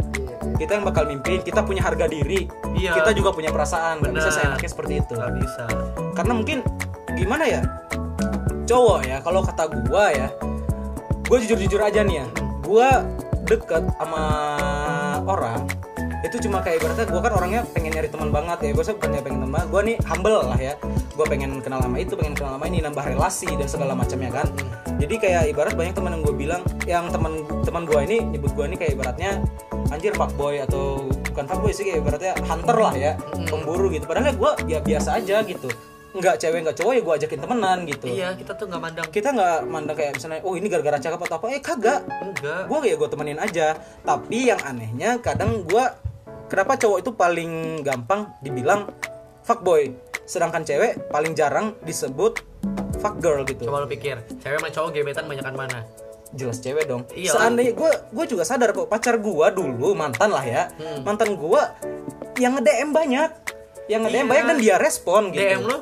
Kita 0.60 0.76
yang 0.76 0.84
bakal 0.84 1.08
mimpin 1.08 1.40
kita 1.40 1.64
punya 1.64 1.80
harga 1.80 2.04
diri. 2.04 2.44
Iya. 2.76 2.94
kita 3.00 3.10
juga 3.16 3.32
punya 3.32 3.48
perasaan. 3.50 4.04
Nggak 4.04 4.14
bisa 4.14 4.28
Benar. 4.28 4.36
seenaknya 4.38 4.70
seperti 4.70 4.92
itu. 5.00 5.12
Nggak 5.16 5.34
bisa. 5.40 5.64
karena 6.14 6.32
mungkin 6.34 6.58
gimana 7.16 7.44
ya? 7.48 7.62
Cowok 8.68 9.00
ya 9.08 9.16
kalau 9.24 9.40
kata 9.40 9.64
gua 9.88 10.12
ya 10.12 10.28
gue 11.28 11.36
jujur 11.44 11.60
jujur 11.60 11.80
aja 11.80 12.04
nih 12.04 12.24
ya. 12.24 12.26
Gua 12.64 13.04
deket 13.48 13.84
sama 13.96 14.24
orang 15.24 15.77
itu 16.26 16.36
cuma 16.42 16.58
kayak 16.58 16.82
ibaratnya 16.82 17.06
gue 17.06 17.20
kan 17.22 17.32
orangnya 17.32 17.60
pengen 17.70 17.94
nyari 17.94 18.10
teman 18.10 18.30
banget 18.34 18.58
ya. 18.66 18.70
Gue 18.74 18.84
bukannya 18.90 19.20
pengen 19.22 19.40
teman 19.46 19.62
gue 19.70 19.80
nih 19.86 19.96
humble 20.02 20.38
lah 20.50 20.58
ya. 20.58 20.74
Gue 21.14 21.26
pengen 21.30 21.50
kenal 21.62 21.78
sama 21.78 21.96
itu 22.02 22.14
pengen 22.18 22.34
kenal 22.34 22.58
sama 22.58 22.64
ini 22.66 22.78
nambah 22.82 23.04
relasi 23.06 23.48
dan 23.54 23.68
segala 23.70 23.94
macamnya 23.94 24.30
kan. 24.34 24.46
Jadi 24.98 25.14
kayak 25.14 25.42
ibarat 25.54 25.78
banyak 25.78 25.94
teman 25.94 26.18
yang 26.18 26.22
gue 26.26 26.34
bilang 26.34 26.62
yang 26.90 27.06
teman 27.14 27.46
teman 27.62 27.86
gue 27.86 28.00
ini 28.02 28.16
nyebut 28.34 28.50
gue 28.50 28.64
ini 28.66 28.76
kayak 28.76 28.98
ibaratnya 28.98 29.38
anjir 29.94 30.12
fuckboy 30.18 30.58
atau 30.58 31.06
bukan 31.30 31.44
fuckboy 31.46 31.70
sih 31.70 31.86
kayak 31.86 32.02
ibaratnya 32.02 32.32
hunter 32.50 32.76
lah 32.76 32.94
ya. 32.98 33.12
Pemburu 33.46 33.86
gitu. 33.94 34.02
Padahal 34.10 34.34
gue 34.34 34.50
ya 34.66 34.82
biasa 34.82 35.22
aja 35.22 35.46
gitu. 35.46 35.70
Nggak 36.18 36.40
cewek 36.42 36.66
nggak 36.66 36.76
cowok 36.82 36.92
ya 36.98 37.00
gue 37.04 37.14
ajakin 37.14 37.40
temenan 37.46 37.78
gitu. 37.86 38.06
Iya, 38.10 38.28
kita 38.34 38.58
tuh 38.58 38.66
nggak 38.66 38.82
mandang. 38.82 39.06
kita 39.12 39.28
nggak 39.30 39.58
mandang 39.70 39.94
kayak 39.94 40.12
misalnya 40.18 40.40
oh 40.42 40.58
ini 40.58 40.66
gara-gara 40.66 40.98
cakep 40.98 41.20
atau 41.30 41.36
apa? 41.38 41.46
Eh 41.54 41.62
kagak. 41.62 42.00
Enggak. 42.10 42.62
gue 42.66 42.78
kayak 42.82 42.96
gue 42.98 43.08
temenin 43.14 43.38
aja. 43.38 43.78
Tapi 44.02 44.38
yang 44.50 44.58
anehnya 44.66 45.22
kadang 45.22 45.62
gue 45.62 46.07
kenapa 46.48 46.74
cowok 46.74 46.98
itu 47.00 47.10
paling 47.12 47.52
gampang 47.80 48.32
dibilang 48.40 48.88
fuckboy 49.40 49.92
sedangkan 50.24 50.60
cewek 50.60 51.08
paling 51.08 51.32
jarang 51.32 51.76
disebut 51.80 52.40
fuck 52.98 53.16
girl 53.16 53.44
gitu 53.44 53.64
Coba 53.64 53.80
lu 53.80 53.88
pikir, 53.88 54.18
cewek 54.36 54.58
sama 54.58 54.68
cowok 54.68 54.88
gebetan 54.90 55.24
banyakan 55.24 55.54
mana? 55.54 55.80
jelas 56.28 56.60
cewek 56.60 56.84
dong 56.84 57.08
Iya. 57.10 57.32
seandainya 57.32 57.72
gue 57.72 57.88
gue 58.12 58.24
juga 58.28 58.44
sadar 58.44 58.72
kok 58.72 58.84
pacar 58.84 59.16
gue 59.16 59.46
dulu 59.48 59.96
mantan 59.96 60.28
lah 60.28 60.44
ya 60.44 60.68
Hmm. 60.76 61.00
mantan 61.00 61.32
gue 61.32 61.62
yang 62.36 62.52
nge 62.52 62.62
DM 62.62 62.90
banyak 62.92 63.30
yang 63.88 64.04
nge 64.04 64.10
DM 64.10 64.18
Iya. 64.18 64.28
banyak 64.28 64.44
dan 64.44 64.58
dia 64.58 64.76
respon 64.76 65.32
gitu 65.32 65.40
DM 65.42 65.62
lu? 65.64 65.78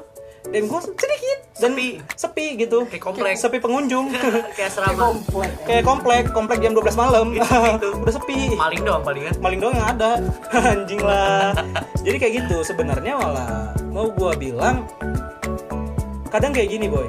DM 0.46 0.66
gue 0.66 0.80
sedikit 0.80 1.38
dan 1.56 1.72
Sepi. 1.72 1.88
sepi 2.14 2.46
gitu 2.56 2.78
Kayak 2.86 3.02
komplek. 3.02 3.34
sepi 3.34 3.58
pengunjung 3.58 4.06
Kayak 4.56 4.68
asrama. 4.68 4.98
komplek. 5.10 5.50
kayak 5.62 5.82
komplek 5.82 6.24
komplek 6.30 6.58
jam 6.60 6.72
12 6.72 6.94
malam 6.94 7.26
Gitu. 7.30 7.88
udah 8.02 8.12
sepi 8.12 8.38
Maling 8.52 8.82
doang 8.82 9.02
palingan. 9.02 9.32
maling 9.36 9.58
doang 9.58 9.74
yang 9.74 9.88
ada 9.88 10.10
anjing 10.70 11.00
lah 11.00 11.52
jadi 12.00 12.16
kayak 12.16 12.32
gitu 12.40 12.56
sebenarnya 12.62 13.14
malah 13.14 13.72
mau 13.86 14.06
gua 14.08 14.32
bilang 14.34 14.84
kadang 16.28 16.52
kayak 16.52 16.68
gini 16.68 16.86
boy 16.86 17.08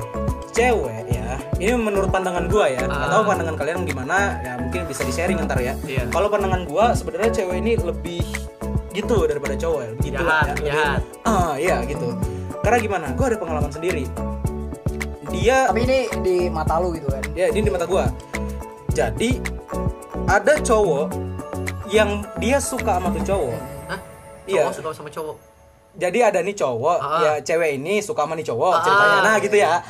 cewek 0.50 1.06
ya 1.08 1.36
ini 1.58 1.76
menurut 1.76 2.08
pandangan 2.08 2.48
gua 2.48 2.66
ya 2.68 2.82
nggak 2.82 2.98
Ah. 3.04 3.12
tahu 3.12 3.24
pandangan 3.28 3.56
kalian 3.56 3.78
gimana 3.84 4.18
ya 4.40 4.54
mungkin 4.58 4.82
bisa 4.86 5.02
di 5.02 5.12
sharing 5.12 5.38
ntar 5.42 5.60
ya 5.60 5.76
Iya. 5.84 6.08
kalau 6.08 6.28
pandangan 6.28 6.64
gua 6.64 6.92
sebenarnya 6.92 7.30
cewek 7.36 7.60
ini 7.60 7.76
lebih 7.78 8.24
gitu 8.90 9.18
daripada 9.24 9.54
cowok 9.54 9.80
ya 9.80 9.92
gitu 10.02 10.22
lah 10.22 10.42
Jahat, 10.42 10.48
ya 10.48 10.54
lebih- 10.56 10.68
jahat. 10.72 11.02
ah 11.24 11.54
iya 11.56 11.76
gitu 11.84 12.08
karena 12.68 12.84
gimana 12.84 13.08
gua 13.16 13.26
ada 13.26 13.38
pengalaman 13.40 13.72
sendiri 13.72 14.04
dia 15.30 15.72
Tapi 15.72 15.82
ini 15.82 16.00
di 16.20 16.36
mata 16.48 16.76
lu 16.78 16.92
gitu 16.92 17.08
kan. 17.08 17.24
ya 17.32 17.48
ini 17.48 17.62
di 17.62 17.72
mata 17.72 17.88
gua 17.88 18.12
jadi 18.92 19.40
ada 20.26 20.60
cowok 20.60 21.08
yang 21.88 22.28
dia 22.36 22.60
suka 22.60 23.00
sama 23.00 23.08
tuh 23.10 23.24
cowok 23.26 23.56
Hah? 23.88 24.00
Iya. 24.44 24.64
Cowok 24.66 24.76
suka 24.76 24.90
sama 24.94 25.10
cowok. 25.10 25.36
jadi 25.96 26.20
ada 26.28 26.40
nih 26.42 26.54
cowok 26.54 26.98
Ah. 27.00 27.20
ya 27.20 27.34
cewek 27.40 27.72
ini 27.74 28.04
suka 28.04 28.22
sama 28.22 28.36
nih 28.36 28.46
cowok 28.46 28.70
Ah. 28.70 28.84
ceritanya 28.84 29.18
nah 29.24 29.36
gitu 29.40 29.56
ya 29.56 29.72
Ah. 29.72 29.82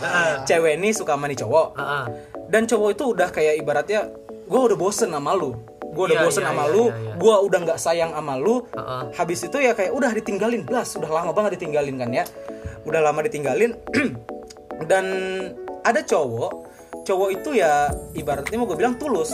cewek 0.45 0.73
ini 0.77 0.89
suka 0.93 1.11
sama 1.13 1.25
nih 1.25 1.37
cowok 1.37 1.67
Heeh. 1.73 2.03
dan 2.47 2.61
cowok 2.63 2.89
itu 2.93 3.03
udah 3.09 3.29
kayak 3.29 3.53
ibaratnya 3.57 3.99
gue 4.45 4.61
udah 4.63 4.77
bosen 4.77 5.09
sama 5.09 5.33
lu 5.33 5.57
gue 5.97 6.05
udah 6.13 6.17
Iya, 6.21 6.25
bosen 6.29 6.43
iya, 6.45 6.49
sama 6.53 6.63
iya, 6.69 6.73
lu 6.77 6.83
iya, 6.85 6.93
iya. 6.93 7.13
gue 7.17 7.35
udah 7.49 7.59
nggak 7.65 7.79
sayang 7.81 8.11
sama 8.13 8.33
lu. 8.37 8.55
Heeh. 8.69 9.03
habis 9.17 9.39
itu 9.41 9.57
ya 9.57 9.71
kayak 9.73 9.91
udah 9.97 10.11
ditinggalin 10.13 10.61
blas 10.61 10.93
udah 10.93 11.09
lama 11.09 11.31
banget 11.33 11.57
ditinggalin 11.57 11.95
kan 11.97 12.09
ya. 12.13 12.25
Udah 12.85 13.01
lama 13.01 13.19
ditinggalin. 13.25 13.73
Dan 14.89 15.05
ada 15.81 16.01
cowok 16.05 16.69
cowok 17.07 17.29
itu 17.33 17.49
ya 17.57 17.87
ibaratnya 18.13 18.55
mau 18.61 18.69
gue 18.69 18.77
bilang 18.77 18.93
tulus. 19.01 19.33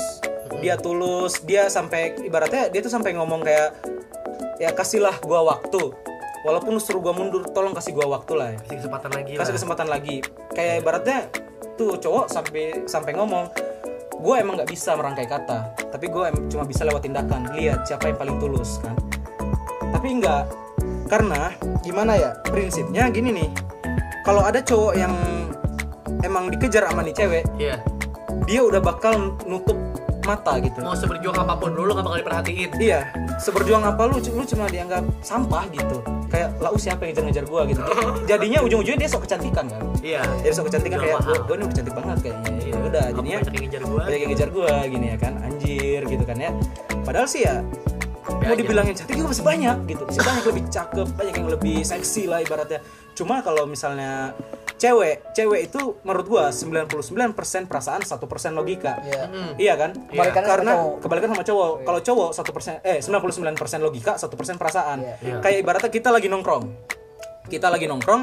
Dia 0.64 0.80
tulus 0.80 1.44
dia 1.44 1.68
sampai 1.68 2.16
ibaratnya 2.24 2.72
dia 2.72 2.80
tuh 2.80 2.94
sampai 2.94 3.18
ngomong 3.18 3.44
kayak 3.44 3.74
ya 4.62 4.70
kasihlah 4.72 5.18
gua 5.26 5.44
waktu. 5.44 5.92
Walaupun 6.44 6.76
lu 6.76 6.82
suruh 6.82 7.00
gua 7.00 7.16
mundur 7.16 7.48
tolong 7.52 7.74
kasih 7.74 7.96
gua 7.96 8.20
waktu 8.20 8.34
lah 8.38 8.48
ya. 8.54 8.60
Kasih 8.64 8.78
kesempatan 8.86 9.12
lagi 9.12 9.32
kasih 9.36 9.44
lah. 9.44 9.58
kesempatan 9.58 9.88
lagi. 9.90 10.16
Kayak 10.54 10.76
ibaratnya 10.84 11.20
tuh 11.74 11.98
cowok 11.98 12.26
sampai 12.30 12.86
sampai 12.86 13.12
ngomong 13.18 13.50
gue 14.24 14.36
emang 14.40 14.56
nggak 14.56 14.72
bisa 14.72 14.96
merangkai 14.96 15.28
kata 15.28 15.76
tapi 15.92 16.08
gue 16.08 16.26
cuma 16.48 16.64
bisa 16.64 16.88
lewat 16.88 17.04
tindakan 17.04 17.52
lihat 17.60 17.84
siapa 17.84 18.08
yang 18.08 18.16
paling 18.16 18.40
tulus 18.40 18.80
kan 18.80 18.96
tapi 19.92 20.16
enggak 20.16 20.48
karena 21.12 21.52
gimana 21.84 22.16
ya 22.16 22.32
prinsipnya 22.48 23.12
gini 23.12 23.36
nih 23.36 23.50
kalau 24.24 24.48
ada 24.48 24.64
cowok 24.64 24.96
yang 24.96 25.12
emang 26.24 26.48
dikejar 26.48 26.88
sama 26.88 27.04
nih 27.04 27.12
cewek 27.12 27.44
Iya. 27.60 27.76
dia 28.48 28.64
udah 28.64 28.80
bakal 28.80 29.36
nutup 29.44 29.76
mata 30.24 30.56
gitu 30.64 30.80
Mau 30.80 30.96
seberjuang 30.96 31.36
apa 31.36 31.60
pun 31.60 31.76
dulu 31.76 32.00
nggak 32.00 32.08
bakal 32.08 32.20
diperhatiin. 32.24 32.70
Iya, 32.80 33.12
seberjuang 33.44 33.84
apa 33.84 34.08
lu, 34.08 34.24
lu 34.24 34.44
cuma 34.48 34.72
dianggap 34.72 35.04
sampah 35.20 35.68
gitu. 35.76 36.00
Kayak 36.34 36.50
lau 36.58 36.74
siapa 36.74 37.06
yang 37.06 37.14
ngejar-ngejar 37.14 37.46
gua 37.46 37.62
gitu. 37.70 37.82
Jadinya 38.26 38.60
ujung-ujungnya 38.66 39.06
dia 39.06 39.10
sok 39.14 39.30
kecantikan 39.30 39.70
kan. 39.70 39.82
Iya. 40.02 40.26
Jadi 40.42 40.54
sok 40.58 40.66
kecantikan 40.74 40.98
kayak 40.98 41.22
gua, 41.22 41.38
gua 41.46 41.56
ini 41.62 41.64
udah 41.70 41.76
cantik 41.78 41.94
banget 41.94 42.18
kayaknya. 42.26 42.52
Ya 42.58 42.78
udah, 42.82 43.06
jadinya 43.14 43.38
banyak 43.38 43.54
yang 43.54 43.64
ngejar 43.70 43.82
banyak 43.86 44.20
yang 44.20 44.32
ngejar 44.34 44.50
gua 44.50 44.74
gini 44.90 45.06
ya 45.14 45.18
kan, 45.22 45.34
anjir 45.46 46.02
gitu 46.10 46.24
kan 46.26 46.38
ya. 46.42 46.52
Padahal 47.06 47.28
sih 47.30 47.46
ya 47.46 47.62
mau 48.24 48.50
aja. 48.50 48.58
dibilangin 48.58 48.94
cantik 48.98 49.14
juga 49.14 49.30
masih 49.30 49.46
banyak 49.46 49.78
gitu. 49.94 50.04
Masih 50.10 50.24
banyak 50.26 50.44
lebih 50.50 50.64
cakep, 50.74 51.08
banyak 51.14 51.34
yang 51.38 51.48
lebih 51.54 51.78
seksi 51.86 52.24
lah 52.26 52.40
ibaratnya. 52.42 52.80
Cuma 53.14 53.46
kalau 53.46 53.70
misalnya 53.70 54.34
cewek, 54.80 55.16
cewek 55.34 55.72
itu 55.72 55.98
menurut 56.04 56.26
gua 56.28 56.46
99% 56.50 57.70
perasaan, 57.70 58.02
1% 58.04 58.54
logika. 58.54 59.00
Iya. 59.04 59.24
Hmm. 59.30 59.52
Iya 59.58 59.74
kan? 59.80 59.92
Kebalikannya 60.10 60.48
sama 60.48 60.54
Karena 60.54 60.74
kebalikan 61.00 61.30
sama 61.36 61.44
cowok. 61.44 61.70
Kalau 61.84 62.00
cowok 62.02 62.30
1% 62.32 62.88
eh 62.88 63.00
99% 63.02 63.82
logika, 63.86 64.14
1% 64.16 64.62
perasaan. 64.62 64.98
Iya. 65.02 65.16
Iya. 65.22 65.36
Kayak 65.42 65.58
ibaratnya 65.64 65.92
kita 65.92 66.10
lagi 66.10 66.28
nongkrong. 66.30 66.64
Kita 67.44 67.68
lagi 67.68 67.86
nongkrong, 67.92 68.22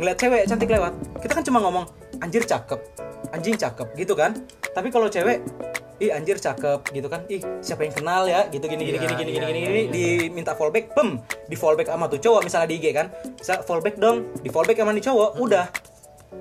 ngeliat 0.00 0.18
cewek 0.18 0.42
cantik 0.48 0.70
lewat. 0.70 0.92
Kita 1.22 1.32
kan 1.38 1.44
cuma 1.46 1.58
ngomong 1.62 1.84
anjir 2.18 2.42
cakep, 2.42 2.80
anjing 3.30 3.54
cakep 3.54 3.88
gitu 3.94 4.18
kan. 4.18 4.34
Tapi 4.74 4.88
kalau 4.90 5.06
cewek 5.06 5.42
Ih 6.00 6.10
anjir 6.16 6.40
cakep 6.40 6.80
gitu 6.96 7.06
kan. 7.12 7.28
Ih 7.28 7.44
siapa 7.60 7.84
yang 7.84 7.92
kenal 7.92 8.24
ya 8.24 8.48
gitu 8.48 8.64
gini 8.64 8.88
gini 8.88 8.96
Iya, 8.96 9.04
gini 9.04 9.14
gini 9.20 9.30
iya, 9.36 9.40
gini 9.44 9.58
iya, 9.60 9.68
gini 9.68 9.80
iya. 9.84 9.90
diminta 9.92 10.56
fallback, 10.56 10.96
pem, 10.96 11.20
di 11.46 11.56
fallback 11.60 11.92
sama 11.92 12.08
tuh 12.08 12.16
cowok 12.16 12.40
misalnya 12.48 12.68
di 12.72 12.76
IG 12.80 12.86
kan. 12.96 13.06
Bisa 13.36 13.60
fallback 13.60 14.00
dong, 14.00 14.32
di 14.40 14.48
fallback 14.48 14.80
sama 14.80 14.96
nih 14.96 15.04
cowok, 15.04 15.30
udah. 15.36 15.66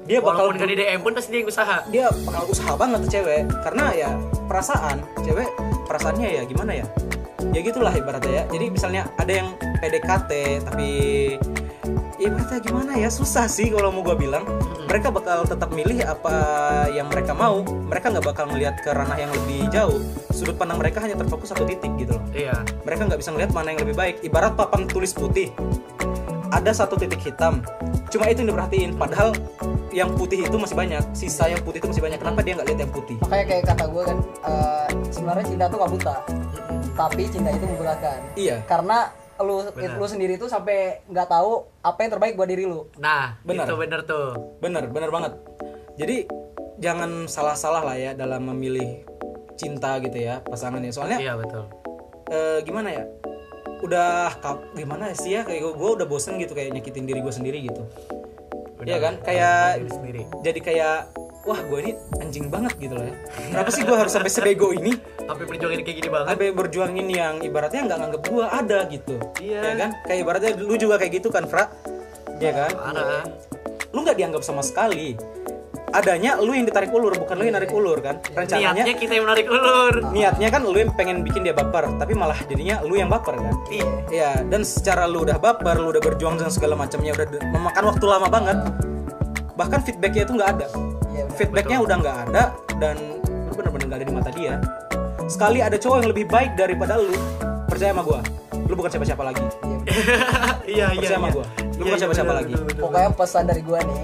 Dia 0.06 0.22
bakal 0.22 0.54
Walaupun 0.54 0.62
gak 0.62 0.70
di 0.70 0.78
DM 0.78 1.00
pun 1.02 1.12
pasti 1.18 1.30
dia 1.34 1.40
yang 1.42 1.50
usaha. 1.50 1.78
dia 1.90 2.06
bakal 2.24 2.44
usaha 2.46 2.74
banget 2.78 2.98
tuh 3.04 3.12
cewek 3.20 3.42
karena 3.66 3.86
ya 3.98 4.10
perasaan 4.46 5.02
cewek 5.26 5.50
perasaannya 5.90 6.30
ya 6.30 6.42
gimana 6.46 6.72
ya 6.78 6.86
ya 7.50 7.60
gitulah 7.66 7.90
ibaratnya 7.90 8.32
ya 8.32 8.44
jadi 8.54 8.66
misalnya 8.70 9.10
ada 9.18 9.34
yang 9.34 9.50
PDKT 9.82 10.32
tapi 10.70 10.90
ibaratnya 12.20 12.60
gimana 12.60 12.92
ya? 13.00 13.10
Susah 13.10 13.48
sih 13.48 13.72
kalau 13.72 13.90
mau 13.96 14.04
gue 14.04 14.16
bilang. 14.20 14.44
Mereka 14.90 15.14
bakal 15.14 15.46
tetap 15.46 15.70
milih 15.72 16.02
apa 16.04 16.34
yang 16.92 17.08
mereka 17.08 17.32
mau. 17.32 17.64
Mereka 17.64 18.12
nggak 18.12 18.26
bakal 18.26 18.46
melihat 18.52 18.76
ke 18.82 18.90
ranah 18.92 19.16
yang 19.16 19.32
lebih 19.32 19.70
jauh. 19.72 20.02
Sudut 20.34 20.58
pandang 20.60 20.78
mereka 20.82 21.00
hanya 21.00 21.16
terfokus 21.16 21.54
satu 21.54 21.64
titik 21.64 21.94
gitu 21.96 22.18
loh. 22.18 22.24
Iya. 22.36 22.62
mereka 22.84 23.06
nggak 23.06 23.20
bisa 23.22 23.30
ngelihat 23.34 23.52
mana 23.54 23.74
yang 23.74 23.82
lebih 23.86 23.96
baik. 23.96 24.16
Ibarat 24.26 24.54
papan 24.58 24.86
tulis 24.90 25.14
putih. 25.14 25.54
Ada 26.50 26.86
satu 26.86 26.98
titik 26.98 27.22
hitam. 27.22 27.62
Cuma 28.10 28.26
itu 28.26 28.42
yang 28.42 28.52
diperhatiin. 28.52 28.98
Padahal 28.98 29.38
yang 29.94 30.10
putih 30.18 30.42
itu 30.42 30.58
masih 30.58 30.74
banyak. 30.74 31.04
Sisa 31.14 31.46
yang 31.50 31.62
putih 31.62 31.78
itu 31.82 31.88
masih 31.94 32.02
banyak. 32.02 32.18
Kenapa 32.18 32.42
dia 32.42 32.58
nggak 32.58 32.68
lihat 32.74 32.80
yang 32.82 32.94
putih? 32.94 33.16
Makanya 33.22 33.46
kayak 33.46 33.64
kata 33.70 33.84
gue 33.90 34.04
kan, 34.06 34.18
eh, 34.50 34.88
sebenarnya 35.14 35.46
cinta 35.46 35.66
tuh 35.70 35.78
gak 35.82 35.92
buta, 35.94 36.16
tapi 36.98 37.22
cinta 37.30 37.50
itu 37.54 37.66
membutakan. 37.70 38.20
iya. 38.34 38.58
Karena 38.66 38.98
lu 39.40 39.64
lu 39.72 40.06
sendiri 40.06 40.36
tuh 40.36 40.46
sampai 40.46 41.00
nggak 41.06 41.28
tahu 41.28 41.52
apa 41.80 42.00
yang 42.00 42.12
terbaik 42.12 42.34
buat 42.36 42.46
diri 42.46 42.64
lu 42.64 42.92
Nah, 42.98 43.40
Benar. 43.42 43.64
itu 43.64 43.76
bener 43.76 44.02
tuh. 44.04 44.60
Bener, 44.60 44.84
bener 44.86 45.10
banget. 45.10 45.34
Jadi 45.96 46.28
jangan 46.78 47.24
salah-salah 47.26 47.82
lah 47.82 47.96
ya 47.96 48.12
dalam 48.14 48.44
memilih 48.46 49.04
cinta 49.56 50.00
gitu 50.00 50.16
ya 50.16 50.40
pasangannya. 50.42 50.92
Soalnya 50.92 51.20
Iya 51.20 51.34
betul. 51.36 51.64
eh, 52.28 52.60
gimana 52.62 52.90
ya? 52.90 53.04
Udah 53.80 54.36
kap- 54.38 54.72
gimana 54.74 55.12
sih 55.14 55.34
ya 55.34 55.44
kayak 55.44 55.64
gue 55.66 55.90
udah 55.94 56.04
bosen 56.04 56.36
gitu 56.36 56.52
kayak 56.52 56.72
nyakitin 56.72 57.04
diri 57.04 57.20
gue 57.20 57.32
sendiri 57.32 57.64
gitu. 57.64 57.84
Iya 58.82 58.98
kan? 58.98 59.14
Kayak 59.20 59.88
sendiri. 59.90 60.24
jadi 60.40 60.60
kayak 60.60 60.98
wah 61.42 61.60
gue 61.60 61.80
ini 61.80 61.92
anjing 62.20 62.48
banget 62.48 62.74
gitu 62.78 62.94
loh 62.94 63.06
ya. 63.08 63.16
Kenapa 63.50 63.70
sih 63.70 63.82
gue 63.82 63.96
harus 63.96 64.12
sampai 64.12 64.28
sebego 64.28 64.70
ini? 64.70 64.92
Sampai 65.20 65.46
perjuangin 65.46 65.80
kayak 65.82 65.98
gini 65.98 66.10
banget. 66.10 66.28
Sampai 66.30 66.48
berjuangin 66.52 67.08
yang 67.08 67.34
ibaratnya 67.40 67.82
nggak 67.86 67.98
nganggep 67.98 68.22
gue 68.26 68.46
ada 68.46 68.80
gitu. 68.88 69.16
Iya. 69.40 69.60
Ya 69.64 69.74
kan? 69.78 69.90
Kayak 70.04 70.20
ibaratnya 70.22 70.52
lu 70.58 70.76
juga 70.76 70.96
kayak 70.98 71.12
gitu 71.16 71.28
kan, 71.30 71.44
Fra? 71.48 71.66
Iya 72.38 72.52
kan? 72.56 72.72
Parah. 72.72 73.24
lu 73.90 74.06
nggak 74.06 74.18
dianggap 74.18 74.46
sama 74.46 74.62
sekali 74.62 75.18
adanya 75.90 76.38
lu 76.38 76.54
yang 76.54 76.62
ditarik 76.62 76.94
ulur 76.94 77.10
bukan 77.18 77.34
lu 77.34 77.50
yang 77.50 77.58
narik 77.58 77.74
ulur 77.74 77.98
kan 77.98 78.22
rencananya 78.30 78.86
Niatnya 78.86 78.96
kita 78.96 79.12
yang 79.18 79.26
menarik 79.26 79.48
ulur. 79.50 79.94
niatnya 80.14 80.48
kan 80.54 80.62
lu 80.62 80.78
yang 80.78 80.94
pengen 80.94 81.26
bikin 81.26 81.42
dia 81.42 81.58
baper 81.58 81.90
tapi 81.98 82.14
malah 82.14 82.38
jadinya 82.46 82.86
lu 82.86 82.94
yang 82.94 83.10
baper 83.10 83.34
kan 83.34 83.56
Iya, 84.14 84.46
dan 84.46 84.62
secara 84.62 85.06
lu 85.06 85.26
udah 85.26 85.38
baper, 85.38 85.74
lu 85.78 85.90
udah 85.90 86.02
berjuang 86.02 86.38
dengan 86.38 86.54
segala 86.54 86.74
macamnya, 86.74 87.14
udah 87.14 87.26
memakan 87.50 87.84
waktu 87.90 88.06
lama 88.06 88.28
banget. 88.28 88.58
Bahkan 89.54 89.80
feedbacknya 89.82 90.24
itu 90.26 90.34
nggak 90.34 90.50
ada. 90.58 90.68
Feedbacknya 91.34 91.78
udah 91.80 91.96
nggak 91.98 92.18
ada 92.28 92.44
dan 92.78 92.96
lu 93.22 93.54
bener-bener 93.54 93.86
nggak 93.88 94.00
ada 94.00 94.06
di 94.06 94.14
mata 94.14 94.32
dia. 94.32 94.54
Sekali 95.26 95.60
ada 95.60 95.78
cowok 95.78 95.96
yang 96.02 96.10
lebih 96.10 96.26
baik 96.26 96.52
daripada 96.56 96.98
lu, 96.98 97.14
percaya 97.66 97.94
sama 97.94 98.02
gua, 98.02 98.20
lu 98.66 98.74
bukan 98.74 98.90
siapa-siapa 98.90 99.24
lagi. 99.24 99.44
iya 100.66 100.90
iya. 100.90 101.00
Percaya 101.00 101.16
sama 101.16 101.28
iya. 101.28 101.36
gua, 101.36 101.46
lu 101.46 101.54
Iya, 101.54 101.78
bukan 101.80 101.90
iya, 101.90 102.02
siapa-siapa 102.02 102.34
lagi. 102.34 102.54
pokoknya 102.76 103.10
pesan 103.14 103.44
dari 103.46 103.62
gua 103.62 103.80
nih 103.82 104.04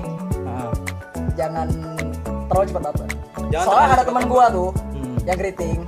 jangan 1.36 1.68
terlalu 2.48 2.66
cepat 2.72 2.82
baper 2.88 3.08
Jangan 3.52 3.66
soalnya 3.68 3.90
ada 3.94 4.04
teman 4.08 4.24
gua 4.26 4.46
tuh 4.48 4.70
Hmm. 4.96 5.18
yang 5.28 5.38
keriting 5.38 5.80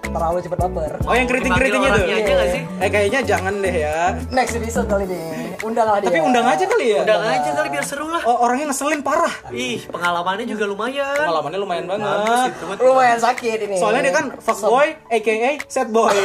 terlalu 0.00 0.38
cepat 0.40 0.58
baper 0.64 0.92
Oh 1.04 1.12
yang 1.12 1.28
tuh? 1.28 2.08
Aja 2.08 2.32
nggak 2.32 2.48
sih? 2.48 2.62
Eh 2.80 2.88
kayaknya 2.88 3.20
jangan 3.20 3.54
deh 3.60 3.76
ya. 3.76 4.16
next 4.32 4.56
episode 4.56 4.88
kali 4.88 5.04
nih 5.04 5.45
undang 5.66 5.86
lah 5.86 5.98
dia 5.98 6.08
Tapi 6.08 6.20
undang 6.22 6.46
aja 6.46 6.64
kali 6.64 6.86
ya. 6.88 7.00
Udah 7.02 7.16
aja 7.26 7.50
kali 7.52 7.68
biar 7.68 7.84
seru 7.84 8.06
lah. 8.06 8.22
Oh 8.22 8.36
orangnya 8.40 8.70
ngeselin 8.70 9.02
parah. 9.02 9.34
Ih, 9.50 9.82
pengalamannya 9.86 10.46
juga 10.46 10.64
lumayan. 10.64 11.16
Pengalamannya 11.18 11.58
lumayan 11.58 11.84
Bagus 11.84 12.00
banget. 12.46 12.50
itu 12.72 12.82
lumayan 12.82 13.18
sakit 13.18 13.58
ini 13.62 13.76
Soalnya 13.76 14.02
dia 14.02 14.14
kan 14.14 14.26
fuckboy, 14.38 14.88
aka 15.06 15.50
sad 15.66 15.88
boy. 15.90 16.14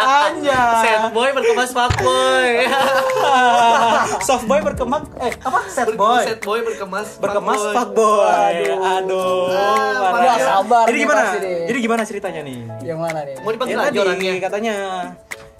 Anjay. 0.00 0.80
Sad 0.80 1.12
boy 1.12 1.28
berkemas 1.30 1.70
fuck 1.70 1.92
boy. 1.98 2.50
Soft 4.26 4.46
boy 4.46 4.60
berkembang 4.62 5.04
eh 5.18 5.32
apa 5.36 5.58
sad 5.68 5.92
boy? 5.94 6.24
Sad 6.24 6.40
boy 6.40 6.60
berkemas 6.64 7.20
Berkemas 7.20 7.60
fuckboy. 7.60 7.74
fuckboy. 7.76 8.56
Aduh. 8.72 9.52
Ah, 9.52 10.10
nggak 10.16 10.38
sabar 10.40 10.84
Jadi 10.88 10.98
gimana? 10.98 11.22
Jadi 11.40 11.78
gimana 11.78 12.02
ceritanya 12.02 12.40
nih? 12.42 12.58
yang 12.80 12.98
mana 12.98 13.20
nih 13.22 13.36
Mau 13.44 13.52
dipanggil 13.52 13.76
aja 13.76 13.86
tadi 13.88 13.98
orangnya. 13.98 14.32
katanya 14.40 14.74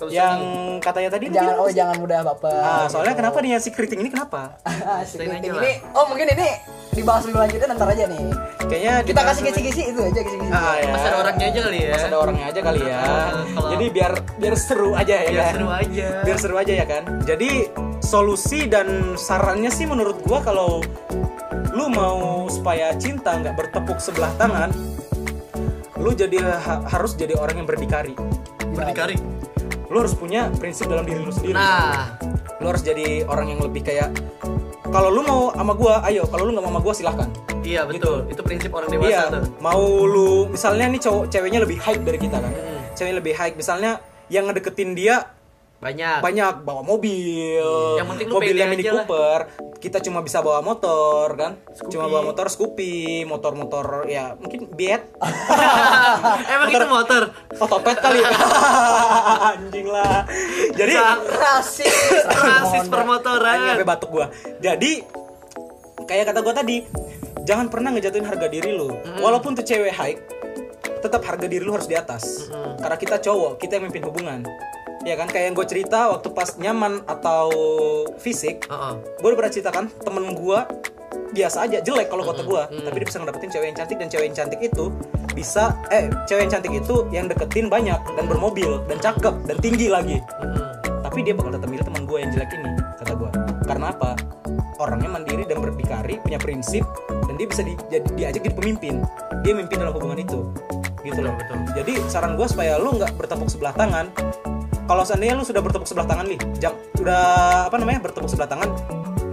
yang 0.09 0.41
katanya 0.79 1.11
tadi 1.11 1.29
jangan 1.29 1.55
oh 1.55 1.69
jangan 1.69 1.97
mudah 1.97 2.25
baper 2.25 2.57
Ah, 2.57 2.87
soalnya 2.87 3.13
kenapa 3.13 3.39
nih 3.39 3.59
si 3.59 3.69
keriting 3.69 4.01
ini 4.01 4.09
kenapa? 4.09 4.57
si 5.09 5.19
keriting 5.19 5.53
ini 5.53 5.73
oh 5.93 6.09
mungkin 6.09 6.25
ini 6.31 6.49
dibahas 6.91 7.23
lebih 7.23 7.39
lanjutnya 7.39 7.67
ntar 7.71 7.89
aja 7.89 8.05
nih 8.07 8.25
Kayaknya 8.63 8.95
kita 9.03 9.21
kasih 9.25 9.43
kisi-kisi 9.45 9.83
itu 9.91 10.01
aja 10.01 10.21
kisi-kisi 10.21 10.51
Ah, 10.51 10.75
ya. 10.77 10.89
Mas 10.89 11.03
ada 11.03 11.17
orangnya 11.19 11.47
aja 11.49 11.61
kali 11.61 11.79
ya. 11.81 11.91
Mas 11.91 12.05
ada 12.05 12.17
orangnya 12.17 12.45
aja 12.47 12.61
kali 12.63 12.81
ya. 12.81 12.99
Kalau- 13.51 13.71
Jadi 13.73 13.87
biar 13.91 14.13
biar 14.37 14.55
seru 14.55 14.91
aja 14.95 15.15
ya. 15.17 15.27
Biar 15.27 15.43
kan? 15.43 15.53
seru 15.53 15.69
aja. 15.69 16.07
Biar 16.23 16.39
seru 16.39 16.55
aja 16.57 16.73
ya 16.73 16.87
kan. 16.87 17.03
Jadi 17.25 17.51
solusi 18.01 18.61
dan 18.65 18.87
sarannya 19.17 19.69
sih 19.69 19.85
menurut 19.85 20.23
gua 20.23 20.39
kalau 20.41 20.79
lu 21.71 21.87
mau 21.89 22.47
supaya 22.47 22.95
cinta 22.95 23.35
nggak 23.37 23.55
bertepuk 23.57 23.99
sebelah 23.99 24.31
tangan, 24.37 24.71
lu 25.97 26.11
jadi 26.13 26.39
ha- 26.41 26.87
harus 26.89 27.15
jadi 27.15 27.35
orang 27.35 27.59
yang 27.59 27.69
berdikari. 27.69 28.15
Berdikari. 28.69 29.19
Lu 29.91 29.99
harus 29.99 30.15
punya 30.15 30.47
prinsip 30.55 30.87
dalam 30.87 31.03
diri 31.03 31.19
lu 31.19 31.29
sendiri. 31.29 31.59
Nah, 31.59 32.15
Lu 32.61 32.69
harus 32.69 32.81
jadi 32.81 33.25
orang 33.25 33.51
yang 33.51 33.61
lebih 33.61 33.83
kayak 33.83 34.13
kalau 34.87 35.07
lu 35.09 35.23
mau 35.23 35.51
sama 35.51 35.73
gua, 35.73 36.03
ayo. 36.05 36.27
Kalau 36.27 36.45
lu 36.45 36.51
nggak 36.51 36.63
mau 36.63 36.73
sama 36.73 36.83
gua 36.83 36.95
silahkan. 36.95 37.29
iya 37.61 37.85
betul. 37.85 38.27
Itu 38.27 38.43
prinsip 38.43 38.71
orang 38.71 38.89
dewasa 38.89 39.11
Iya, 39.11 39.23
tuh. 39.31 39.43
mau 39.59 39.83
lu 40.03 40.47
misalnya 40.49 40.87
nih 40.89 41.01
cowok 41.01 41.25
ceweknya 41.29 41.61
lebih 41.63 41.79
hype 41.79 42.03
dari 42.03 42.19
kita 42.19 42.39
kan. 42.39 42.51
Hmm. 42.51 42.81
Ceweknya 42.95 43.17
lebih 43.19 43.35
hype 43.35 43.57
misalnya 43.57 43.99
yang 44.27 44.47
ngedeketin 44.47 44.95
dia 44.95 45.27
Banyak. 45.81 46.21
banyak 46.21 46.55
bawa 46.61 46.85
mobil. 46.85 47.97
Yang 47.97 48.09
penting 48.13 48.27
lu 48.29 48.35
mobilnya 48.37 48.67
Mini 48.69 48.85
aja 48.85 48.93
lah. 48.93 49.09
Cooper. 49.09 49.41
Kita 49.81 49.97
cuma 50.05 50.21
bisa 50.21 50.45
bawa 50.45 50.61
motor 50.61 51.33
kan. 51.41 51.57
Scoopy. 51.73 51.89
Cuma 51.89 52.05
bawa 52.05 52.23
motor 52.29 52.47
Scoopy, 52.53 53.25
motor-motor 53.25 54.05
ya 54.05 54.37
mungkin 54.37 54.69
Beat. 54.77 55.09
Emang 56.53 56.69
itu 56.69 56.85
motor. 56.85 57.33
Otopet 57.57 57.97
kali. 57.97 58.21
Anjing 59.57 59.89
lah. 59.89 60.29
Jadi 60.77 60.95
rasis 61.33 61.97
Rasis 62.29 62.85
permotoran. 62.93 63.73
sampai 63.73 63.89
batuk 63.89 64.13
gua. 64.13 64.29
Jadi 64.61 65.01
kayak 66.05 66.29
kata 66.29 66.45
gua 66.45 66.53
tadi, 66.53 66.85
jangan 67.49 67.73
pernah 67.73 67.89
ngejatuhin 67.97 68.29
harga 68.29 68.53
diri 68.53 68.77
lu. 68.77 68.93
Walaupun 69.25 69.57
tuh 69.57 69.65
cewek 69.65 69.97
high, 69.97 70.21
tetap 71.01 71.25
harga 71.25 71.49
diri 71.49 71.65
lu 71.65 71.73
harus 71.73 71.89
di 71.89 71.97
atas. 71.97 72.53
Karena 72.53 73.01
kita 73.01 73.17
cowok, 73.17 73.57
kita 73.57 73.81
yang 73.81 73.89
mimpin 73.89 74.05
hubungan. 74.05 74.45
Ya 75.05 75.17
kan? 75.17 75.29
Kayak 75.33 75.45
yang 75.53 75.55
gue 75.57 75.67
cerita 75.67 75.99
waktu 76.13 76.29
pas 76.33 76.51
nyaman 76.61 77.01
atau 77.09 77.49
fisik, 78.21 78.69
Heeh. 78.69 78.95
gue 79.01 79.29
udah 79.33 79.39
pernah 79.39 79.53
ceritakan 79.53 79.85
temen 80.05 80.25
gue 80.37 80.61
biasa 81.31 81.71
aja 81.71 81.79
jelek 81.79 82.11
kalau 82.11 82.27
kata 82.27 82.43
gue 82.43 82.63
tapi 82.91 82.97
dia 82.99 83.07
bisa 83.07 83.23
ngedapetin 83.23 83.51
cewek 83.55 83.67
yang 83.71 83.79
cantik 83.79 83.97
dan 84.03 84.09
cewek 84.11 84.25
yang 84.27 84.37
cantik 84.37 84.61
itu 84.67 84.85
bisa 85.31 85.79
eh 85.95 86.11
cewek 86.27 86.47
yang 86.47 86.53
cantik 86.59 86.73
itu 86.75 86.97
yang 87.15 87.27
deketin 87.31 87.71
banyak 87.71 87.99
dan 88.19 88.25
bermobil 88.27 88.83
dan 88.91 88.99
cakep 88.99 89.35
dan 89.47 89.57
tinggi 89.63 89.87
lagi. 89.87 90.19
Mm-mm. 90.43 90.67
tapi 91.07 91.27
dia 91.27 91.35
bakal 91.35 91.55
tetap 91.55 91.71
milih 91.71 91.87
teman 91.87 92.03
gue 92.07 92.19
yang 92.19 92.31
jelek 92.35 92.51
ini 92.55 92.71
kata 93.03 93.13
gue 93.15 93.31
karena 93.71 93.95
apa? 93.95 94.19
Orangnya 94.83 95.11
mandiri 95.13 95.45
dan 95.47 95.63
berdikari 95.63 96.19
punya 96.19 96.41
prinsip 96.41 96.83
dan 97.29 97.39
dia 97.39 97.47
bisa 97.47 97.63
di, 97.63 97.79
jadi, 97.93 98.09
diajak 98.17 98.43
jadi 98.43 98.57
pemimpin. 98.57 99.05
Dia 99.47 99.53
mimpin 99.53 99.77
dalam 99.79 99.93
hubungan 99.93 100.19
itu. 100.19 100.51
Gitu 101.05 101.21
loh. 101.21 101.37
Betul, 101.37 101.57
betul. 101.63 101.75
jadi 101.79 101.93
saran 102.11 102.35
gue 102.35 102.47
supaya 102.49 102.81
lu 102.81 102.97
nggak 102.99 103.15
bertepuk 103.15 103.47
sebelah 103.47 103.73
tangan 103.77 104.11
kalau 104.91 105.07
seandainya 105.07 105.39
lu 105.39 105.47
sudah 105.47 105.63
bertepuk 105.63 105.87
sebelah 105.87 106.03
tangan 106.05 106.27
nih 106.27 106.39
jam 106.59 106.75
udah 106.99 107.23
apa 107.71 107.77
namanya 107.79 108.03
bertepuk 108.03 108.27
sebelah 108.27 108.51
tangan 108.51 108.69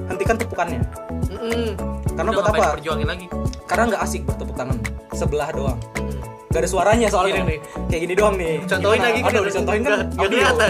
hentikan 0.07 0.37
tepukannya 0.37 0.81
Mm-mm. 1.27 1.73
Karena 2.13 2.29
Udah 2.29 2.39
buat 2.39 2.49
apa? 2.51 2.77
Perjuangin 2.77 3.05
lagi. 3.05 3.25
karena 3.65 3.83
nggak 3.89 4.01
asik 4.01 4.21
bertepuk 4.23 4.53
tangan 4.53 4.77
sebelah 5.11 5.49
doang 5.49 5.79
Mm. 5.97 6.21
Gak 6.47 6.63
ada 6.63 6.69
suaranya 6.69 7.07
soalnya 7.07 7.33
Gini 7.35 7.49
nih. 7.49 7.59
Kayak 7.87 8.01
gini 8.01 8.13
doang 8.15 8.35
nih 8.35 8.55
Contohin 8.63 8.95
Gimana? 8.95 9.09
lagi, 9.09 9.19
Aduh 9.19 9.33
kan 9.35 9.43
dicontohin 9.43 9.81
kan 9.83 9.99
audio. 10.15 10.29
kelihatan. 10.31 10.69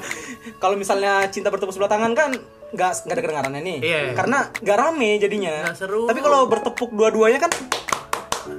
Kalau 0.62 0.74
misalnya 0.74 1.12
cinta 1.28 1.48
bertepuk 1.48 1.70
sebelah 1.70 1.88
tangan 1.88 2.12
kan 2.12 2.30
nggak 2.66 2.90
nggak 2.98 3.14
ada 3.14 3.22
kedengarannya 3.22 3.60
nih 3.62 3.78
Iya. 3.80 4.00
Karena 4.12 4.38
nggak 4.52 4.76
rame 4.76 5.10
jadinya 5.16 5.54
Nggak 5.62 5.76
seru. 5.78 6.02
Tapi 6.04 6.18
kalau 6.18 6.40
bertepuk 6.46 6.90
dua-duanya 6.90 7.38
kan 7.38 7.52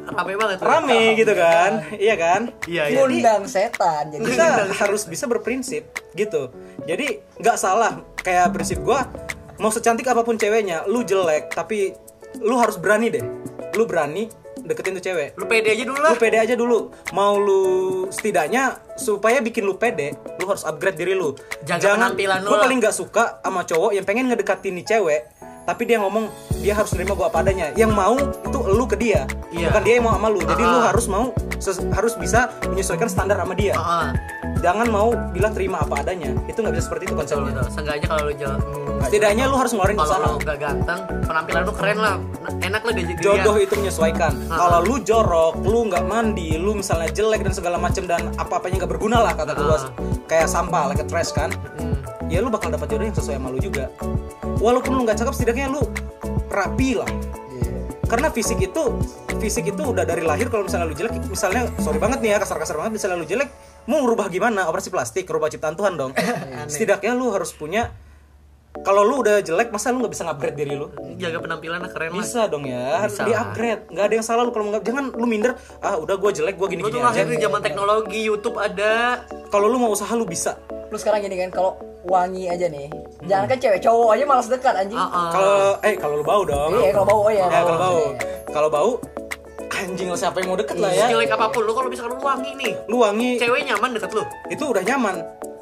Rame 0.07 0.33
banget. 0.33 0.57
tuh. 0.57 0.65
rame 0.65 0.99
gitu 1.13 1.33
kan 1.33 1.71
Iya 1.93 2.15
kan 2.15 2.41
Iya, 2.63 2.83
iya. 2.87 2.95
ngundang 2.97 3.43
setan 3.43 4.03
jadi 4.09 4.23
kita 4.23 4.45
harus 4.77 5.03
bisa 5.03 5.25
berprinsip 5.25 5.83
gitu 6.13 6.49
jadi 6.83 7.07
nggak 7.35 7.55
salah 7.55 7.99
kayak 8.17 8.51
prinsip 8.51 8.79
gua 8.79 9.05
mau 9.55 9.67
secantik 9.67 10.05
apa 10.05 10.21
pun 10.21 10.35
ceweknya 10.35 10.85
lu 10.85 11.01
jelek 11.01 11.51
tapi 11.51 11.91
lu 12.37 12.55
harus 12.55 12.75
berani 12.75 13.09
deh 13.09 13.23
lu 13.73 13.83
berani 13.83 14.29
deketin 14.59 14.93
tuh 14.93 15.05
cewek 15.05 15.29
Lu 15.33 15.45
pede 15.45 15.69
aja 15.69 15.81
dulu 15.81 15.97
lah. 15.97 16.11
lu 16.11 16.17
pede 16.17 16.37
aja 16.37 16.53
dulu 16.53 16.79
mau 17.09 17.35
lu 17.35 17.61
setidaknya 18.07 18.63
supaya 18.95 19.39
bikin 19.39 19.63
lu 19.63 19.75
pede 19.75 20.11
lu 20.35 20.45
harus 20.45 20.61
upgrade 20.61 20.95
diri 20.95 21.13
lu 21.13 21.31
Jaga 21.63 21.95
penampilan 21.95 22.41
lu 22.41 22.47
gua 22.47 22.57
lah. 22.57 22.63
paling 22.63 22.77
nggak 22.77 22.91
suka 22.91 23.39
sama 23.39 23.63
cowok 23.63 23.91
yang 23.91 24.03
pengen 24.03 24.27
ngedekatin 24.27 24.75
nih 24.75 24.85
cewek 24.85 25.21
tapi 25.68 25.84
dia 25.84 25.99
ngomong 25.99 26.32
dia 26.57 26.72
harus 26.72 26.95
nerima 26.95 27.11
gua 27.11 27.28
apa 27.28 27.43
adanya 27.43 27.76
yang 27.76 27.91
mau 27.91 28.15
itu 28.15 28.57
lu 28.65 28.88
ke 28.88 28.95
dia 28.95 29.28
Iya. 29.47 29.68
bukan 29.70 29.82
dia 29.84 29.93
yang 29.95 30.05
mau 30.05 30.13
sama 30.13 30.28
lu 30.28 30.39
jadi 30.41 30.63
Ah. 30.63 30.70
lu 30.70 30.80
harus 30.82 31.05
mau 31.07 31.26
harus 31.91 32.13
bisa 32.15 32.39
menyesuaikan 32.65 33.05
standar 33.05 33.36
sama 33.36 33.51
dia 33.51 33.76
Heeh. 33.76 34.07
jangan 34.57 34.88
mau 34.88 35.11
bilang 35.30 35.51
terima 35.51 35.84
apa 35.84 35.99
adanya 35.99 36.32
itu 36.45 36.55
nggak 36.55 36.72
bisa 36.72 36.84
seperti 36.86 37.03
itu 37.05 37.13
konsepnya 37.13 37.51
betul. 37.51 37.65
Seenggaknya 37.70 38.05
kalau 38.05 38.24
lu 38.24 38.34
jalan 38.34 38.59
setidaknya 38.97 39.43
lu 39.45 39.55
harus 39.55 39.72
ngeluarin 39.72 39.95
kalau 39.95 40.28
lu 40.28 40.39
gak 40.41 40.57
ganteng, 40.57 40.99
penampilan 41.24 41.61
lu 41.63 41.72
keren 41.72 41.97
lah. 41.97 42.15
Enak 42.57 42.82
lah 42.82 42.93
diajak 42.93 43.18
jodoh 43.20 43.55
itu 43.57 43.74
menyesuaikan 43.76 44.32
Ah. 44.47 44.57
kalau 44.57 44.80
lu 44.84 44.95
jorok 44.99 45.53
lu 45.61 45.80
nggak 45.86 46.03
mandi 46.03 46.55
lu 46.55 46.74
misalnya 46.74 47.11
jelek 47.11 47.41
dan 47.41 47.51
segala 47.51 47.76
macam 47.78 48.03
dan 48.03 48.32
apa 48.36 48.53
apanya 48.55 48.82
nggak 48.82 48.91
berguna 48.91 49.20
lah 49.20 49.34
kata 49.34 49.51
gua 49.53 49.76
Ah. 49.76 49.91
kayak 50.26 50.47
sampah 50.47 50.88
like 50.88 50.97
a 50.97 51.05
trash 51.05 51.30
kan 51.30 51.51
Hmm. 51.76 51.93
Ya 52.28 52.43
lu 52.43 52.51
bakal 52.51 52.71
dapat 52.71 52.88
jodoh 52.91 53.05
yang 53.07 53.17
sesuai 53.17 53.36
sama 53.39 53.49
lu 53.51 53.59
juga. 53.59 53.91
Walaupun 54.59 54.91
lu 54.95 55.01
nggak 55.07 55.17
cakep 55.19 55.34
setidaknya 55.34 55.67
lu 55.71 55.82
rapi 56.47 56.97
lah. 56.97 57.09
Iya. 57.57 57.80
karena 58.07 58.28
fisik 58.32 58.59
itu 58.63 58.84
fisik 59.36 59.67
itu 59.67 59.82
udah 59.84 60.07
dari 60.07 60.23
lahir 60.23 60.47
kalau 60.47 60.63
misalnya 60.63 60.88
lu 60.88 60.95
jelek 60.95 61.28
misalnya 61.28 61.67
sorry 61.84 61.99
banget 61.99 62.23
nih 62.23 62.36
ya 62.36 62.38
kasar-kasar 62.39 62.80
banget 62.80 62.95
misalnya 62.95 63.17
lu 63.19 63.28
jelek 63.28 63.49
mau 63.88 64.03
ngerubah 64.03 64.28
gimana? 64.28 64.67
Operasi 64.67 64.91
plastik 64.91 65.25
rubah 65.32 65.47
ciptaan 65.47 65.75
Tuhan 65.80 65.95
dong. 65.95 66.11
Setidaknya 66.71 67.15
lu 67.15 67.32
harus 67.32 67.55
punya 67.55 67.95
kalau 68.78 69.01
lu 69.01 69.20
udah 69.20 69.41
jelek 69.41 69.68
masa 69.68 69.89
lu 69.89 69.99
nggak 69.99 70.13
bisa 70.13 70.24
upgrade 70.26 70.53
diri 70.53 70.74
lu? 70.74 70.88
Jaga 71.18 71.41
penampilan 71.41 71.82
lah 71.82 71.91
keren 71.91 72.09
lah. 72.09 72.22
Bisa 72.22 72.45
dong 72.45 72.63
ya 72.63 73.01
harus 73.01 73.15
Bisa. 73.15 73.26
di 73.26 73.34
upgrade. 73.34 73.82
Nggak 73.89 74.05
ada 74.05 74.13
yang 74.13 74.26
salah 74.26 74.43
lu 74.43 74.51
kalau 74.51 74.65
nggak 74.70 74.84
jangan 74.84 75.05
lu 75.11 75.26
minder 75.26 75.51
ah 75.82 75.97
udah 75.97 76.15
gue 76.15 76.32
jelek 76.32 76.55
gue 76.55 76.68
gini 76.70 76.82
Lu 76.82 76.88
gini 76.88 76.95
tuh 76.95 77.01
aja. 77.01 77.09
lahir 77.11 77.26
di 77.26 77.38
zaman 77.38 77.59
teknologi, 77.59 78.20
YouTube 78.22 78.55
ada. 78.55 79.26
kalau 79.49 79.65
lu 79.65 79.78
mau 79.78 79.89
usaha 79.89 80.09
lu 80.13 80.24
bisa. 80.24 80.55
Lu 80.88 80.95
sekarang 80.95 81.20
gini 81.20 81.36
kan 81.38 81.49
kalau 81.49 81.74
wangi 82.07 82.47
aja 82.47 82.72
nih 82.72 82.88
jangan 83.28 83.51
kan 83.51 83.57
cewek 83.59 83.84
cowok 83.84 84.09
aja 84.13 84.24
malas 84.24 84.47
dekat 84.47 84.74
anjing. 84.78 84.95
Ah, 84.95 85.09
ah. 85.09 85.30
kalau 85.34 85.57
eh 85.82 85.95
kalau 85.97 86.15
lu 86.15 86.26
bau 86.26 86.43
dong. 86.45 86.72
Iya 86.78 86.91
kalau 86.93 87.07
bau 87.07 87.22
oh 87.22 87.32
ya 87.34 87.45
Ya, 87.45 87.59
kalau 87.61 87.78
bau. 87.78 88.01
kalau 88.47 88.70
bau 88.70 88.91
anjing 89.70 90.07
lah 90.07 90.18
siapa 90.18 90.38
yang 90.39 90.49
mau 90.49 90.57
deket 90.57 90.78
lah 90.78 90.89
ya. 90.89 91.05
Jelek 91.09 91.34
apa 91.34 91.49
pun 91.49 91.61
lu 91.61 91.74
kalau 91.74 91.89
misalkan 91.89 92.13
lu 92.13 92.24
wangi 92.24 92.51
nih, 92.55 92.72
lu 92.88 92.97
wangi. 92.99 93.36
Cewek 93.36 93.61
nyaman 93.65 93.89
deket 93.91 94.11
lu. 94.11 94.24
itu 94.47 94.63
udah 94.63 94.82
nyaman 94.82 95.15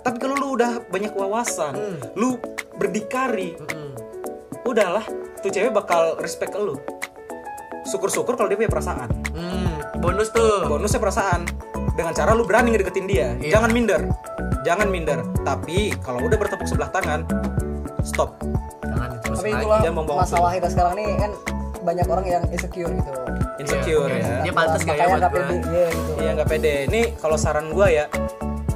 tapi 0.06 0.18
kalau 0.18 0.36
lu 0.36 0.48
udah 0.54 0.86
banyak 0.86 1.10
wawasan 1.12 1.74
lu 2.14 2.38
berdikari 2.76 3.58
Hmm. 3.66 3.98
udahlah 4.64 5.02
tuh 5.40 5.50
cewek 5.50 5.72
bakal 5.72 6.14
respect 6.18 6.54
ke 6.54 6.60
lu 6.60 6.78
syukur-syukur 7.84 8.34
kalau 8.34 8.46
dia 8.46 8.56
punya 8.56 8.70
perasaan 8.70 9.10
Hmm, 9.32 9.74
bonus 9.98 10.30
tuh. 10.30 10.66
bonusnya 10.68 10.98
perasaan 10.98 11.46
dengan 11.94 12.14
cara 12.14 12.32
lu 12.32 12.44
berani 12.44 12.70
ngedeketin 12.70 13.06
dia 13.06 13.34
Iya. 13.36 13.58
jangan 13.58 13.70
minder 13.72 14.02
jangan 14.62 14.88
minder 14.88 15.20
tapi 15.42 15.94
kalau 16.00 16.22
udah 16.22 16.36
bertepuk 16.36 16.66
sebelah 16.66 16.90
tangan 16.90 17.26
stop 18.02 18.38
Jangan 18.84 19.10
terus 19.20 19.38
tapi 19.38 19.50
lagi. 19.50 19.60
itulah 19.60 19.80
Dia 19.82 19.92
membawa 19.92 20.18
masalah 20.22 20.52
kita 20.52 20.68
sekarang 20.68 20.94
nih 20.96 21.10
kan 21.16 21.32
banyak 21.82 22.06
orang 22.08 22.26
yang 22.28 22.44
insecure 22.48 22.90
gitu 22.90 23.12
insecure 23.58 24.10
Iya. 24.10 24.22
ya 24.22 24.38
Dia 24.44 24.54
pantas 24.54 24.82
gak 24.82 24.96
ya 24.96 25.06
buat 25.08 25.22
iya 25.24 25.88
gitu 25.90 26.12
Iya 26.16 26.30
nggak 26.36 26.48
pede. 26.48 26.74
Ini 26.86 27.02
kalau 27.16 27.36
saran 27.36 27.70
gua 27.70 27.88
ya, 27.88 28.06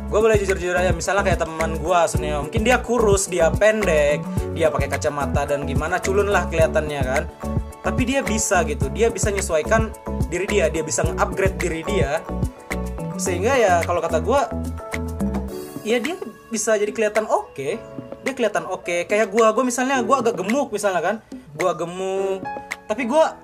gue 0.10 0.20
boleh 0.20 0.41
jujur-jujur 0.41 0.74
aja. 0.74 0.89
Misalnya 0.89 1.22
kayak 1.22 1.45
teman 1.45 1.78
gua, 1.78 2.10
Suneo, 2.10 2.49
mungkin 2.49 2.66
dia 2.66 2.82
kurus, 2.82 3.30
dia 3.30 3.53
pendek, 3.53 4.26
dia 4.57 4.74
pakai 4.74 4.89
kacamata 4.89 5.45
dan 5.45 5.70
gimana 5.70 6.01
culun 6.01 6.34
lah 6.34 6.49
kelihatannya 6.49 7.01
kan. 7.05 7.24
Tapi 7.80 8.01
dia 8.03 8.26
bisa 8.26 8.66
gitu, 8.68 8.89
dia 8.91 9.07
bisa 9.07 9.32
menyesuaikan 9.32 9.93
diri 10.28 10.49
dia, 10.49 10.68
dia 10.68 10.84
bisa 10.84 11.05
nge-upgrade 11.05 11.57
diri 11.62 11.82
dia. 11.86 12.20
Sehingga 13.16 13.55
ya 13.55 13.74
kalau 13.86 14.01
kata 14.01 14.20
gua, 14.20 14.49
ya 15.86 16.01
dia 16.01 16.18
bisa 16.49 16.76
jadi 16.76 16.89
kelihatan 16.89 17.30
oke. 17.30 17.78
Dia 18.20 18.34
kelihatan 18.36 18.68
oke. 18.68 19.07
Kayak 19.07 19.32
gua, 19.32 19.53
gua 19.53 19.64
misalnya 19.64 20.01
gua 20.03 20.26
agak 20.26 20.41
gemuk 20.41 20.74
misalnya 20.74 21.01
kan, 21.05 21.16
gua 21.55 21.72
gemuk, 21.78 22.43
tapi 22.89 23.05
gua 23.05 23.38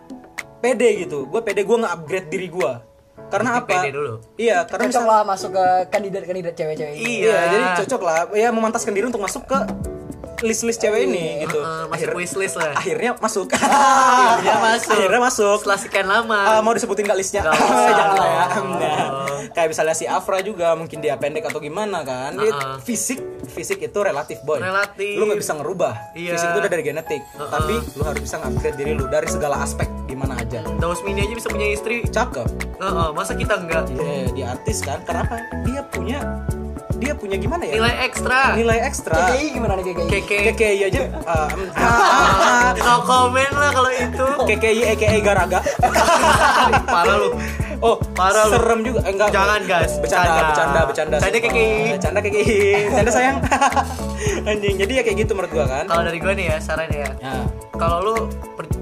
pede 0.59 1.05
gitu. 1.05 1.29
Gua 1.29 1.45
pede 1.45 1.61
gua 1.61 1.85
nge-upgrade 1.85 2.27
diri 2.27 2.49
gua. 2.49 2.81
Karena 3.29 3.49
apa? 3.59 3.89
dulu. 3.89 4.13
Iya, 4.37 4.57
karena 4.69 4.83
cocok 4.87 5.01
misal, 5.01 5.09
lah 5.09 5.21
masuk 5.25 5.49
ke 5.53 5.65
kandidat-kandidat 5.89 6.53
cewek-cewek 6.53 6.93
ini 6.95 7.03
Iya. 7.03 7.25
iya, 7.25 7.39
jadi 7.51 7.65
cocok 7.83 8.01
lah. 8.05 8.19
Ya 8.37 8.49
memantaskan 8.53 8.93
diri 8.93 9.05
untuk 9.09 9.23
masuk 9.23 9.43
ke 9.49 9.57
list-list 10.45 10.79
cewek 10.79 11.03
ini 11.03 11.41
gitu. 11.41 11.57
Eh, 11.57 11.85
masuk 11.85 11.93
Akhir- 12.07 12.15
wishlist 12.15 12.55
lah. 12.55 12.71
akhirnya 12.73 13.11
masuk. 13.17 13.47
Akhirnya 13.55 14.57
masuk. 14.61 14.93
Akhirnya 14.93 15.21
masuk. 15.21 15.57
Setelah 15.59 15.79
sekian 15.79 16.07
lama. 16.07 16.39
Ah, 16.47 16.61
mau 16.61 16.71
disebutin 16.71 17.03
gak 17.03 17.17
listnya? 17.17 17.41
Nggak 17.43 17.57
usah. 17.59 17.91
Jangan 17.91 18.15
lah 18.15 18.29
ya. 18.29 18.45
Nah, 18.55 19.07
kayak 19.51 19.67
misalnya 19.67 19.93
si 19.93 20.05
Afra 20.05 20.39
juga 20.39 20.73
mungkin 20.73 20.99
dia 20.99 21.15
pendek 21.15 21.43
atau 21.43 21.57
gimana 21.57 22.01
kan. 22.01 22.35
Dia 22.35 22.51
Uh-uh. 22.51 22.77
Fisik 22.79 23.19
fisik 23.45 23.79
itu 23.79 23.99
relatif 23.99 24.41
boy. 24.41 24.57
Relatif. 24.57 25.15
Lu 25.15 25.25
nggak 25.25 25.39
bisa 25.39 25.53
ngerubah. 25.53 25.93
Iya. 26.13 26.33
Fisik 26.33 26.47
itu 26.47 26.59
udah 26.59 26.71
dari 26.71 26.83
genetik. 26.83 27.21
Uh-uh. 27.33 27.49
Tapi 27.49 27.75
lu 27.93 28.03
harus 28.03 28.21
bisa 28.21 28.37
upgrade 28.37 28.75
diri 28.75 28.93
lu 28.93 29.05
dari 29.05 29.25
segala 29.25 29.59
aspek 29.59 29.89
gimana 30.05 30.37
aja. 30.37 30.61
Daus 30.77 31.01
Mini 31.01 31.23
aja 31.23 31.33
bisa 31.33 31.49
punya 31.49 31.67
istri. 31.67 32.05
Cakep. 32.05 32.47
Heeh, 32.77 33.09
masa 33.11 33.33
kita 33.33 33.57
enggak? 33.57 33.89
Iya, 33.89 34.29
dia 34.31 34.45
artis 34.51 34.79
kan. 34.79 35.01
Kenapa? 35.01 35.39
Dia 35.63 35.81
punya 35.87 36.19
dia 36.95 37.13
punya 37.13 37.35
gimana 37.35 37.63
ya? 37.67 37.73
Nilai 37.79 37.95
ekstra. 38.07 38.39
Nilai 38.55 38.79
ekstra. 38.87 39.15
KKI 39.15 39.45
gimana 39.51 39.71
nih 39.79 39.83
KKI 39.91 40.07
Keke. 40.07 40.37
KKI 40.51 40.79
aja. 40.87 41.01
ah, 41.29 41.47
ah. 41.77 42.67
No 42.75 42.95
comment 43.03 43.53
lah 43.55 43.69
kalau 43.75 43.91
itu. 43.91 44.25
KKI 44.47 44.81
EKE 44.95 45.19
Garaga. 45.19 45.59
Parah 46.95 47.15
lu. 47.19 47.29
Oh, 47.83 47.95
Parah 48.15 48.47
lu. 48.47 48.55
serem 48.55 48.79
juga. 48.87 48.99
Eh, 49.03 49.11
Enggak. 49.11 49.29
Jangan, 49.35 49.61
guys. 49.67 49.91
Bercanda, 49.99 50.29
Bercanda. 50.31 50.45
bercanda, 50.47 50.79
bercanda. 50.87 51.15
Bercanda, 51.19 51.39
KKI. 51.43 51.67
Bercanda 51.99 52.19
KKI. 52.23 52.57
Bercanda 52.89 53.11
sayang. 53.11 53.37
Anjing. 54.49 54.75
Jadi 54.79 54.91
ya 54.95 55.01
kayak 55.03 55.17
gitu 55.27 55.31
menurut 55.35 55.51
gua 55.51 55.65
kan. 55.67 55.83
Kalau 55.85 56.01
dari 56.07 56.17
gue 56.17 56.33
nih 56.33 56.45
ya, 56.55 56.57
saran 56.63 56.89
ya. 56.89 57.09
Ya. 57.19 57.33
Kalau 57.75 57.97
lu 58.01 58.15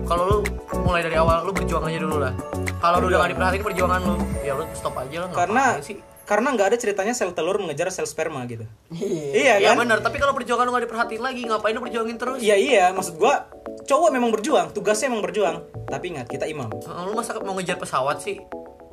kalau 0.06 0.24
lu 0.30 0.38
mulai 0.86 1.02
dari 1.02 1.18
awal 1.18 1.48
lu 1.48 1.52
berjuang 1.56 1.84
aja 1.90 1.98
dulu 1.98 2.18
lah. 2.22 2.34
Kalau 2.78 3.00
lu 3.00 3.08
udah 3.10 3.24
gak 3.24 3.32
diperhatiin 3.32 3.64
perjuangan 3.64 4.00
lu, 4.04 4.16
ya 4.44 4.54
lu 4.60 4.64
stop 4.76 4.94
aja 5.00 5.18
lah. 5.24 5.30
Karena 5.32 5.64
sih? 5.80 5.96
Karena 6.24 6.48
nggak 6.50 6.68
ada 6.70 6.78
ceritanya 6.78 7.12
sel 7.12 7.32
telur 7.32 7.60
mengejar 7.60 7.88
sel 7.90 8.04
sperma 8.04 8.44
gitu. 8.46 8.64
Iya. 8.90 9.34
Iya 9.34 9.54
Ya 9.60 9.70
kan? 9.72 9.84
benar, 9.84 10.00
tapi 10.00 10.18
kalau 10.18 10.32
perjuangan 10.32 10.64
lu 10.64 10.72
gak 10.72 10.84
diperhatiin 10.84 11.20
lagi, 11.20 11.42
ngapain 11.44 11.74
lu 11.74 11.82
perjuangin 11.82 12.16
terus? 12.16 12.40
Iya 12.40 12.56
iya, 12.56 12.86
maksud 12.90 13.16
gua 13.16 13.52
cowok 13.84 14.10
memang 14.10 14.32
berjuang, 14.32 14.72
tugasnya 14.72 15.08
memang 15.08 15.24
berjuang. 15.24 15.58
Tapi 15.86 16.06
ingat 16.10 16.28
kita 16.28 16.46
imam. 16.46 16.72
Lu 16.72 17.12
masa 17.12 17.36
mau 17.38 17.52
ngejar 17.54 17.76
pesawat 17.76 18.20
sih? 18.20 18.40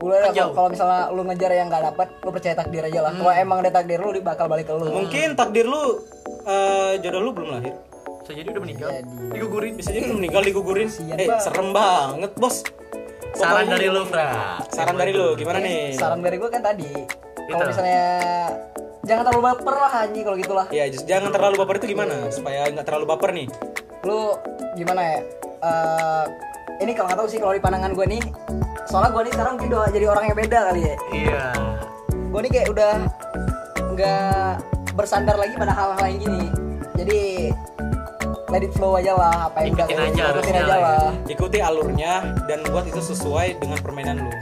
Udah 0.01 0.27
Kan 0.27 0.33
kalau- 0.33 0.55
kalau 0.57 0.69
misalnya 0.69 1.13
lu 1.13 1.23
ngejar 1.23 1.51
yang 1.53 1.69
nggak 1.69 1.85
dapat, 1.87 2.09
lu 2.19 2.31
percaya 2.31 2.55
takdir 2.57 2.83
aja 2.83 3.01
lah. 3.01 3.13
Kalau 3.13 3.31
emang 3.33 3.59
ada 3.61 3.71
takdir 3.71 4.01
lu, 4.01 4.11
dia 4.11 4.25
bakal 4.25 4.49
balik 4.49 4.67
ke 4.67 4.73
lu. 4.73 4.91
Mungkin 4.91 5.29
takdir 5.35 5.65
lu 5.65 6.03
eh, 6.43 6.93
jodoh 6.99 7.21
lu 7.21 7.31
belum 7.31 7.51
lahir. 7.53 7.75
Bisa 8.21 8.33
jadi 8.33 8.49
udah 8.49 8.63
meninggal. 8.63 8.89
Jadi. 8.91 9.13
Digugurin. 9.31 9.73
Bisa 9.77 9.91
jadi 9.91 10.05
belum 10.05 10.19
meninggal 10.19 10.43
digugurin. 10.43 10.89
Eh, 10.89 11.29
serem 11.39 11.69
banget, 11.71 12.33
Bos. 12.35 12.65
Saran 13.35 13.67
dari 13.67 13.87
lu, 13.87 14.03
Fra. 14.05 14.59
Saran 14.69 14.97
dari 14.97 15.13
lu 15.13 15.35
gimana 15.35 15.59
nih? 15.59 15.95
Saran 15.95 16.21
dari 16.21 16.37
gue 16.37 16.51
kan 16.51 16.63
tadi, 16.63 16.91
kalau 17.47 17.47
Gitu. 17.47 17.71
misalnya 17.71 18.05
jangan 19.03 19.23
terlalu 19.27 19.43
baper 19.45 19.75
lah 19.75 19.93
anjing 20.05 20.25
kalau 20.25 20.39
gitulah. 20.39 20.67
Ya, 20.71 20.85
just- 20.87 21.07
jangan 21.07 21.31
terlalu 21.31 21.55
baper 21.59 21.75
itu 21.79 21.87
gimana? 21.91 22.17
Supaya 22.29 22.69
nggak 22.69 22.85
terlalu 22.85 23.07
baper 23.07 23.31
nih. 23.33 23.47
Lu 24.03 24.35
gimana 24.75 25.01
ya? 25.03 25.19
Eh, 25.61 26.25
ini 26.81 26.93
kalau 26.95 27.07
nggak 27.11 27.19
tahu 27.21 27.29
sih 27.29 27.39
kalau 27.39 27.53
di 27.53 27.61
pandangan 27.61 27.93
gue 27.93 28.07
nih, 28.09 28.23
soalnya 28.87 29.11
gue 29.13 29.23
nih 29.29 29.33
sekarang 29.35 29.53
mungkin 29.57 29.69
udah 29.71 29.91
jadi 29.91 30.07
orang 30.09 30.25
yang 30.27 30.37
beda 30.39 30.59
kali 30.71 30.81
ya. 30.81 30.97
Iya. 31.13 31.45
Gue 32.31 32.41
nih 32.41 32.51
kayak 32.51 32.69
udah 32.71 32.93
nggak 33.91 34.51
bersandar 34.95 35.37
lagi 35.37 35.55
pada 35.55 35.73
hal-hal 35.73 36.05
yang 36.07 36.19
gini. 36.19 36.45
Jadi 36.97 37.21
let 38.51 38.67
it 38.67 38.73
flow 38.75 38.99
aja 38.99 39.15
lah 39.15 39.47
apa 39.49 39.63
yang 39.63 39.79
udah 39.79 39.87
Ikutin 39.87 39.97
kayak 39.97 40.11
aja 40.11 40.25
ikutin 40.35 40.55
aja 40.55 40.67
lah 40.67 40.79
ya. 40.79 40.83
lah. 40.83 41.13
Ikuti 41.31 41.59
alurnya 41.63 42.13
dan 42.51 42.59
buat 42.69 42.85
itu 42.91 43.01
sesuai 43.01 43.63
dengan 43.63 43.79
permainan 43.79 44.17
lu. 44.27 44.33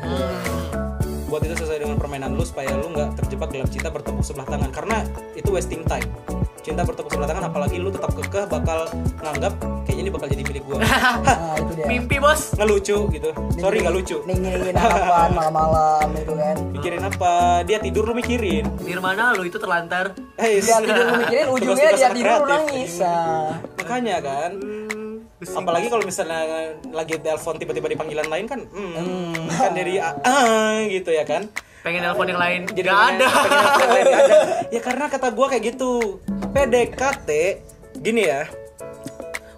Buat 1.28 1.44
itu 1.44 1.54
sesuai 1.61 1.78
dengan 1.84 2.00
permainan 2.00 2.32
lu 2.32 2.42
supaya 2.42 2.72
lu 2.72 2.88
nggak 2.88 3.20
terjebak 3.20 3.52
dalam 3.52 3.68
cinta 3.68 3.92
bertepuk 3.92 4.24
sebelah 4.24 4.48
tangan 4.48 4.72
karena 4.72 5.04
itu 5.36 5.52
wasting 5.52 5.84
time. 5.84 6.09
Cinta 6.69 6.85
bertepuk 6.85 7.09
sebelah 7.09 7.29
tangan 7.33 7.49
apalagi 7.49 7.81
lu 7.81 7.89
tetap 7.89 8.12
kekeh 8.12 8.45
bakal 8.45 8.85
nganggap 9.25 9.57
kayaknya 9.89 10.03
ini 10.05 10.11
bakal 10.12 10.27
jadi 10.29 10.43
milik 10.45 10.62
gua. 10.69 10.77
Nah, 11.29 11.57
itu 11.57 11.73
dia. 11.75 11.87
Mimpi, 11.89 12.16
Bos. 12.21 12.53
Ngelucu 12.55 13.09
gitu. 13.09 13.31
Sorry 13.57 13.81
nggak 13.81 13.95
lucu. 13.95 14.16
Ningin-ningin 14.25 14.77
harapan 14.77 15.33
malam-malam 15.33 16.09
itu 16.12 16.33
kan. 16.37 16.57
Mikirin 16.71 17.03
apa? 17.03 17.33
Dia 17.64 17.79
tidur 17.81 18.05
lu 18.05 18.12
mikirin. 18.12 18.69
Nirmana 18.85 19.33
lu 19.33 19.43
itu 19.43 19.57
terlantar. 19.57 20.12
Hey, 20.37 20.61
Dia 20.61 20.77
tidur 20.79 21.05
lu 21.07 21.14
mikirin 21.19 21.47
ujungnya 21.57 21.91
dia 21.97 22.11
tidur 22.12 22.45
nangis. 22.45 22.93
Nah. 23.01 23.57
Makanya 23.81 24.16
kan. 24.21 24.51
Apalagi 25.39 25.87
kalau 25.89 26.05
misalnya 26.05 26.41
lagi 26.91 27.14
telepon 27.16 27.57
tiba-tiba 27.57 27.87
di 27.87 27.97
panggilan 27.97 28.27
lain 28.27 28.45
kan, 28.45 28.61
hmm, 28.66 29.47
kan 29.49 29.71
dari 29.71 30.03
ah, 30.03 30.11
ah, 30.27 30.83
gitu 30.85 31.14
ya 31.14 31.23
kan. 31.23 31.47
Pengen 31.79 32.03
telepon 32.03 32.27
yang 32.27 32.43
lain. 32.43 32.61
Jadi 32.69 32.85
Gak 32.85 32.99
pengen- 32.99 33.23
ada. 33.23 33.29
pengen 33.31 33.79
yang 33.79 33.95
lain, 33.95 34.07
ada. 34.19 34.39
Ya 34.69 34.81
karena 34.83 35.05
kata 35.07 35.31
gua 35.31 35.47
kayak 35.47 35.62
gitu. 35.73 36.19
PDKT 36.53 37.28
gini 38.01 38.24
ya. 38.24 38.49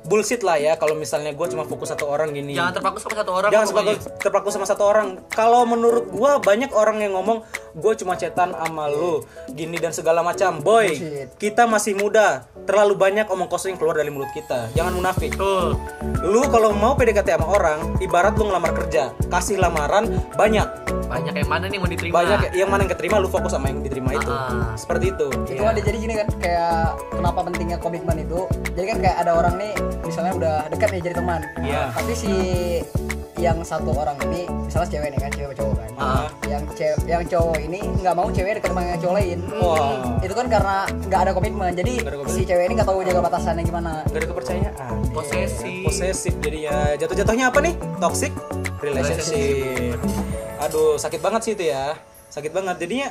Bullshit 0.01 0.43
lah 0.43 0.59
ya 0.59 0.75
kalau 0.75 0.99
misalnya 0.99 1.31
gua 1.31 1.47
cuma 1.47 1.63
fokus 1.63 1.95
satu 1.95 2.11
orang 2.11 2.35
gini. 2.35 2.59
Jangan 2.59 2.75
terpaku 2.75 2.99
sama 2.99 3.15
satu 3.23 3.31
orang. 3.31 3.51
Jangan 3.55 3.67
terpaku, 3.71 3.93
terpaku 4.19 4.49
sama 4.51 4.67
satu 4.67 4.83
orang. 4.83 5.09
Kalau 5.31 5.63
menurut 5.71 6.11
gua 6.11 6.43
banyak 6.43 6.75
orang 6.75 6.99
yang 6.99 7.15
ngomong 7.15 7.47
gue 7.71 7.93
cuma 8.03 8.19
cetan 8.19 8.51
sama 8.51 8.91
lu 8.91 9.23
gini 9.55 9.79
dan 9.79 9.95
segala 9.95 10.27
macam. 10.27 10.59
Boy, 10.59 10.99
Bullshit. 10.99 11.29
kita 11.39 11.71
masih 11.71 11.95
muda. 11.95 12.51
Terlalu 12.67 12.99
banyak 12.99 13.27
omong 13.31 13.47
kosong 13.47 13.75
yang 13.75 13.79
keluar 13.79 13.95
dari 14.03 14.11
mulut 14.11 14.31
kita. 14.35 14.71
Jangan 14.75 14.99
munafik. 14.99 15.39
Tuh. 15.39 15.79
Lu 16.27 16.43
kalau 16.51 16.75
mau 16.75 16.99
PDKT 16.99 17.39
sama 17.39 17.47
orang, 17.47 17.79
ibarat 18.03 18.35
lu 18.35 18.51
ngelamar 18.51 18.75
kerja, 18.75 19.15
kasih 19.31 19.63
lamaran 19.63 20.11
banyak. 20.35 20.67
Banyak 21.11 21.35
yang 21.35 21.51
mana 21.51 21.67
nih 21.67 21.77
mau 21.77 21.89
diterima? 21.89 22.15
Banyak 22.17 22.41
yang 22.55 22.71
mana 22.71 22.81
yang 22.81 22.93
keterima 22.93 23.17
lu 23.19 23.27
fokus 23.27 23.51
sama 23.51 23.67
yang 23.67 23.83
diterima 23.83 24.15
itu. 24.15 24.31
Ah. 24.31 24.73
Seperti 24.75 25.11
itu. 25.11 25.29
itu 25.51 25.63
ada 25.63 25.81
jadi 25.81 25.99
gini 25.99 26.15
kan 26.15 26.29
kayak 26.39 26.79
kenapa 27.11 27.39
pentingnya 27.43 27.77
komitmen 27.77 28.17
itu 28.17 28.41
jadi 28.71 28.87
kan 28.89 28.99
kayak 29.01 29.17
ada 29.19 29.33
orang 29.35 29.55
nih 29.57 29.73
misalnya 30.01 30.33
udah 30.33 30.55
dekat 30.69 30.89
nih 30.91 31.03
jadi 31.03 31.15
teman 31.17 31.41
Iya. 31.61 31.83
tapi 31.91 32.13
si 32.13 32.33
yang 33.37 33.59
satu 33.63 33.91
orang 33.93 34.15
ini 34.23 34.45
misalnya 34.61 34.89
cewek 34.91 35.09
nih 35.11 35.19
kan 35.19 35.31
cewek 35.33 35.55
cowok 35.55 35.75
kan 35.75 35.91
Ah. 35.97 36.27
yang 36.47 36.63
cewek 36.71 36.99
yang 37.05 37.25
cowok 37.27 37.57
ini 37.59 37.81
nggak 37.99 38.15
mau 38.15 38.29
cewek 38.29 38.53
deket 38.55 38.71
sama 38.71 38.81
yang 38.85 39.01
cowok 39.01 39.15
lain 39.17 39.39
Wah. 39.57 39.93
itu 40.21 40.35
kan 40.35 40.47
karena 40.47 40.77
nggak 41.03 41.21
ada 41.21 41.33
komitmen 41.33 41.71
jadi 41.73 41.93
Nggak 41.99 42.07
ada 42.07 42.19
komitmen. 42.21 42.37
si 42.37 42.47
cewek 42.47 42.65
ini 42.65 42.75
nggak 42.77 42.89
tahu 42.89 42.99
jaga 43.03 43.21
batasannya 43.23 43.63
gimana 43.65 43.91
Gak 44.07 44.17
ada 44.17 44.27
kepercayaan. 44.29 44.95
Posesif. 45.11 45.83
Posesif 45.83 46.35
jadinya 46.39 46.77
jatuh-jatuhnya 46.95 47.45
apa 47.49 47.59
nih? 47.61 47.75
Toxic 47.99 48.33
relationship. 48.79 49.99
Aduh, 50.61 51.01
sakit 51.01 51.25
banget 51.25 51.41
sih 51.41 51.53
itu 51.57 51.73
ya. 51.73 51.97
Sakit 52.29 52.53
banget. 52.53 52.77
Jadinya 52.77 53.09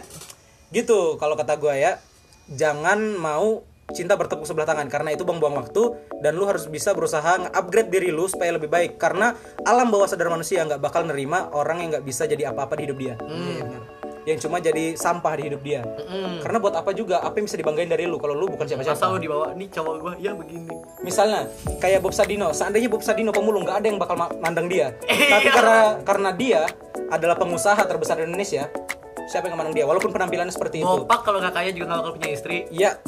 gitu 0.69 1.17
kalau 1.17 1.33
kata 1.33 1.57
gua 1.57 1.73
ya, 1.73 1.97
jangan 2.45 3.17
mau 3.17 3.65
cinta 3.91 4.13
bertepuk 4.13 4.45
sebelah 4.45 4.69
tangan 4.69 4.85
karena 4.87 5.13
itu 5.13 5.25
buang-buang 5.25 5.55
waktu 5.59 5.97
dan 6.21 6.37
lu 6.37 6.45
harus 6.45 6.65
bisa 6.65 6.93
berusaha 6.93 7.47
nge-upgrade 7.47 7.89
diri 7.89 8.09
lu 8.09 8.25
supaya 8.25 8.53
lebih 8.53 8.69
baik 8.69 8.97
karena 8.97 9.33
alam 9.65 9.89
bawah 9.89 10.05
sadar 10.05 10.29
manusia 10.29 10.61
nggak 10.61 10.81
bakal 10.81 11.01
nerima 11.03 11.49
orang 11.51 11.81
yang 11.81 11.89
nggak 11.97 12.05
bisa 12.05 12.25
jadi 12.25 12.53
apa-apa 12.53 12.77
di 12.77 12.83
hidup 12.85 12.97
dia 12.97 13.15
yang 14.27 14.37
cuma 14.37 14.61
jadi 14.61 14.93
sampah 14.93 15.33
di 15.41 15.49
hidup 15.49 15.61
dia 15.63 15.81
karena 16.43 16.57
buat 16.61 16.75
apa 16.77 16.93
juga 16.93 17.17
apa 17.23 17.39
yang 17.41 17.49
bisa 17.49 17.57
dibanggain 17.57 17.89
dari 17.89 18.05
lu 18.05 18.21
kalau 18.21 18.37
lu 18.37 18.45
bukan 18.51 18.67
siapa-siapa 18.67 18.99
Masa 18.99 19.09
lu 19.09 19.17
dibawa 19.17 19.55
nih 19.57 19.67
cowok 19.73 19.93
gua 19.97 20.13
ya 20.19 20.35
begini. 20.35 20.75
Misalnya 21.01 21.47
kayak 21.79 22.03
Bob 22.03 22.11
Sadino, 22.13 22.51
seandainya 22.51 22.91
Bob 22.91 23.01
Sadino 23.01 23.31
pemulung 23.31 23.63
nggak 23.63 23.79
ada 23.79 23.87
yang 23.89 23.97
bakal 23.97 24.19
ma- 24.19 24.33
mandang 24.37 24.67
dia. 24.67 24.93
Iya. 25.07 25.29
Tapi 25.39 25.47
karena 25.49 25.79
karena 26.03 26.29
dia 26.35 26.61
adalah 27.09 27.39
pengusaha 27.39 27.79
terbesar 27.79 28.21
di 28.21 28.27
Indonesia, 28.27 28.67
siapa 29.25 29.47
yang 29.47 29.55
mandang 29.55 29.73
dia? 29.73 29.87
Walaupun 29.87 30.11
penampilannya 30.11 30.51
seperti 30.51 30.83
itu. 30.83 30.85
Ngopak 30.85 31.19
kalau 31.23 31.39
nggak 31.39 31.55
kaya 31.55 31.69
juga 31.71 31.85
nggak 31.89 31.99
bakal 32.03 32.13
punya 32.19 32.29
istri. 32.29 32.57
Ya, 32.69 32.99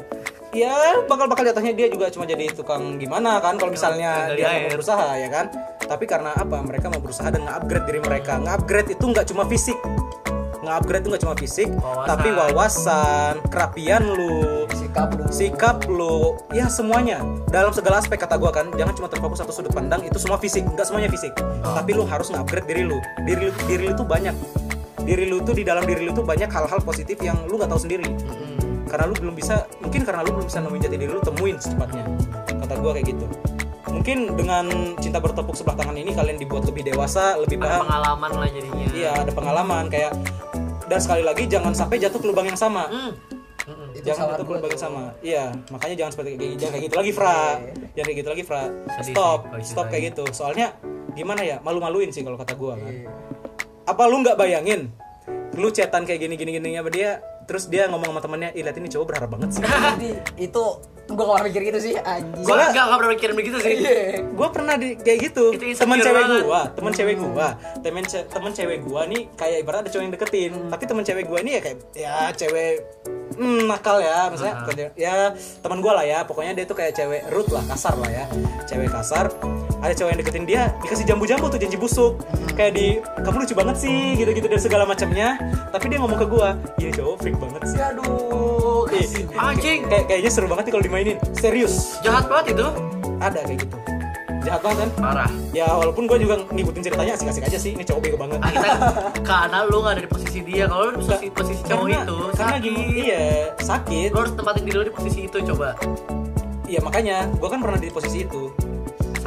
ya 0.52 1.04
bakal 1.08 1.26
bakal 1.32 1.44
jatuhnya 1.48 1.72
dia 1.72 1.88
juga 1.88 2.12
cuma 2.12 2.28
jadi 2.28 2.52
tukang 2.52 3.00
gimana 3.00 3.40
kan? 3.40 3.56
Kalau 3.56 3.72
misalnya 3.72 4.32
Gali 4.32 4.38
dia 4.40 4.46
nggak 4.46 4.56
air. 4.56 4.64
mau 4.68 4.74
berusaha 4.80 5.08
ya 5.18 5.30
kan? 5.32 5.46
Tapi 5.82 6.06
karena 6.08 6.32
apa? 6.36 6.58
Mereka 6.64 6.88
mau 6.92 7.02
berusaha 7.04 7.28
dan 7.32 7.42
nge-upgrade 7.48 7.86
diri 7.88 8.00
mereka. 8.04 8.40
Nge-upgrade 8.40 8.90
itu 8.96 9.06
nggak 9.08 9.26
cuma 9.32 9.44
fisik. 9.48 9.78
Nge-upgrade 10.62 11.02
itu 11.02 11.10
nggak 11.10 11.24
cuma 11.26 11.36
fisik, 11.36 11.70
Wawasan. 11.74 12.06
tapi 12.06 12.30
wawasan, 12.38 13.34
kerapian 13.50 14.04
lu, 14.14 14.70
sikap 14.70 15.10
lu 15.18 15.24
sikap 15.32 15.78
lu 15.90 16.38
ya 16.52 16.68
semuanya 16.68 17.24
dalam 17.50 17.72
segala 17.74 17.98
aspek 17.98 18.20
kata 18.20 18.36
gua 18.36 18.52
kan 18.54 18.68
jangan 18.76 18.94
cuma 18.94 19.08
terfokus 19.10 19.40
satu 19.40 19.50
sudut 19.56 19.74
pandang 19.74 20.04
itu 20.04 20.20
semua 20.20 20.36
fisik 20.38 20.68
nggak 20.68 20.84
semuanya 20.84 21.08
fisik 21.10 21.32
tapi 21.64 21.96
lu 21.96 22.04
harus 22.04 22.28
nge-upgrade 22.30 22.68
diri 22.68 22.84
lu 22.86 23.00
diri 23.24 23.50
lu 23.50 23.52
diri 23.66 23.84
lu 23.88 23.94
tuh 23.96 24.04
banyak 24.06 24.36
diri 25.02 25.26
lu 25.32 25.40
tuh 25.42 25.56
di 25.56 25.64
dalam 25.64 25.82
diri 25.88 26.06
lu 26.06 26.12
tuh 26.12 26.22
banyak 26.22 26.52
hal-hal 26.52 26.80
positif 26.84 27.18
yang 27.24 27.40
lu 27.48 27.56
nggak 27.56 27.72
tahu 27.72 27.82
sendiri 27.82 28.06
karena 28.92 29.08
lu 29.08 29.16
belum 29.16 29.36
bisa 29.40 29.64
mungkin 29.80 30.04
karena 30.04 30.22
lu 30.28 30.36
belum 30.36 30.46
bisa 30.52 30.60
nemuin 30.60 30.82
jati 30.84 30.96
diri 31.00 31.12
lu 31.16 31.24
temuin 31.24 31.56
secepatnya. 31.56 32.04
Kata 32.60 32.74
gua 32.76 32.92
kayak 32.92 33.08
gitu. 33.16 33.26
Mungkin 33.92 34.18
dengan 34.36 34.66
cinta 35.00 35.20
bertepuk 35.20 35.56
sebelah 35.56 35.80
tangan 35.80 35.96
ini 35.96 36.12
kalian 36.12 36.36
dibuat 36.36 36.64
lebih 36.68 36.92
dewasa 36.92 37.36
lebih 37.40 37.60
Ada 37.60 37.68
paham. 37.68 37.82
pengalaman 37.88 38.32
lah 38.36 38.50
jadinya. 38.52 38.86
iya 38.92 39.12
ada 39.16 39.32
pengalaman 39.32 39.84
kayak 39.88 40.12
dan 40.88 41.00
sekali 41.00 41.24
lagi 41.24 41.48
jangan 41.48 41.72
sampai 41.72 42.00
jatuh 42.00 42.20
ke 42.20 42.28
lubang 42.28 42.48
yang 42.48 42.60
sama. 42.60 42.88
Mm-mm. 42.92 43.96
itu 43.96 44.08
jangan 44.08 44.36
jatuh 44.36 44.46
ke 44.48 44.52
lubang 44.60 44.72
yang 44.76 44.84
sama. 44.84 45.04
Iya 45.24 45.44
makanya 45.72 45.96
jangan 46.04 46.12
seperti 46.16 46.30
kayak 46.36 46.56
jangan 46.60 46.72
kayak 46.76 46.86
gitu 46.88 46.96
lagi 47.00 47.12
Fra. 47.12 47.40
Jangan 47.96 48.06
kayak 48.08 48.20
gitu 48.20 48.30
lagi 48.32 48.44
Fra. 48.44 48.64
Stop. 49.04 49.40
kalau 49.52 49.64
stop 49.64 49.86
kayak 49.92 50.04
gitu. 50.12 50.24
Soalnya 50.32 50.68
gimana 51.12 51.42
ya? 51.44 51.58
Malu-maluin 51.60 52.10
sih 52.12 52.24
kalau 52.24 52.40
kata 52.40 52.56
gua 52.56 52.76
kan. 52.80 52.92
Iya. 52.92 53.08
apa 53.82 54.04
lu 54.08 54.24
nggak 54.24 54.40
bayangin? 54.40 54.88
Lu 55.60 55.68
chatan 55.68 56.08
kayak 56.08 56.24
gini 56.24 56.40
gini 56.40 56.52
gini 56.56 56.80
sama 56.80 56.88
dia 56.88 57.20
terus 57.52 57.68
dia 57.68 57.92
ngomong 57.92 58.16
sama 58.16 58.22
temannya 58.24 58.56
ih 58.56 58.64
lihat 58.64 58.80
ini 58.80 58.88
cowok 58.88 59.06
berharap 59.12 59.28
banget 59.28 59.50
sih. 59.52 59.64
Jadi 59.68 60.10
itu 60.40 60.64
gua 61.12 61.24
gak 61.28 61.36
pernah 61.36 61.48
mikir 61.52 61.62
gitu 61.68 61.80
sih 61.84 61.94
anjing. 62.00 62.46
Gua 62.48 62.56
nggak 62.56 62.72
nggak 62.72 63.00
pernah 63.04 63.12
mikirin 63.12 63.36
begitu 63.36 63.58
sih. 63.60 63.74
Iya. 63.76 64.00
gue 64.24 64.48
pernah 64.48 64.74
di 64.80 64.88
kayak 64.96 65.20
gitu. 65.28 65.44
Teman 65.76 66.00
cewek 66.00 66.24
banget. 66.24 66.44
gua 66.48 66.62
teman 66.72 66.92
cewek 66.96 67.16
gua. 67.20 67.48
Temen 67.84 68.04
ce- 68.08 68.24
temen 68.26 68.52
cewek 68.56 68.80
gua 68.88 69.02
nih 69.04 69.28
kayak 69.36 69.58
ibarat 69.68 69.80
ada 69.84 69.90
cowok 69.92 70.04
yang 70.08 70.14
deketin. 70.16 70.52
Tapi 70.72 70.84
teman 70.88 71.04
cewek 71.04 71.26
gua 71.28 71.40
ini 71.44 71.52
ya 71.52 71.62
kayak 71.62 71.78
ya 71.92 72.16
cewek 72.32 72.74
hmm, 73.36 73.68
nakal 73.68 74.00
ya. 74.00 74.32
Misalnya 74.32 74.56
bukan 74.64 74.76
cewek- 74.80 74.96
ya 74.96 75.14
teman 75.60 75.78
gua 75.84 75.94
lah 76.00 76.06
ya. 76.08 76.20
Pokoknya 76.24 76.56
dia 76.56 76.64
tuh 76.64 76.80
kayak 76.80 76.96
cewek 76.96 77.28
root 77.28 77.52
lah 77.52 77.64
kasar 77.68 78.00
lah 78.00 78.08
ya. 78.08 78.26
Cewek 78.64 78.88
kasar 78.88 79.28
ada 79.82 79.94
cowok 79.94 80.10
yang 80.10 80.20
deketin 80.20 80.46
dia 80.46 80.62
dikasih 80.80 81.06
jambu-jambu 81.06 81.46
tuh 81.48 81.58
janji 81.58 81.76
busuk 81.76 82.22
kayak 82.54 82.72
di 82.74 82.88
kamu 83.20 83.42
lucu 83.42 83.54
banget 83.54 83.76
sih 83.78 83.98
gitu-gitu 84.16 84.46
dan 84.46 84.60
segala 84.60 84.84
macamnya 84.86 85.42
tapi 85.70 85.90
dia 85.90 85.98
ngomong 85.98 86.18
ke 86.18 86.28
gua 86.28 86.54
ini 86.78 86.92
cowok 86.92 87.16
freak 87.18 87.38
banget 87.38 87.62
sih 87.66 87.78
aduh 87.78 88.86
Ih, 88.92 89.08
Anjing. 89.34 89.88
kayak 89.88 90.06
kayaknya 90.06 90.30
seru 90.30 90.46
banget 90.46 90.68
nih 90.68 90.74
kalau 90.74 90.84
dimainin 90.84 91.18
serius 91.34 91.98
Jahat 92.02 92.28
banget 92.28 92.54
itu. 92.54 92.68
ada 93.18 93.40
kayak 93.42 93.60
gitu 93.62 93.78
jahat 94.42 94.58
banget 94.60 94.78
kan 94.80 94.90
Parah. 94.98 95.30
ya 95.54 95.70
walaupun 95.70 96.10
gue 96.10 96.18
juga 96.20 96.42
ngikutin 96.50 96.82
ceritanya 96.82 97.14
asik-asik 97.14 97.46
aja 97.46 97.58
sih 97.58 97.72
ini 97.72 97.86
cowok 97.86 98.02
bego 98.02 98.18
banget 98.18 98.42
Ah, 98.42 98.50
kita 98.50 98.70
karena 99.22 99.58
lu 99.64 99.78
nggak 99.80 99.94
ada 99.94 100.02
di 100.02 100.10
posisi 100.10 100.40
dia. 100.42 100.66
Kalau 100.66 100.82
lu 100.82 100.92
di 100.92 100.98
posisi, 101.00 101.28
posisi 101.30 101.62
cowok 101.62 101.86
karena, 101.86 102.02
itu 102.02 102.18
karena 102.34 102.50
sakit. 102.50 102.66
gini 102.66 102.82
iya 103.00 103.24
sakit 103.56 104.10
Lu 104.10 104.18
harus 104.18 104.34
tempatin 104.34 104.64
diri 104.66 104.76
lu 104.76 104.86
di 104.90 104.94
posisi 104.94 105.20
itu 105.30 105.38
coba. 105.46 105.70
iya 106.66 106.80
makanya 106.82 107.30
gue 107.30 107.48
kan 107.48 107.60
pernah 107.62 107.78
di 107.78 107.90
posisi 107.90 108.26
itu 108.26 108.50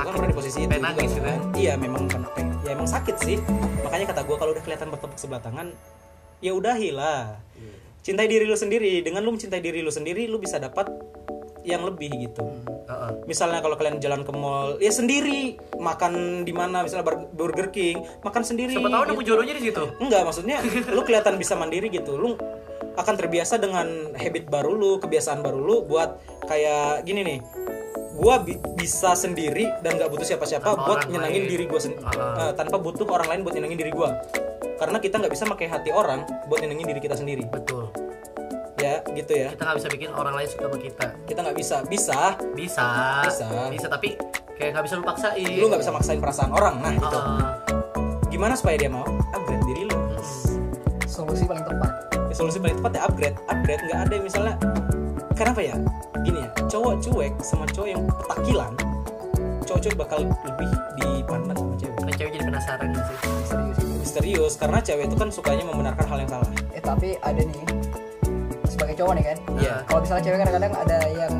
gue 0.04 0.12
kan 0.12 0.12
Sakit. 0.12 0.20
pernah 0.20 0.30
di 0.30 0.36
posisi 0.36 0.58
itu 0.60 0.76
nangis 0.76 1.08
gitu 1.08 1.18
kan. 1.18 1.26
ya. 1.26 1.38
iya 1.56 1.72
memang 1.74 2.02
pernah 2.04 2.30
pengen- 2.30 2.60
ya 2.60 2.70
emang 2.70 2.86
sakit 2.86 3.16
sih 3.18 3.36
makanya 3.80 4.06
kata 4.06 4.20
gue 4.22 4.36
kalau 4.36 4.52
udah 4.52 4.62
kelihatan 4.62 4.88
bertepuk 4.88 5.16
sebelah 5.16 5.40
tangan 5.40 5.66
ya 6.38 6.52
udahilah 6.52 7.40
cintai 8.00 8.26
diri 8.26 8.44
lu 8.44 8.52
sendiri 8.54 9.00
dengan 9.00 9.20
lu 9.20 9.32
mencintai 9.32 9.58
diri 9.58 9.80
lu 9.80 9.88
sendiri 9.88 10.24
lu 10.26 10.36
bisa 10.36 10.60
dapat 10.60 10.92
yang 11.64 11.80
lebih 11.80 12.12
gitu 12.20 12.44
Heeh. 12.84 13.24
misalnya 13.24 13.58
kalau 13.58 13.72
kalian 13.74 13.96
jalan 13.96 14.20
ke 14.20 14.28
mall 14.30 14.76
ya 14.76 14.92
sendiri 14.92 15.56
makan 15.74 16.44
di 16.44 16.52
mana 16.52 16.84
misalnya 16.84 17.00
Bur- 17.02 17.32
Burger 17.32 17.72
King 17.72 18.04
makan 18.20 18.44
sendiri 18.44 18.76
Siapa 18.76 18.84
tahu 18.86 19.02
gitu. 19.02 19.10
nemu 19.10 19.22
jodohnya 19.24 19.54
di 19.56 19.62
situ. 19.64 19.84
Enggak, 19.96 20.22
maksudnya 20.22 20.60
lu 20.86 21.00
kelihatan 21.08 21.34
bisa 21.34 21.56
mandiri 21.56 21.88
gitu. 21.88 22.14
Lu 22.14 22.36
akan 22.94 23.14
terbiasa 23.16 23.56
dengan 23.56 23.88
habit 24.12 24.46
baru 24.46 24.76
lu, 24.76 25.00
kebiasaan 25.00 25.40
baru 25.40 25.56
lu 25.56 25.76
buat 25.82 26.20
kayak 26.44 27.02
gini 27.02 27.24
nih. 27.24 27.38
Gua 28.14 28.38
bi- 28.38 28.56
bisa 28.74 29.12
sendiri 29.12 29.66
dan 29.82 29.98
nggak 29.98 30.06
butuh 30.06 30.22
siapa-siapa 30.24 30.64
buat 30.64 31.06
nyenangin 31.06 31.44
lain. 31.44 31.50
diri 31.50 31.64
gua 31.66 31.80
sen- 31.82 31.98
Ah. 32.00 32.48
eh, 32.48 32.52
tanpa 32.54 32.78
butuh 32.78 33.04
orang 33.04 33.28
lain 33.28 33.40
buat 33.42 33.52
nyenangin 33.52 33.76
diri 33.76 33.90
gua. 33.90 34.14
Karena 34.74 34.98
kita 34.98 35.18
nggak 35.18 35.30
bisa 35.30 35.44
pakai 35.44 35.66
hati 35.66 35.90
orang 35.90 36.22
buat 36.46 36.58
nyenengin 36.58 36.86
diri 36.88 37.00
kita 37.00 37.14
sendiri. 37.14 37.42
Betul. 37.44 37.90
Ya, 38.76 39.02
gitu 39.10 39.32
ya. 39.32 39.50
Kita 39.50 39.62
nggak 39.64 39.78
bisa 39.80 39.88
bikin 39.88 40.10
orang 40.12 40.34
lain 40.34 40.46
suka 40.46 40.66
sama 40.66 40.78
kita. 40.78 41.06
Kita 41.24 41.38
nggak 41.42 41.56
bisa. 41.56 41.76
Bisa, 41.84 42.20
Bisa. 42.52 42.86
Bisa. 43.22 43.48
Bisa 43.70 43.86
tapi 43.88 44.14
kayak 44.54 44.70
nggak 44.72 44.84
bisa 44.84 44.94
lu 44.94 45.04
paksain. 45.04 45.46
lu 45.52 45.66
nggak 45.66 45.80
bisa 45.80 45.92
maksain 45.92 46.18
perasaan 46.18 46.50
orang. 46.50 46.74
Nah, 46.78 46.92
gitu. 46.92 47.18
Heeh. 47.18 47.42
Gimana 48.28 48.54
supaya 48.54 48.76
dia 48.76 48.88
mau 48.88 49.02
upgrade 49.30 49.64
diri 49.64 49.82
lu? 49.84 49.98
solusi 51.06 51.46
paling 51.46 51.62
tepat 51.62 51.90
Ya, 52.26 52.34
solusi 52.34 52.58
paling 52.58 52.74
tepat 52.76 52.92
ya 52.92 53.02
upgrade 53.06 53.36
upgrade 53.46 53.82
nggak 53.86 53.98
ada 54.00 54.12
yang 54.12 54.24
misalnya 54.26 54.54
kenapa 55.34 55.60
ya? 55.60 55.76
Gini 56.22 56.40
ya 56.46 56.50
cowok 56.70 56.94
cuek 57.04 57.32
sama 57.42 57.66
cowok 57.68 57.88
yang 57.90 58.02
petakilan 58.06 58.72
cowok 59.64 59.80
cuek 59.80 59.96
bakal 59.96 60.18
lebih 60.22 60.70
dipandang 61.00 61.56
sama 61.56 61.74
cewek. 61.80 61.96
Karena 61.98 62.12
cewek 62.14 62.30
jadi 62.36 62.44
penasaran 62.46 62.88
gitu 62.92 63.02
sih. 63.04 63.18
serius 63.44 63.76
itu 63.80 63.86
misterius 63.98 64.54
karena 64.60 64.78
cewek 64.78 65.04
itu 65.10 65.16
kan 65.16 65.28
sukanya 65.32 65.64
membenarkan 65.66 66.06
hal 66.06 66.18
yang 66.20 66.30
salah. 66.30 66.50
Eh 66.76 66.82
tapi 66.84 67.08
ada 67.24 67.42
nih 67.42 67.64
sebagai 68.68 68.94
cowok 69.00 69.12
nih 69.18 69.24
kan? 69.24 69.38
Iya. 69.58 69.74
kalau 69.86 70.00
misalnya 70.02 70.22
cewek 70.26 70.38
kadang-kadang 70.44 70.74
ada 70.74 70.98
yang 71.14 71.34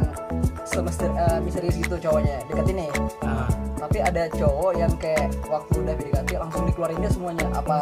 semester 0.65 1.09
eh, 1.13 1.39
misterius 1.45 1.77
gitu 1.77 1.97
cowoknya 2.01 2.37
deketin 2.49 2.77
nih. 2.87 2.91
Nah, 3.23 3.49
tapi 3.79 3.99
ada 4.01 4.23
cowok 4.33 4.73
yang 4.75 4.93
kayak 4.97 5.29
waktu 5.47 5.77
udah 5.85 5.95
PDKT 5.95 6.31
langsung 6.41 6.63
dikeluarinnya 6.67 7.11
semuanya 7.13 7.47
apa 7.53 7.79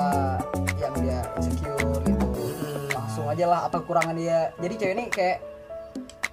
yang 0.77 0.95
dia 1.01 1.21
insecure 1.39 2.03
gitu. 2.05 2.27
Langsung 2.91 3.27
aja 3.31 3.45
lah 3.47 3.61
apa 3.71 3.77
kekurangan 3.81 4.17
dia. 4.19 4.51
Jadi 4.59 4.75
cewek 4.77 4.95
ini 4.99 5.05
kayak 5.09 5.39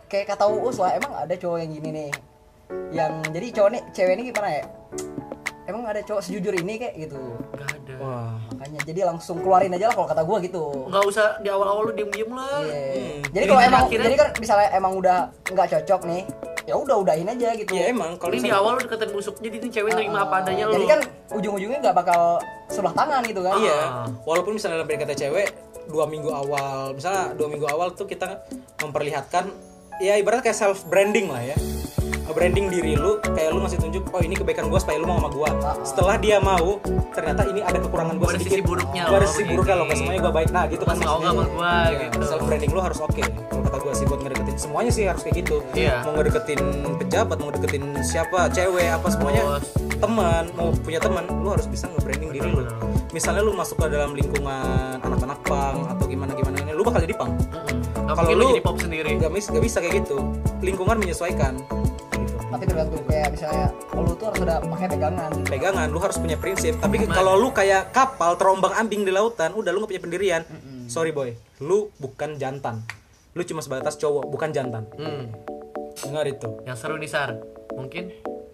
kayak 0.10 0.26
kata 0.28 0.45
uus 0.49 0.78
lah 0.78 0.91
emang 0.91 1.14
ada 1.16 1.32
cowok 1.32 1.57
yang 1.60 1.72
gini 1.72 1.89
nih 1.91 2.10
yang 2.91 3.12
jadi 3.26 3.47
cowok 3.51 3.70
nih 3.72 3.82
cewek 3.91 4.14
ini 4.16 4.24
gimana 4.28 4.49
ya 4.51 4.64
emang 5.66 5.86
ada 5.86 6.01
cowok 6.01 6.22
sejujur 6.22 6.53
ini 6.55 6.74
kayak 6.76 6.93
gitu 6.99 7.22
nggak 7.53 7.70
ada. 7.70 7.93
wah 7.95 8.34
makanya 8.49 8.80
jadi 8.84 8.99
langsung 9.05 9.38
keluarin 9.38 9.70
aja 9.72 9.86
lah 9.86 9.95
kalau 9.95 10.07
kata 10.07 10.24
gua 10.24 10.38
gitu 10.39 10.64
Nggak 10.89 11.03
usah 11.05 11.28
di 11.38 11.47
awal-awal 11.47 11.82
lu 11.86 11.93
diem-diem 11.93 12.26
lah. 12.28 12.57
Iya. 12.60 12.82
Hmm. 12.89 13.22
Jadi 13.30 13.43
kalau 13.45 13.62
emang 13.64 13.82
akhirnya- 13.86 14.03
jadi 14.03 14.16
kan 14.18 14.30
misalnya 14.36 14.68
emang 14.74 14.93
udah 14.95 15.18
nggak 15.45 15.68
cocok 15.70 16.01
nih, 16.03 16.22
ya 16.66 16.74
udah 16.76 16.95
udahin 16.97 17.28
aja 17.28 17.49
gitu. 17.55 17.72
ya 17.72 17.86
emang 17.88 18.18
kalau 18.18 18.34
Ini 18.34 18.41
di 18.41 18.51
awal 18.51 18.72
lu 18.76 18.82
deketin 18.82 19.10
busuk 19.12 19.36
jadi 19.38 19.55
ini 19.55 19.70
cewek 19.70 19.91
nerima 19.93 20.20
apa 20.24 20.36
adanya 20.41 20.66
lu. 20.66 20.74
Jadi 20.74 20.86
kan 20.88 20.99
ujung-ujungnya 21.32 21.80
nggak 21.80 21.95
bakal 21.95 22.22
sebelah 22.68 22.93
tangan 22.95 23.22
gitu 23.24 23.41
kan. 23.43 23.53
iya 23.55 23.78
Ah. 23.80 24.05
walaupun 24.24 24.51
misalnya 24.51 24.76
dalam 24.76 24.88
PDKT 24.88 25.12
cewek 25.20 25.47
dua 25.86 26.05
minggu 26.05 26.30
awal 26.30 26.93
misalnya 26.93 27.34
dua 27.34 27.47
minggu 27.47 27.66
awal 27.66 27.93
tuh 27.93 28.05
kita 28.05 28.41
memperlihatkan 28.80 29.49
ya 29.99 30.15
ibarat 30.15 30.41
kayak 30.41 30.57
self 30.57 30.87
branding 30.87 31.29
lah 31.29 31.43
ya. 31.43 31.57
Branding 32.29 32.71
diri 32.71 32.93
lu 32.95 33.19
kayak 33.19 33.51
lu 33.51 33.59
ngasih 33.65 33.81
tunjuk 33.83 34.05
oh 34.15 34.21
ini 34.23 34.37
kebaikan 34.37 34.71
gua 34.71 34.79
supaya 34.79 35.01
lu 35.01 35.09
mau 35.09 35.19
sama 35.19 35.29
gua. 35.33 35.49
Ah. 35.59 35.75
setelah 35.83 36.15
dia 36.15 36.37
mau 36.39 36.79
ternyata 37.11 37.43
ini 37.49 37.59
ada 37.59 37.81
kekurangan 37.83 38.15
ada 38.15 38.37
sedikit. 38.37 38.53
sisi 38.53 38.61
buruknya 38.63 39.01
gua 39.09 39.17
ada 39.17 39.27
sisi 39.27 39.43
begini. 39.43 39.51
buruknya 39.57 39.75
loh 39.75 39.85
semuanya 39.91 40.21
gua 40.23 40.33
baik. 40.37 40.49
Nah 40.53 40.63
gitu 40.71 40.83
kan 40.87 40.95
Masih 40.95 41.07
mau 41.09 41.19
sama 41.19 41.43
gua, 41.49 41.73
gitu. 41.89 42.23
self 42.23 42.43
branding 42.47 42.71
lu 42.71 42.79
harus 42.79 42.99
oke 43.01 43.23
kalau 43.25 43.63
kata 43.65 43.77
gua 43.81 43.93
sih 43.97 44.05
buat 44.07 44.19
ngedeketin. 44.23 44.55
Semuanya 44.55 44.91
sih 44.93 45.03
harus 45.09 45.21
kayak 45.25 45.35
gitu. 45.41 45.55
Iya. 45.75 46.05
mau 46.05 46.11
ngedeketin 46.15 46.61
pejabat 47.01 47.35
mau 47.41 47.47
ngedeketin 47.51 47.83
siapa 48.05 48.39
cewek 48.53 48.87
apa 48.87 49.07
semuanya. 49.11 49.41
Bos. 49.43 49.65
teman 49.99 50.43
mau 50.55 50.71
punya 50.79 50.99
teman 51.03 51.27
lu 51.27 51.49
harus 51.51 51.67
bisa 51.67 51.91
nge-branding 51.91 52.29
diri 52.31 52.47
lu. 52.47 52.63
Misalnya 53.11 53.41
lu 53.43 53.51
masuk 53.51 53.83
ke 53.83 53.91
dalam 53.91 54.15
lingkungan 54.15 55.01
anak-anak 55.01 55.43
pang 55.43 55.91
atau 55.91 56.05
gimana 56.07 56.31
gimana 56.37 56.55
lu 56.79 56.87
bakal 56.87 57.03
jadi 57.03 57.19
pang 57.19 57.35
Nggak 58.10 58.26
Kalau 58.26 58.34
lu 58.34 58.41
lu- 58.41 58.49
jadi 58.57 58.64
pop 58.66 58.78
sendiri. 58.82 59.10
nggak 59.22 59.30
bisa 59.30 59.47
nggak 59.53 59.66
bisa 59.70 59.78
kayak 59.86 59.95
gitu. 60.01 60.18
Lingkungan 60.66 60.97
menyesuaikan. 60.97 61.53
Gitu. 62.10 62.36
tapi 62.49 62.66
tergantung 62.66 63.05
kayak 63.05 63.30
misalnya 63.30 63.70
oh, 63.93 64.01
lu 64.01 64.14
tuh 64.18 64.26
harus 64.34 64.39
udah 64.41 64.57
pakai 64.66 64.88
pegangan. 64.89 65.32
Pegangan 65.45 65.88
lu 65.93 65.99
harus 66.01 66.18
punya 66.18 66.34
prinsip. 66.36 66.74
Tapi 66.82 67.05
kalau 67.05 67.38
lu 67.38 67.53
kayak 67.53 67.93
kapal 67.93 68.34
terombang 68.34 68.74
ambing 68.74 69.05
di 69.05 69.14
lautan 69.14 69.53
udah 69.53 69.70
lu 69.70 69.86
gak 69.86 69.93
punya 69.93 70.01
pendirian. 70.01 70.41
Sorry 70.89 71.14
boy. 71.14 71.38
Lu 71.62 71.93
bukan 72.01 72.41
jantan. 72.41 72.82
Lu 73.38 73.45
cuma 73.45 73.62
sebatas 73.62 73.93
cowok 73.95 74.26
bukan 74.26 74.49
jantan. 74.49 74.89
Hmm. 74.97 75.30
dengar 75.99 76.26
itu. 76.26 76.49
Yang 76.66 76.78
seru 76.82 76.97
nih 76.97 77.12
sar. 77.12 77.38
Mungkin 77.78 78.10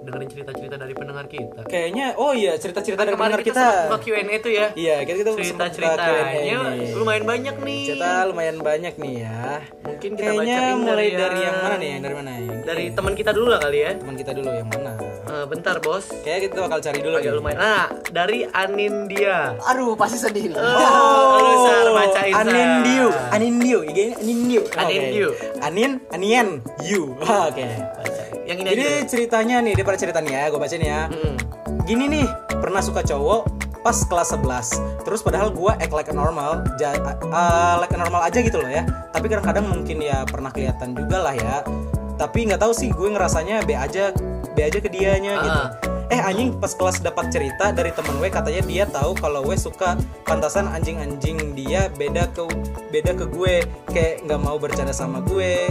dengerin 0.06 0.30
cerita-cerita 0.30 0.76
dari 0.78 0.94
pendengar 0.94 1.26
kita 1.26 1.62
kayaknya 1.66 2.06
oh 2.16 2.32
iya 2.32 2.54
cerita-cerita 2.56 3.02
dari 3.02 3.14
kemarin 3.18 3.34
pendengar 3.36 3.42
kita, 3.44 3.66
kita, 3.90 3.98
Q&A 4.06 4.36
tuh 4.40 4.52
ya 4.54 4.68
iya 4.78 4.96
kita 5.02 5.18
kita 5.26 5.32
cerita 5.34 5.50
sempat 5.50 5.68
buka 5.68 5.76
ceritanya 5.76 6.56
Q&A 6.56 6.72
nih. 6.78 6.90
lumayan 6.96 7.24
banyak 7.26 7.56
nih 7.60 7.84
cerita 7.90 8.12
lumayan 8.30 8.58
banyak 8.62 8.94
nih 9.02 9.14
ya 9.26 9.42
mungkin 9.82 10.12
kita 10.14 10.22
kayaknya 10.24 10.56
bacain 10.56 10.78
mulai 10.78 10.96
dari, 10.96 11.10
dari 11.18 11.40
yang 11.42 11.58
mana 11.58 11.76
nih 11.76 11.90
yang 11.90 12.04
dari 12.06 12.16
mana 12.16 12.32
yang 12.38 12.60
dari 12.62 12.86
teman 12.94 13.14
kita 13.18 13.32
dulu 13.34 13.48
lah 13.50 13.60
kali 13.60 13.78
ya 13.82 13.92
teman 13.98 14.16
kita 14.16 14.32
dulu 14.32 14.50
yang 14.54 14.70
mana 14.70 14.94
Eh, 15.26 15.46
bentar 15.52 15.82
bos 15.84 16.06
kayak 16.24 16.48
kita 16.48 16.64
bakal 16.64 16.80
cari 16.80 17.00
dulu 17.04 17.18
agak 17.20 17.34
nih. 17.34 17.40
lumayan 17.42 17.58
nah 17.60 17.86
dari 18.14 18.40
Anindia 18.46 19.58
aduh 19.68 19.98
pasti 19.98 20.22
sedih 20.22 20.54
nih. 20.54 20.58
Oh, 20.58 21.36
lu, 21.42 21.54
Sar, 21.66 21.88
bacain. 21.92 22.34
Anindiu, 22.34 23.08
Anindiu, 23.34 23.80
Anindiu. 23.84 24.62
Oke. 24.64 24.80
Anindiu. 24.80 25.30
Anin, 25.60 25.92
Anien, 26.14 26.48
you. 26.86 27.18
Oke. 27.50 27.68
Yang 28.46 28.58
ini 28.62 28.70
Jadi 28.78 28.82
aja 28.82 28.98
ceritanya 29.10 29.56
nih, 29.66 29.74
dia 29.74 29.86
pada 29.86 29.98
cerita 29.98 30.20
nih 30.22 30.34
ya, 30.34 30.44
gue 30.54 30.60
bacain 30.62 30.84
ya. 30.86 31.02
Mm. 31.10 31.36
Gini 31.86 32.06
nih, 32.10 32.28
pernah 32.62 32.82
suka 32.82 33.02
cowok 33.02 33.66
pas 33.86 34.02
kelas 34.10 34.34
11 34.34 35.06
Terus 35.06 35.22
padahal 35.22 35.54
gue 35.54 35.70
act 35.78 35.94
like 35.94 36.10
a 36.10 36.16
normal 36.18 36.66
ja, 36.82 36.98
uh, 37.30 37.78
Like 37.78 37.94
a 37.94 38.02
normal 38.02 38.26
aja 38.26 38.42
gitu 38.42 38.58
loh 38.58 38.70
ya. 38.70 38.82
Tapi 39.14 39.30
kadang-kadang 39.30 39.70
mungkin 39.70 40.02
ya 40.02 40.26
pernah 40.26 40.50
kelihatan 40.50 40.98
juga 40.98 41.22
lah 41.22 41.38
ya. 41.38 41.62
Tapi 42.18 42.50
nggak 42.50 42.62
tahu 42.66 42.74
sih 42.74 42.90
gue 42.90 43.10
ngerasanya 43.14 43.62
B 43.70 43.78
aja 43.78 44.10
B 44.56 44.58
aja 44.66 44.82
ke 44.82 44.90
dianya 44.90 45.34
gitu. 45.38 45.62
Ah. 45.62 45.70
Eh 46.10 46.22
anjing 46.22 46.58
pas 46.58 46.74
kelas 46.74 47.02
dapat 47.02 47.30
cerita 47.30 47.70
dari 47.74 47.94
temen 47.94 48.18
gue 48.18 48.30
katanya 48.30 48.62
dia 48.66 48.84
tahu 48.90 49.14
kalau 49.18 49.46
gue 49.46 49.58
suka 49.58 49.98
pantasan 50.26 50.66
anjing-anjing 50.70 51.54
dia 51.54 51.90
beda 51.94 52.30
ke 52.34 52.50
beda 52.90 53.14
ke 53.14 53.26
gue. 53.30 53.62
Kayak 53.94 54.26
nggak 54.26 54.42
mau 54.42 54.58
bercanda 54.58 54.94
sama 54.96 55.22
gue 55.22 55.70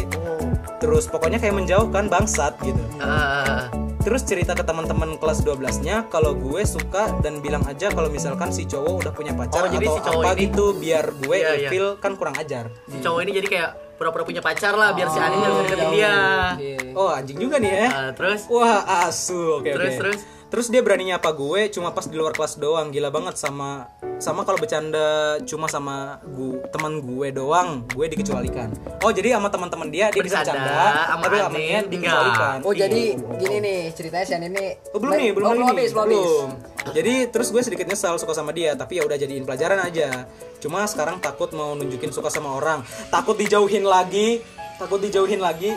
terus 0.77 1.07
pokoknya 1.07 1.37
kayak 1.37 1.55
menjauhkan 1.55 2.07
bangsat 2.07 2.55
gitu 2.61 2.81
Ah, 2.99 3.71
Terus 3.97 4.21
cerita 4.21 4.53
ke 4.53 4.61
teman-teman 4.61 5.17
kelas 5.17 5.41
12-nya 5.41 6.05
kalau 6.07 6.37
gue 6.37 6.61
suka 6.63 7.09
dan 7.19 7.41
bilang 7.41 7.65
aja 7.65 7.89
kalau 7.89 8.07
misalkan 8.07 8.53
si 8.53 8.65
cowok 8.65 9.01
udah 9.01 9.13
punya 9.13 9.33
Oh, 9.33 9.39
pacar 9.39 9.65
jadi 9.67 9.81
atau 9.83 9.95
si 9.95 10.01
cowok 10.03 10.21
apa 10.21 10.31
ini- 10.31 10.43
gitu 10.45 10.65
biar 10.77 11.05
gue 11.17 11.37
Iya, 11.39 11.53
iya. 11.57 11.69
feel 11.69 11.89
kan 11.97 12.13
kurang 12.13 12.37
ajar. 12.37 12.69
si 12.85 13.01
cowok 13.01 13.21
ini 13.23 13.33
jadi 13.33 13.47
kayak 13.49 13.71
pura-pura 13.95 14.23
punya 14.23 14.43
pacar 14.43 14.75
lah 14.75 14.93
biar 14.93 15.09
si 15.09 15.17
Anin 15.17 15.39
nggak 15.39 15.49
bisa 15.49 15.63
deketin 15.65 15.81
jauh. 15.81 15.95
dia 15.95 16.13
Iya. 16.55 16.79
Oh, 16.93 17.09
anjing 17.09 17.39
juga 17.39 17.57
nih 17.57 17.73
ya. 17.73 17.87
Ah, 17.89 18.11
terus 18.13 18.41
Wah, 18.47 18.81
asu. 19.03 19.41
Oke, 19.57 19.73
Terus, 19.73 19.89
oke. 19.89 19.99
terus? 19.99 20.19
Terus 20.55 20.71
dia 20.71 20.87
berani 20.87 21.11
nyapa 21.11 21.35
gue 21.35 21.67
cuma 21.75 21.91
pas 21.91 22.07
di 22.07 22.15
luar 22.15 22.31
kelas 22.31 22.63
doang. 22.63 22.95
Gila 22.95 23.11
banget 23.11 23.35
sama 23.35 23.91
sama 24.23 24.47
kalau 24.47 24.55
bercanda 24.63 25.35
cuma 25.43 25.67
sama 25.67 26.23
gu, 26.23 26.63
teman 26.71 27.03
gue 27.03 27.35
doang, 27.35 27.83
gue 27.91 28.07
dikecualikan. 28.15 28.71
Oh, 29.03 29.11
jadi 29.11 29.35
sama 29.35 29.51
teman-teman 29.51 29.91
dia 29.91 30.15
dia 30.15 30.23
bisa 30.23 30.47
Bercanda, 30.47 31.11
sama 31.11 31.27
tapi 31.27 31.37
sama 31.43 31.59
dia 31.59 31.79
dikecualikan. 31.83 32.57
Oh 32.63 32.71
jadi 32.71 33.19
gini 33.19 33.57
nih 33.67 33.81
ceritanya 33.99 34.25
si 34.31 34.33
Anin 34.39 34.55
ini 34.55 34.79
Oh, 34.95 35.03
belum 35.03 35.19
nih, 35.19 35.31
belum 35.35 35.43
oh, 35.43 35.53
belum 35.59 35.67
nih. 35.67 35.75
habis, 35.75 35.91
belum 35.91 36.07
habis. 36.07 36.23
belum. 36.23 36.49
Jadi 36.95 37.15
terus 37.35 37.49
gue 37.51 37.63
sedikit 37.67 37.87
nyesal 37.91 38.15
suka 38.23 38.39
sama 38.39 38.55
dia, 38.55 38.79
tapi 38.79 39.03
ya 39.03 39.11
udah 39.11 39.19
jadiin 39.19 39.43
pelajaran 39.43 39.83
aja. 39.83 40.31
Cuma 40.63 40.87
sekarang 40.87 41.19
takut 41.19 41.51
mau 41.51 41.75
nunjukin 41.75 42.15
suka 42.15 42.31
sama 42.31 42.55
orang, 42.55 42.87
takut 43.11 43.35
dijauhin 43.35 43.83
lagi, 43.83 44.39
takut 44.79 45.03
dijauhin 45.03 45.43
lagi, 45.43 45.75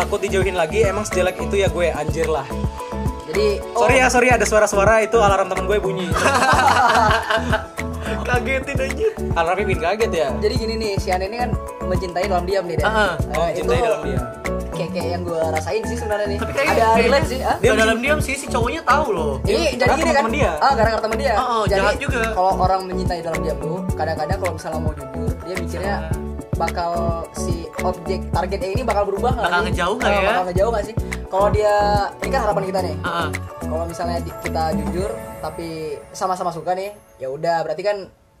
takut 0.00 0.16
dijauhin 0.24 0.56
lagi. 0.56 0.80
Emang 0.80 1.04
sejelek 1.04 1.36
itu 1.44 1.60
ya 1.60 1.68
gue 1.68 1.92
anjir 1.92 2.32
lah. 2.32 2.48
Jadi 3.26 3.46
oh, 3.74 3.82
Sorry 3.82 3.96
ya, 3.98 4.06
sorry 4.06 4.28
ada 4.28 4.42
suara-suara 4.42 5.02
itu 5.02 5.18
alarm 5.18 5.46
temen 5.46 5.64
gue 5.64 5.78
bunyi. 5.78 6.06
kagetin 8.26 8.76
aja 8.76 9.06
Alarmnya 9.34 9.64
bikin 9.64 9.80
kaget 9.80 10.10
ya. 10.12 10.28
jadi 10.36 10.54
gini 10.56 10.74
nih 10.76 10.92
si 10.96 11.08
Anin 11.08 11.28
ini 11.28 11.38
kan 11.38 11.50
mencintai 11.84 12.26
dalam 12.26 12.42
diam 12.42 12.64
nih 12.64 12.76
Dan. 12.76 12.86
Ah, 12.86 12.94
ah. 12.94 13.12
Oh, 13.32 13.44
Eh, 13.44 13.50
cintai 13.52 13.76
itu 13.76 13.84
dalam 13.84 14.00
dia. 14.02 14.18
Kayak 14.68 14.90
kayak 14.92 15.08
yang 15.08 15.22
gue 15.22 15.40
rasain 15.48 15.82
sih 15.84 15.96
sebenarnya 15.96 16.26
nih. 16.28 16.38
Tapi 16.38 16.52
kayak- 16.52 16.72
Ada 16.72 16.86
relate 16.98 17.26
sih. 17.26 17.38
ah. 17.40 17.56
dia 17.56 17.72
dalam 17.72 17.98
diam 17.98 18.18
sih 18.20 18.34
si 18.34 18.46
cowoknya 18.46 18.82
tahu 18.82 19.06
loh 19.10 19.32
Ini 19.42 19.74
jadi 19.74 19.90
gini 19.94 20.10
kan? 20.12 20.26
dia. 20.28 20.50
Ah, 20.58 20.72
gara-gara 20.74 21.00
teman 21.00 21.16
dia. 21.16 21.34
Oh, 21.34 21.46
oh, 21.46 21.62
jadi 21.64 21.80
jahat 21.80 21.94
juga. 21.96 22.20
kalau 22.30 22.52
orang 22.56 22.80
mencintai 22.84 23.20
dalam 23.20 23.40
diam 23.40 23.58
tuh, 23.58 23.78
kadang-kadang 23.94 24.38
kalau 24.38 24.52
misalnya 24.54 24.80
mau 24.80 24.92
jujur, 24.92 25.30
dia 25.40 25.54
mikirnya 25.56 25.96
bakal 26.54 27.24
si 27.34 27.66
objek 27.82 28.30
targetnya 28.30 28.70
ini 28.72 28.82
bakal 28.86 29.04
berubah 29.10 29.34
nggak 29.34 29.46
Bakal 29.50 29.60
ngejauh 29.68 29.96
nggak 29.98 30.10
Ah, 30.10 30.16
ya? 30.16 30.28
Bakal 30.30 30.44
ngejauh 30.50 30.70
nggak 30.72 30.86
sih? 30.86 30.94
Kalau 31.26 31.46
dia 31.50 31.74
ini 32.22 32.30
kan 32.30 32.40
harapan 32.46 32.64
kita 32.70 32.80
nih. 32.86 32.96
Ah. 33.02 33.28
Kalau 33.60 33.84
misalnya 33.84 34.18
kita 34.22 34.64
jujur 34.78 35.10
tapi 35.42 35.98
sama-sama 36.14 36.54
suka 36.54 36.72
nih, 36.78 36.94
ya 37.18 37.28
udah 37.28 37.66
berarti 37.66 37.82
kan 37.82 37.96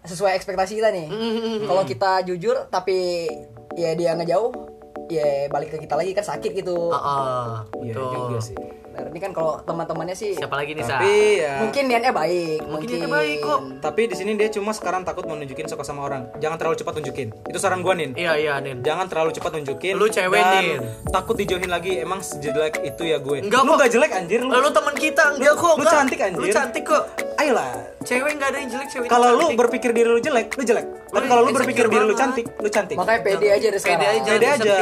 sesuai 0.06 0.38
ekspektasi 0.38 0.78
kita 0.78 0.94
nih. 0.94 1.10
Mm-hmm. 1.10 1.66
Kalau 1.66 1.82
kita 1.82 2.22
jujur 2.22 2.56
tapi 2.70 3.26
ya 3.74 3.92
dia 3.98 4.14
ngejauh, 4.14 4.75
ya 5.10 5.46
balik 5.50 5.74
ke 5.74 5.78
kita 5.82 5.94
lagi 5.94 6.10
kan 6.12 6.24
sakit 6.24 6.52
gitu. 6.62 6.90
Ah, 6.90 6.98
ah. 6.98 7.54
Iya 7.82 7.94
juga 7.94 8.40
sih. 8.42 8.56
Nah, 8.96 9.12
ini 9.12 9.20
kan 9.20 9.36
kalau 9.36 9.60
teman-temannya 9.60 10.16
sih 10.16 10.32
siapa 10.32 10.56
lagi 10.56 10.72
nih 10.72 10.80
sa 10.80 10.96
Tapi 10.96 11.44
ya 11.44 11.60
mungkin 11.60 11.84
niatnya 11.84 12.16
baik, 12.16 12.64
Mungkin 12.64 12.88
niatnya 12.88 13.12
baik 13.12 13.38
kok. 13.44 13.60
tapi 13.84 14.08
di 14.08 14.16
sini 14.16 14.32
dia 14.40 14.48
cuma 14.48 14.72
sekarang 14.72 15.04
takut 15.04 15.28
mau 15.28 15.36
nunjukin 15.36 15.68
suka 15.68 15.84
sama 15.84 16.08
orang. 16.08 16.32
Jangan 16.40 16.56
terlalu 16.56 16.76
cepat 16.80 16.92
nunjukin. 16.96 17.28
Itu 17.44 17.58
saran 17.60 17.84
gua 17.84 17.92
nih. 17.92 18.16
iya 18.16 18.32
iya 18.40 18.50
Anin 18.56 18.80
Jangan 18.80 19.04
terlalu 19.12 19.36
cepat 19.36 19.52
nunjukin. 19.60 20.00
Lu 20.00 20.08
cewek, 20.08 20.40
dan 20.40 20.64
Nin. 20.64 20.80
Takut 21.12 21.36
dijauhin 21.36 21.68
lagi. 21.68 22.00
Emang 22.00 22.24
sejelek 22.24 22.80
itu 22.88 23.04
ya 23.04 23.20
gue. 23.20 23.44
Enggak 23.44 23.68
lu 23.68 23.76
kok. 23.76 23.84
gak 23.84 23.90
jelek 23.92 24.12
anjir 24.16 24.40
lu. 24.40 24.48
lu 24.48 24.70
teman 24.72 24.94
kita 24.96 25.24
enggak 25.36 25.54
kok 25.60 25.74
lu 25.76 25.84
enggak. 25.84 25.92
cantik, 25.92 26.18
anjir. 26.24 26.40
lu 26.40 26.46
cantik 26.48 26.84
kok 26.88 27.04
Ayolah. 27.36 27.68
cewek 28.00 28.32
nggak 28.34 28.48
ada 28.48 28.58
yang 28.58 28.70
jelek 28.70 28.88
cewek 28.88 29.06
Kalau 29.06 29.28
lu 29.34 29.46
berpikir 29.54 29.90
diri 29.90 30.06
lu 30.06 30.18
jelek, 30.18 30.54
lu 30.54 30.62
jelek. 30.62 30.86
Tapi 31.06 31.26
kalau 31.26 31.42
lu 31.42 31.52
berpikir 31.52 31.84
diri 31.84 32.02
lu 32.02 32.14
cantik, 32.14 32.46
lu 32.56 32.68
cantik. 32.68 32.96
makanya 32.96 33.20
pede 33.20 33.46
aja 33.48 33.66
deh 33.66 33.76
Pede 33.76 33.82
sekarang. 33.98 34.16
aja. 34.16 34.30
Beda 34.32 34.48
aja. 34.54 34.74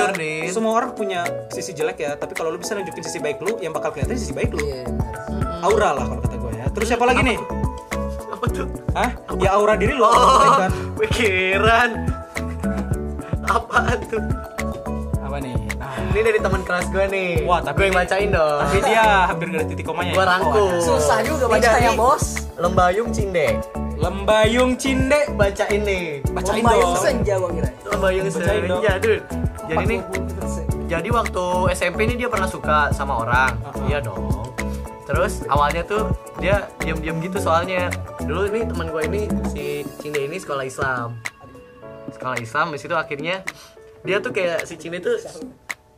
Semua 0.48 0.72
orang 0.74 0.90
punya 0.92 1.20
sisi 1.48 1.72
jelek 1.72 1.98
ya, 1.98 2.14
tapi 2.14 2.32
kalau 2.32 2.48
lu 2.48 2.58
bisa 2.58 2.72
nunjukin 2.72 3.02
sisi 3.02 3.18
baik 3.18 3.38
lu, 3.38 3.58
yang 3.58 3.70
bakal 3.70 3.90
kelihatan 3.90 4.14
sisi 4.14 4.30
baik 4.30 4.50
lu. 4.50 4.60
Iya, 4.60 4.86
benar. 4.86 5.62
Aura 5.62 5.90
lah 5.92 6.04
kalau 6.06 6.20
kata 6.20 6.36
gue 6.36 6.52
ya. 6.54 6.66
Terus 6.70 6.86
siapa 6.86 7.04
lagi 7.04 7.22
nih? 7.24 7.38
apa 8.26 8.46
tuh 8.50 8.66
Hah? 8.92 9.10
Ya 9.36 9.50
aura 9.52 9.74
diri 9.74 9.94
lu. 9.94 10.04
oh 10.04 10.12
kan? 10.58 10.70
pikiran 10.96 11.90
apaan 13.44 13.98
tuh 14.04 14.20
Apa 15.18 15.36
nih? 15.38 15.56
Nah, 15.74 15.90
ini 16.10 16.20
dari 16.22 16.38
teman 16.38 16.60
kelas 16.60 16.86
gue 16.88 17.04
nih 17.08 17.30
Wah, 17.42 17.58
tapi 17.58 17.76
gue 17.78 17.86
yang 17.86 17.96
bacain 17.96 18.28
dong 18.28 18.60
tapi 18.60 18.78
dia 18.80 19.04
hampir 19.26 19.46
gak 19.48 19.58
ada 19.58 19.66
titik 19.66 19.84
komanya. 19.84 20.12
gue 20.12 20.20
ya? 20.20 20.28
rangkum 20.28 20.68
Oh. 20.68 20.76
Susah 20.78 21.18
juga 21.20 21.44
bacanya, 21.48 21.88
dari 21.88 21.96
Bos. 21.96 22.43
Lembayung 22.54 23.10
Cinde 23.10 23.58
Lembayung 23.94 24.72
Cinde. 24.74 25.20
bacain 25.34 25.82
nih 25.82 26.22
Bacain 26.30 26.60
Lembayung 26.60 26.92
dong. 26.92 27.02
senja 27.02 27.34
gua 27.38 27.50
kira. 27.50 27.68
Lembayung 27.86 28.24
Bacain 28.26 28.62
dong. 28.64 28.80
senja 28.80 28.92
dude 28.98 29.22
jadi 29.64 29.84
nih 29.86 30.00
40%. 30.04 30.92
jadi 30.92 31.08
waktu 31.10 31.44
SMP 31.72 31.98
nih 32.04 32.16
dia 32.16 32.28
pernah 32.28 32.44
suka 32.44 32.92
sama 32.92 33.18
orang 33.18 33.56
Uh-uh. 33.64 33.88
iya 33.88 33.98
dong 33.98 34.44
terus 35.04 35.44
awalnya 35.46 35.82
tuh 35.82 36.12
dia 36.36 36.64
diam-diam 36.80 37.20
gitu 37.20 37.36
soalnya 37.38 37.88
dulu 38.20 38.48
nih 38.48 38.64
teman 38.64 38.88
gue 38.88 39.02
ini 39.04 39.22
si 39.48 39.64
Cinde 39.98 40.20
ini 40.22 40.36
sekolah 40.36 40.64
Islam 40.64 41.16
sekolah 42.10 42.36
Islam 42.38 42.66
di 42.70 42.78
situ 42.78 42.94
akhirnya 42.94 43.44
dia 44.00 44.20
tuh 44.20 44.32
kayak 44.32 44.64
si 44.64 44.76
Cinde 44.76 45.00
tuh 45.00 45.16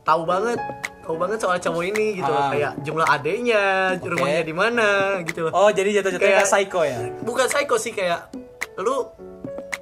tahu 0.07 0.23
banget 0.23 0.59
tahu 0.99 1.15
banget 1.15 1.37
soal 1.37 1.55
cowok 1.57 1.83
ini 1.85 2.05
gitu 2.15 2.27
Ah. 2.29 2.47
kayak 2.49 2.71
jumlah 2.81 3.03
adeknya 3.05 3.63
rumahnya 3.97 4.41
di 4.41 4.51
mana 4.51 4.87
gitu 5.21 5.47
Oh, 5.49 5.67
jadi 5.69 5.99
jatuh-jatuhnya 5.99 6.19
Kayak- 6.33 6.39
kayak 6.41 6.49
psycho 6.49 6.81
ya? 6.81 6.97
bukan 7.21 7.45
psycho 7.45 7.75
sih 7.77 7.91
kayak 7.91 8.19
lu 8.77 9.07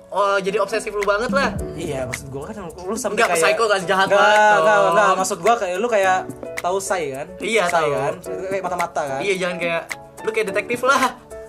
oh 0.08 0.38
jadi 0.38 0.58
obsesif 0.60 0.90
lu 0.90 1.04
banget 1.04 1.30
lah 1.30 1.50
Iya, 1.74 2.06
maksud 2.06 2.30
gua 2.30 2.48
kan 2.48 2.62
lu 2.62 2.96
sampai 2.96 3.18
Enggak, 3.18 3.30
kayak 3.32 3.42
psycho 3.44 3.64
gak 3.66 3.82
jahat 3.84 4.08
Enggak, 4.08 4.18
banget 4.18 4.40
enggak, 4.56 4.80
enggak, 4.88 5.12
maksud 5.16 5.38
gua 5.40 5.54
kayak 5.56 5.78
lu 5.78 5.88
kayak 5.88 6.18
tahu 6.58 6.78
say 6.80 7.04
kan? 7.12 7.28
Iya, 7.38 7.64
say 7.66 7.74
tahu. 7.76 7.90
kan? 7.92 8.14
Kayak 8.48 8.64
mata-mata 8.64 9.02
kan? 9.04 9.20
iya 9.20 9.34
jangan 9.36 9.58
kayak 9.58 9.82
lu 10.22 10.30
kayak 10.32 10.48
detektif 10.50 10.80
lah 10.82 11.02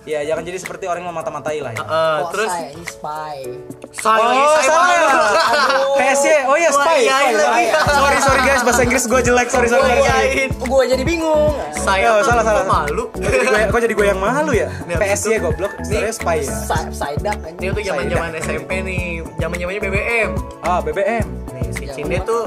Iya, 0.07 0.23
jangan 0.23 0.39
jadi 0.39 0.55
seperti 0.55 0.87
orang 0.87 1.03
yang 1.03 1.11
mata-matai 1.11 1.59
lah 1.59 1.75
ya. 1.75 1.83
Heeh, 1.83 2.15
Oh, 2.17 2.31
terus 2.31 2.47
saya, 2.47 2.71
ini 2.71 2.85
spy. 2.87 3.37
Lagi, 4.07 4.39
Oh, 4.39 4.55
malu. 4.71 5.19
PSY, 5.99 6.35
oh 6.47 6.55
iya 6.55 6.71
spy. 6.71 6.99
spy, 7.03 7.25
lagi. 7.35 7.35
spy. 7.35 7.63
Sorry, 7.91 8.19
sorry 8.23 8.41
guys, 8.41 8.63
bahasa 8.63 8.81
Inggris 8.87 9.03
gua 9.03 9.19
jelek. 9.19 9.47
Sorry, 9.51 9.67
sorry, 9.67 9.99
iyain. 9.99 10.49
Gua 10.63 10.87
jadi 10.87 11.03
bingung. 11.03 11.59
Saya 11.75 12.07
Oh, 12.09 12.23
salah, 12.23 12.39
salah. 12.39 12.63
malu. 12.63 13.11
Kok 13.11 13.79
jadi 13.83 13.91
gue, 13.91 13.99
gue 13.99 14.07
yang 14.07 14.21
malu 14.23 14.55
ya? 14.55 14.71
PSY 14.87 15.43
goblok, 15.43 15.75
sebenarnya 15.83 16.15
spy 16.15 16.37
ya. 16.39 16.55
Kan. 16.63 17.51
Ini 17.59 17.67
tuh 17.75 17.83
zaman-zaman 17.83 18.29
SMP 18.39 18.71
nih, 18.79 19.03
zaman-zamannya 19.35 19.81
BBM. 19.83 20.29
Ah, 20.63 20.79
BBM. 20.79 21.36
Nih 21.87 21.93
si 21.93 22.01
Ya, 22.03 22.03
Cinde 22.03 22.17
apa? 22.17 22.27
tuh 22.27 22.43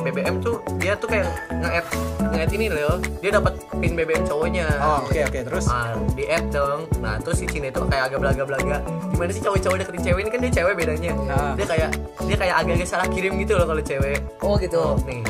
BBM 0.00 0.36
tuh 0.40 0.56
dia 0.78 0.92
tuh 0.94 1.08
kayak 1.08 1.28
nge-add 1.52 1.86
ngeliat 2.24 2.50
ini 2.50 2.66
Leo 2.68 2.92
dia 3.20 3.30
dapat 3.32 3.52
pin 3.76 3.92
BBM 3.92 4.24
cowoknya 4.24 4.66
Oh, 4.80 5.04
oke 5.04 5.20
oke 5.20 5.38
terus. 5.42 5.66
Ah, 5.66 5.92
di 6.10 6.24
add 6.24 6.48
dong 6.48 6.88
nah 6.98 7.18
terus 7.18 7.36
si 7.36 7.46
Cina 7.46 7.68
itu 7.68 7.82
kayak 7.82 8.08
agak 8.08 8.18
belaga-belaga 8.18 8.80
gimana 9.10 9.28
sih 9.28 9.42
cowok-cowok 9.42 9.76
deketin 9.76 10.02
cewek 10.02 10.20
ini 10.20 10.30
kan 10.30 10.40
dia 10.40 10.52
cewek 10.54 10.72
bedanya 10.74 11.12
Ah. 11.28 11.52
dia 11.52 11.66
kayak 11.66 11.90
dia 12.22 12.36
kayak 12.38 12.54
agak-agak 12.56 12.88
salah 12.88 13.08
kirim 13.08 13.32
gitu 13.36 13.52
loh 13.54 13.66
kalau 13.66 13.82
cewek 13.82 14.18
oh 14.40 14.54
gitu 14.56 14.78
oh 14.78 14.96
nih 15.04 15.20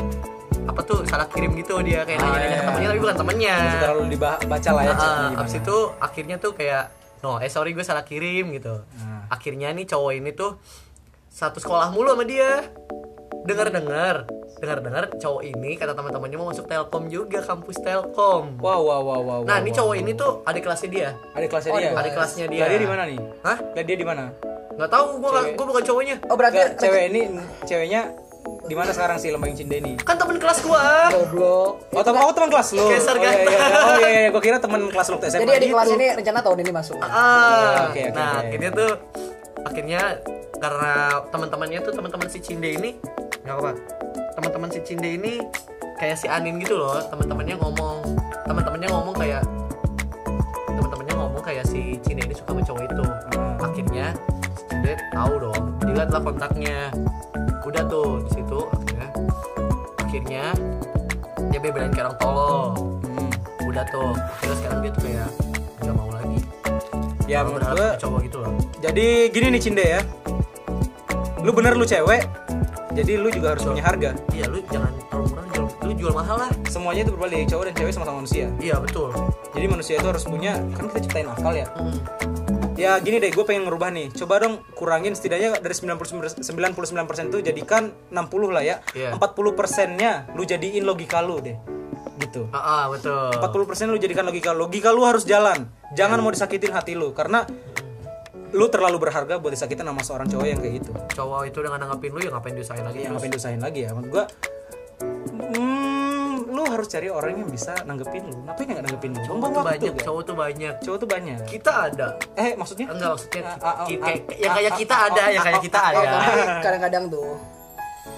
apa 0.61 0.81
tuh 0.85 0.97
salah 1.03 1.27
kirim 1.27 1.51
gitu 1.53 1.73
dia 1.81 2.05
kayak 2.05 2.19
Ah, 2.19 2.25
nanya-nanya 2.29 2.47
iya. 2.47 2.55
ke 2.55 2.63
temennya 2.63 2.87
tapi 2.87 2.99
bukan 3.01 3.15
temennya 3.17 3.55
terlalu 3.81 4.03
dibaca 4.07 4.69
lah 4.71 4.83
ya. 4.83 4.93
Ah, 4.93 4.95
gimana. 4.95 5.39
abis 5.41 5.53
itu 5.57 5.77
akhirnya 5.99 6.35
tuh 6.37 6.51
kayak 6.53 6.83
no 7.19 7.37
eh 7.37 7.49
sorry 7.49 7.71
gue 7.71 7.83
salah 7.83 8.03
kirim 8.03 8.53
gitu 8.53 8.87
Ah. 8.95 9.27
akhirnya 9.27 9.67
nih 9.69 9.83
cowok 9.85 10.11
ini 10.15 10.31
tuh 10.31 10.55
satu 11.27 11.57
sekolah 11.57 11.91
mulu 11.91 12.07
sama 12.09 12.23
dia 12.23 12.71
dengar 13.41 13.67
dengar 13.67 14.15
dengar 14.55 14.77
dengar 14.79 15.03
cowok 15.11 15.41
ini 15.43 15.73
kata 15.73 15.91
teman-temannya 15.91 16.37
mau 16.37 16.47
masuk 16.47 16.65
telkom 16.65 17.09
juga 17.09 17.41
kampus 17.41 17.77
telkom 17.77 18.57
Wow 18.57 18.81
wow 18.83 19.01
wow 19.01 19.21
wow. 19.21 19.39
nah 19.41 19.57
wow, 19.57 19.61
ini 19.61 19.71
cowok 19.71 19.89
wow. 19.89 20.01
ini 20.01 20.11
tuh 20.13 20.31
adik 20.43 20.61
kelasnya 20.61 20.89
dia 20.89 21.09
Adik 21.33 21.49
kelasnya 21.49 21.71
Oh, 21.71 21.79
dia. 21.79 21.91
adik 21.91 22.13
kelasnya 22.13 22.45
dia 22.45 22.63
dia 22.67 22.77
di 22.77 22.85
mana 22.85 23.03
nih? 23.05 23.17
hah 23.41 23.57
Lah 23.57 23.83
dia 23.83 23.97
di 23.97 24.05
mana? 24.05 24.25
nggak 24.71 24.87
tahu 24.89 25.05
gue 25.19 25.29
Cewek. 25.31 25.53
gue 25.53 25.65
bukan 25.67 25.83
cowoknya 25.83 26.15
oh 26.25 26.35
berarti 26.35 26.57
Nggak, 26.57 26.71
cewek 26.77 27.03
ini 27.07 27.21
ceweknya 27.63 28.01
di 28.41 28.73
mana 28.73 28.89
sekarang 28.89 29.17
sih 29.17 29.29
lembang 29.29 29.51
cinta 29.51 29.75
ini? 29.75 29.93
kan 29.99 30.15
temen 30.15 30.37
kelas 30.37 30.61
gua 30.61 31.09
goblok 31.11 31.71
Oh, 31.91 32.01
teman 32.01 32.21
oh, 32.23 32.31
teman 32.31 32.49
kelas 32.49 32.67
lu. 32.71 32.85
Geser 32.87 33.13
oh, 33.13 33.19
iya, 33.19 33.29
iya. 33.29 33.33
ganteng. 33.35 33.59
oh 33.59 33.95
iya 33.99 34.09
iya, 34.09 34.29
gua 34.29 34.41
kira 34.41 34.57
teman 34.63 34.81
kelas 34.87 35.07
lu 35.07 35.17
SMA. 35.19 35.39
jadi 35.39 35.51
adik 35.51 35.61
gitu. 35.63 35.75
kelas 35.75 35.89
ini 35.91 36.07
rencana 36.15 36.39
tahun 36.39 36.57
ini 36.59 36.71
masuk 36.71 36.95
ah 36.97 37.89
Oke, 37.89 38.01
oke, 38.01 38.03
nah 38.11 38.29
oke. 38.31 38.41
akhirnya 38.43 38.69
tuh 38.71 38.91
akhirnya 39.61 40.01
karena 40.61 41.25
teman-temannya 41.33 41.79
tuh 41.81 41.93
teman-teman 41.97 42.29
si 42.29 42.37
Cinde 42.37 42.77
ini 42.77 43.01
nggak 43.41 43.57
apa 43.57 43.71
teman-teman 44.37 44.69
si 44.69 44.79
Cinde 44.85 45.09
ini 45.17 45.41
kayak 46.01 46.17
si 46.17 46.25
Anin 46.25 46.57
gitu 46.57 46.81
loh 46.81 46.97
teman-temannya 47.13 47.61
ngomong. 47.61 47.97
Teman-temannya 48.49 48.89
ngomong 48.89 49.15
kayak 49.21 49.45
teman-temannya 50.65 51.13
ngomong 51.13 51.43
kayak 51.45 51.65
si 51.69 52.01
Cinde 52.01 52.25
ini 52.25 52.33
suka 52.33 52.57
sama 52.57 52.61
cowok 52.65 52.83
itu. 52.89 53.05
Ah. 53.37 53.55
akhirnya 53.69 54.05
si 54.57 54.63
Cinde 54.65 54.93
tahu 55.13 55.33
dong 55.37 55.61
dilihat 55.85 56.09
lah 56.09 56.21
kontaknya. 56.25 56.89
Udah 57.61 57.83
tuh 57.85 58.25
di 58.25 58.29
situ 58.33 58.59
akhirnya 58.73 59.07
akhirnya 60.01 60.43
dia 61.53 61.59
belain 61.61 61.93
kayak 61.93 62.05
orang 62.09 62.17
tolol 62.17 62.65
Hmm. 63.11 63.29
udah 63.67 63.83
tuh 63.91 64.15
terus 64.41 64.57
sekarang 64.63 64.79
dia 64.81 64.91
tuh 64.95 65.03
kayak 65.05 65.29
nggak 65.85 65.95
mau 65.97 66.09
lagi. 66.09 66.39
Ya 67.29 67.45
menurut 67.45 67.61
punya 67.61 67.93
cowok 68.01 68.19
gitu 68.25 68.37
loh. 68.41 68.53
jadi 68.81 69.07
gini 69.29 69.47
nih 69.53 69.61
Cinde 69.61 69.85
ya. 69.85 70.01
Lu 71.41 71.51
bener 71.57 71.73
lu 71.73 71.85
cewek. 71.85 72.29
Jadi 72.91 73.15
lu 73.17 73.31
juga 73.31 73.55
harus 73.55 73.63
punya 73.63 73.83
harga. 73.87 74.11
iya 74.35 74.45
lu 74.51 74.59
jangan 74.67 74.91
terlalu 74.91 75.31
murah 75.31 75.43
lu 75.47 75.51
jual, 75.55 75.67
lu 75.87 75.93
jual 75.95 76.11
mahal 76.11 76.37
lah 76.43 76.51
Semuanya 76.67 77.07
itu 77.07 77.15
berbalik 77.15 77.47
cowok 77.47 77.63
dan 77.71 77.73
cewek 77.79 77.91
sama-sama 77.95 78.17
manusia. 78.19 78.45
iya 78.59 78.75
betul 78.83 79.15
Jadi 79.55 79.65
manusia 79.71 79.95
itu 79.95 80.07
harus 80.11 80.23
punya 80.27 80.59
kan 80.75 80.91
kita 80.91 80.99
ciptain 81.07 81.27
akal 81.31 81.55
ya. 81.55 81.71
Hmm. 81.71 81.95
Ya 82.75 82.99
gini 82.99 83.23
deh, 83.23 83.31
gue 83.31 83.45
pengen 83.47 83.63
ngerubah 83.63 83.95
nih. 83.95 84.11
Coba 84.11 84.43
dong 84.43 84.59
kurangin 84.75 85.15
setidaknya 85.15 85.55
dari 85.63 85.71
99 85.71 86.43
99% 86.43 87.31
itu 87.31 87.37
jadikan 87.39 87.95
60 88.11 88.51
lah 88.51 88.63
ya. 88.67 88.83
Iya. 88.91 89.15
40 89.15 89.55
persennya 89.55 90.27
lu 90.35 90.43
jadiin 90.43 90.83
logika 90.83 91.23
lu 91.23 91.39
deh. 91.39 91.55
Gitu. 92.21 92.45
ah, 92.53 92.85
ah, 92.85 92.93
betul 92.93 93.33
40% 93.33 93.89
lu 93.89 93.97
jadikan 93.97 94.21
logika 94.29 94.53
logika 94.53 94.93
lu 94.93 95.01
harus 95.09 95.25
jalan 95.25 95.65
jangan 95.97 96.21
mau 96.21 96.29
disakitin 96.29 96.69
hati 96.69 96.93
lu 96.93 97.17
karena 97.17 97.49
lu 98.51 98.67
terlalu 98.67 98.97
berharga 98.99 99.39
buat 99.39 99.51
disakitin 99.51 99.87
sama 99.87 100.03
seorang 100.03 100.27
cowok 100.27 100.45
yang 100.45 100.59
kayak 100.59 100.73
gitu. 100.83 100.91
Cowok 101.15 101.41
itu 101.47 101.57
udah 101.59 101.71
nanggapin 101.71 102.11
lu 102.11 102.19
ya 102.19 102.29
ngapain 102.31 102.53
diusahain 102.53 102.83
lagi 102.83 102.97
yang 102.99 103.03
terus? 103.07 103.15
ngapain 103.15 103.31
diusahain 103.31 103.61
lagi 103.63 103.79
ya? 103.87 103.89
Menurut 103.95 104.09
gua 104.11 104.23
hmm, 105.55 106.33
lu 106.51 106.63
harus 106.67 106.87
cari 106.91 107.07
orang 107.07 107.33
yang 107.39 107.49
bisa 107.49 107.73
nanggepin 107.87 108.23
lu. 108.27 108.37
Ngapain 108.43 108.65
nggak 108.67 108.83
nanggepin 108.83 109.11
lu? 109.15 109.21
Cowok 109.23 109.39
tuh 109.39 109.47
waktu 109.47 109.63
banyak 109.63 109.91
guys. 109.91 110.03
cowok 110.03 110.21
tuh 110.21 110.35
banyak. 110.35 110.73
Cowok 110.83 110.97
tuh 110.99 111.09
banyak. 111.09 111.37
Kita 111.47 111.71
ada. 111.87 112.07
Eh 112.35 112.51
maksudnya? 112.59 112.87
Enggak 112.91 113.09
maksudnya 113.15 113.41
Ah, 113.41 113.55
ah, 113.63 113.75
ki- 113.87 113.99
ah, 113.99 114.05
kayak 114.05 114.19
ah, 114.19 114.35
yang 114.35 114.53
kayak 114.53 114.71
ah, 114.71 114.77
kita 114.77 114.95
ah, 114.95 115.07
ada 115.07 115.21
ah, 115.21 115.27
yang 115.31 115.43
kayak 115.43 115.55
ah, 115.55 115.63
kita 115.63 115.79
ada. 115.79 116.01
kadang-kadang 116.59 117.03
tuh 117.07 117.29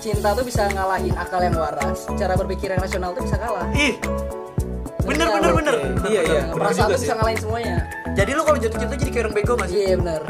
cinta 0.02 0.30
tuh 0.36 0.44
bisa 0.44 0.62
ngalahin 0.74 1.14
akal 1.16 1.40
yang 1.40 1.56
waras. 1.56 2.00
Cara 2.18 2.34
berpikir 2.34 2.74
yang 2.74 2.82
rasional 2.82 3.14
tuh 3.14 3.24
bisa 3.24 3.38
kalah. 3.38 3.70
Ih 3.78 3.96
bener 5.04 5.28
Iya, 5.28 5.36
bener 5.36 5.52
oke. 5.52 5.58
bener. 5.60 5.76
Iya, 6.10 6.22
iya. 6.24 6.42
Bener 6.48 6.58
perasaan 6.58 6.90
tuh 6.90 7.02
bisa 7.04 7.14
ngalahin 7.20 7.40
semuanya 7.40 7.76
jadi 8.14 8.32
lu 8.34 8.42
kalau 8.42 8.58
jatuh 8.58 8.78
cinta 8.78 8.96
jadi 8.96 9.10
kayak 9.10 9.24
orang 9.26 9.36
bego 9.36 9.54
gak 9.58 9.70
sih? 9.70 9.78
Iya 9.82 9.96
bener 9.98 10.22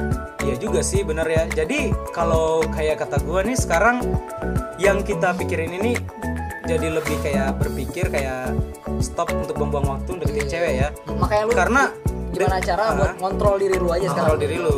Iya 0.43 0.55
juga 0.59 0.79
sih 0.79 1.01
bener 1.03 1.23
ya. 1.23 1.43
Jadi 1.47 1.79
kalau 2.11 2.63
kayak 2.67 2.99
kata 2.99 3.19
gua 3.23 3.43
nih 3.43 3.55
sekarang 3.55 4.03
Yang 4.75 5.13
kita 5.13 5.36
pikirin 5.36 5.71
ini 5.73 5.95
Jadi 6.63 6.88
lebih 6.88 7.15
kayak 7.19 7.59
berpikir 7.59 8.07
kayak 8.07 8.55
Stop 8.99 9.31
untuk 9.31 9.55
buang-buang 9.55 9.99
waktu 9.99 10.11
deketin 10.17 10.39
Iya. 10.39 10.51
cewek 10.51 10.73
ya. 10.73 10.88
Makanya 11.11 11.43
lu 11.43 11.53
Karena 11.53 11.84
gimana 12.34 12.57
cara 12.57 12.81
Ah. 12.81 12.93
buat 12.97 13.13
kontrol 13.19 13.55
diri 13.61 13.77
lu 13.77 13.93
aja 13.93 14.09
kontrol 14.09 14.15
sekarang 14.17 14.39
diri 14.41 14.57
lu. 14.57 14.77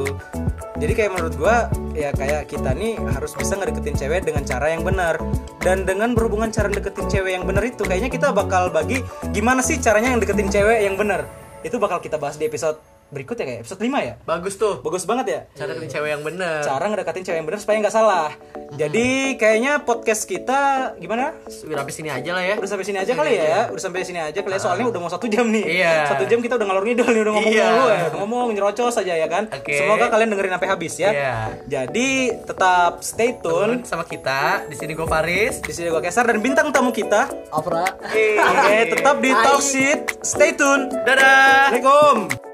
Jadi 0.75 0.91
kayak 0.91 1.11
menurut 1.15 1.33
gua 1.39 1.55
ya 1.95 2.11
kayak 2.11 2.51
kita 2.51 2.75
nih 2.75 2.99
harus 2.99 3.31
bisa 3.31 3.55
ngedeketin 3.55 3.95
cewek 3.95 4.27
dengan 4.27 4.43
cara 4.43 4.75
yang 4.75 4.83
benar. 4.83 5.15
Dan 5.63 5.87
dengan 5.87 6.11
berhubungan 6.11 6.51
cara 6.51 6.67
deketin 6.67 7.07
cewek 7.07 7.31
yang 7.31 7.47
benar 7.47 7.63
itu 7.63 7.79
kayaknya 7.81 8.11
kita 8.11 8.35
bakal 8.35 8.67
bagi 8.67 8.99
gimana 9.31 9.63
sih 9.63 9.79
caranya 9.79 10.11
yang 10.11 10.19
deketin 10.19 10.51
cewek 10.51 10.83
yang 10.83 10.99
benar. 10.99 11.23
Itu 11.63 11.79
bakal 11.79 12.03
kita 12.03 12.19
bahas 12.19 12.35
di 12.35 12.43
episode 12.43 12.75
berikut 13.15 13.39
ya 13.39 13.45
kayak 13.47 13.59
episode 13.63 13.79
5 13.79 13.87
ya? 14.03 14.13
Bagus 14.21 14.59
tuh. 14.59 14.83
Bagus 14.83 15.07
banget 15.07 15.25
ya? 15.25 15.39
Cara 15.55 15.71
deketin 15.71 15.91
cewek 15.95 16.09
yang 16.11 16.21
bener. 16.21 16.59
Cara 16.59 16.83
ngedeketin 16.85 17.23
cewek 17.23 17.37
yang 17.39 17.47
benar 17.47 17.59
supaya 17.63 17.77
nggak 17.79 17.95
salah. 17.95 18.29
Jadi 18.75 19.39
kayaknya 19.39 19.79
podcast 19.79 20.27
kita 20.27 20.91
gimana? 20.99 21.31
Udah 21.63 21.79
habis 21.79 21.95
sini 21.95 22.11
aja 22.11 22.35
lah 22.35 22.43
ya. 22.43 22.55
Udah 22.59 22.67
sampai 22.67 22.83
sini 22.83 22.99
aja 22.99 23.13
kali 23.15 23.33
ya? 23.39 23.71
Udah 23.71 23.81
sampai 23.81 24.03
sini 24.03 24.19
aja 24.19 24.35
kali 24.35 24.51
ya. 24.51 24.59
Soalnya 24.59 24.85
udah 24.91 24.99
mau 24.99 25.07
satu 25.07 25.31
jam 25.31 25.47
nih. 25.47 25.63
Iya. 25.79 26.11
satu 26.11 26.27
jam 26.27 26.43
kita 26.43 26.59
udah 26.59 26.67
ngalor 26.67 26.83
ngidul 26.83 27.07
nih 27.07 27.21
udah 27.23 27.33
ngomong 27.39 27.53
Iya. 27.55 27.67
mulu 27.71 27.87
ya. 27.87 28.01
Udah 28.11 28.19
ngomong 28.19 28.45
nyerocos 28.51 28.95
aja 28.99 29.13
ya 29.15 29.27
kan? 29.31 29.47
Oke. 29.47 29.71
semoga 29.71 30.11
kalian 30.11 30.29
dengerin 30.35 30.51
sampai 30.59 30.69
habis 30.69 30.93
ya. 30.99 31.09
Iya. 31.15 31.35
jadi 31.65 32.09
tetap 32.43 32.99
stay 32.99 33.39
tune. 33.39 33.87
Sama 33.87 34.03
kita 34.03 34.67
di 34.67 34.75
sini 34.75 34.91
gue 34.91 35.07
Faris. 35.07 35.63
Di 35.63 35.71
sini 35.71 35.87
gua 35.87 36.03
Kesar 36.03 36.27
dan 36.27 36.43
bintang 36.43 36.73
tamu 36.75 36.91
kita. 36.91 37.31
Afra. 37.53 37.87
Oke 38.03 38.77
tetap 38.91 39.15
di. 39.23 39.31
Talk 39.31 39.61
Shit. 39.61 40.19
Stay 40.25 40.57
tune. 40.57 40.89
Dadah. 41.05 41.69
Assalamualaikum 41.71 42.44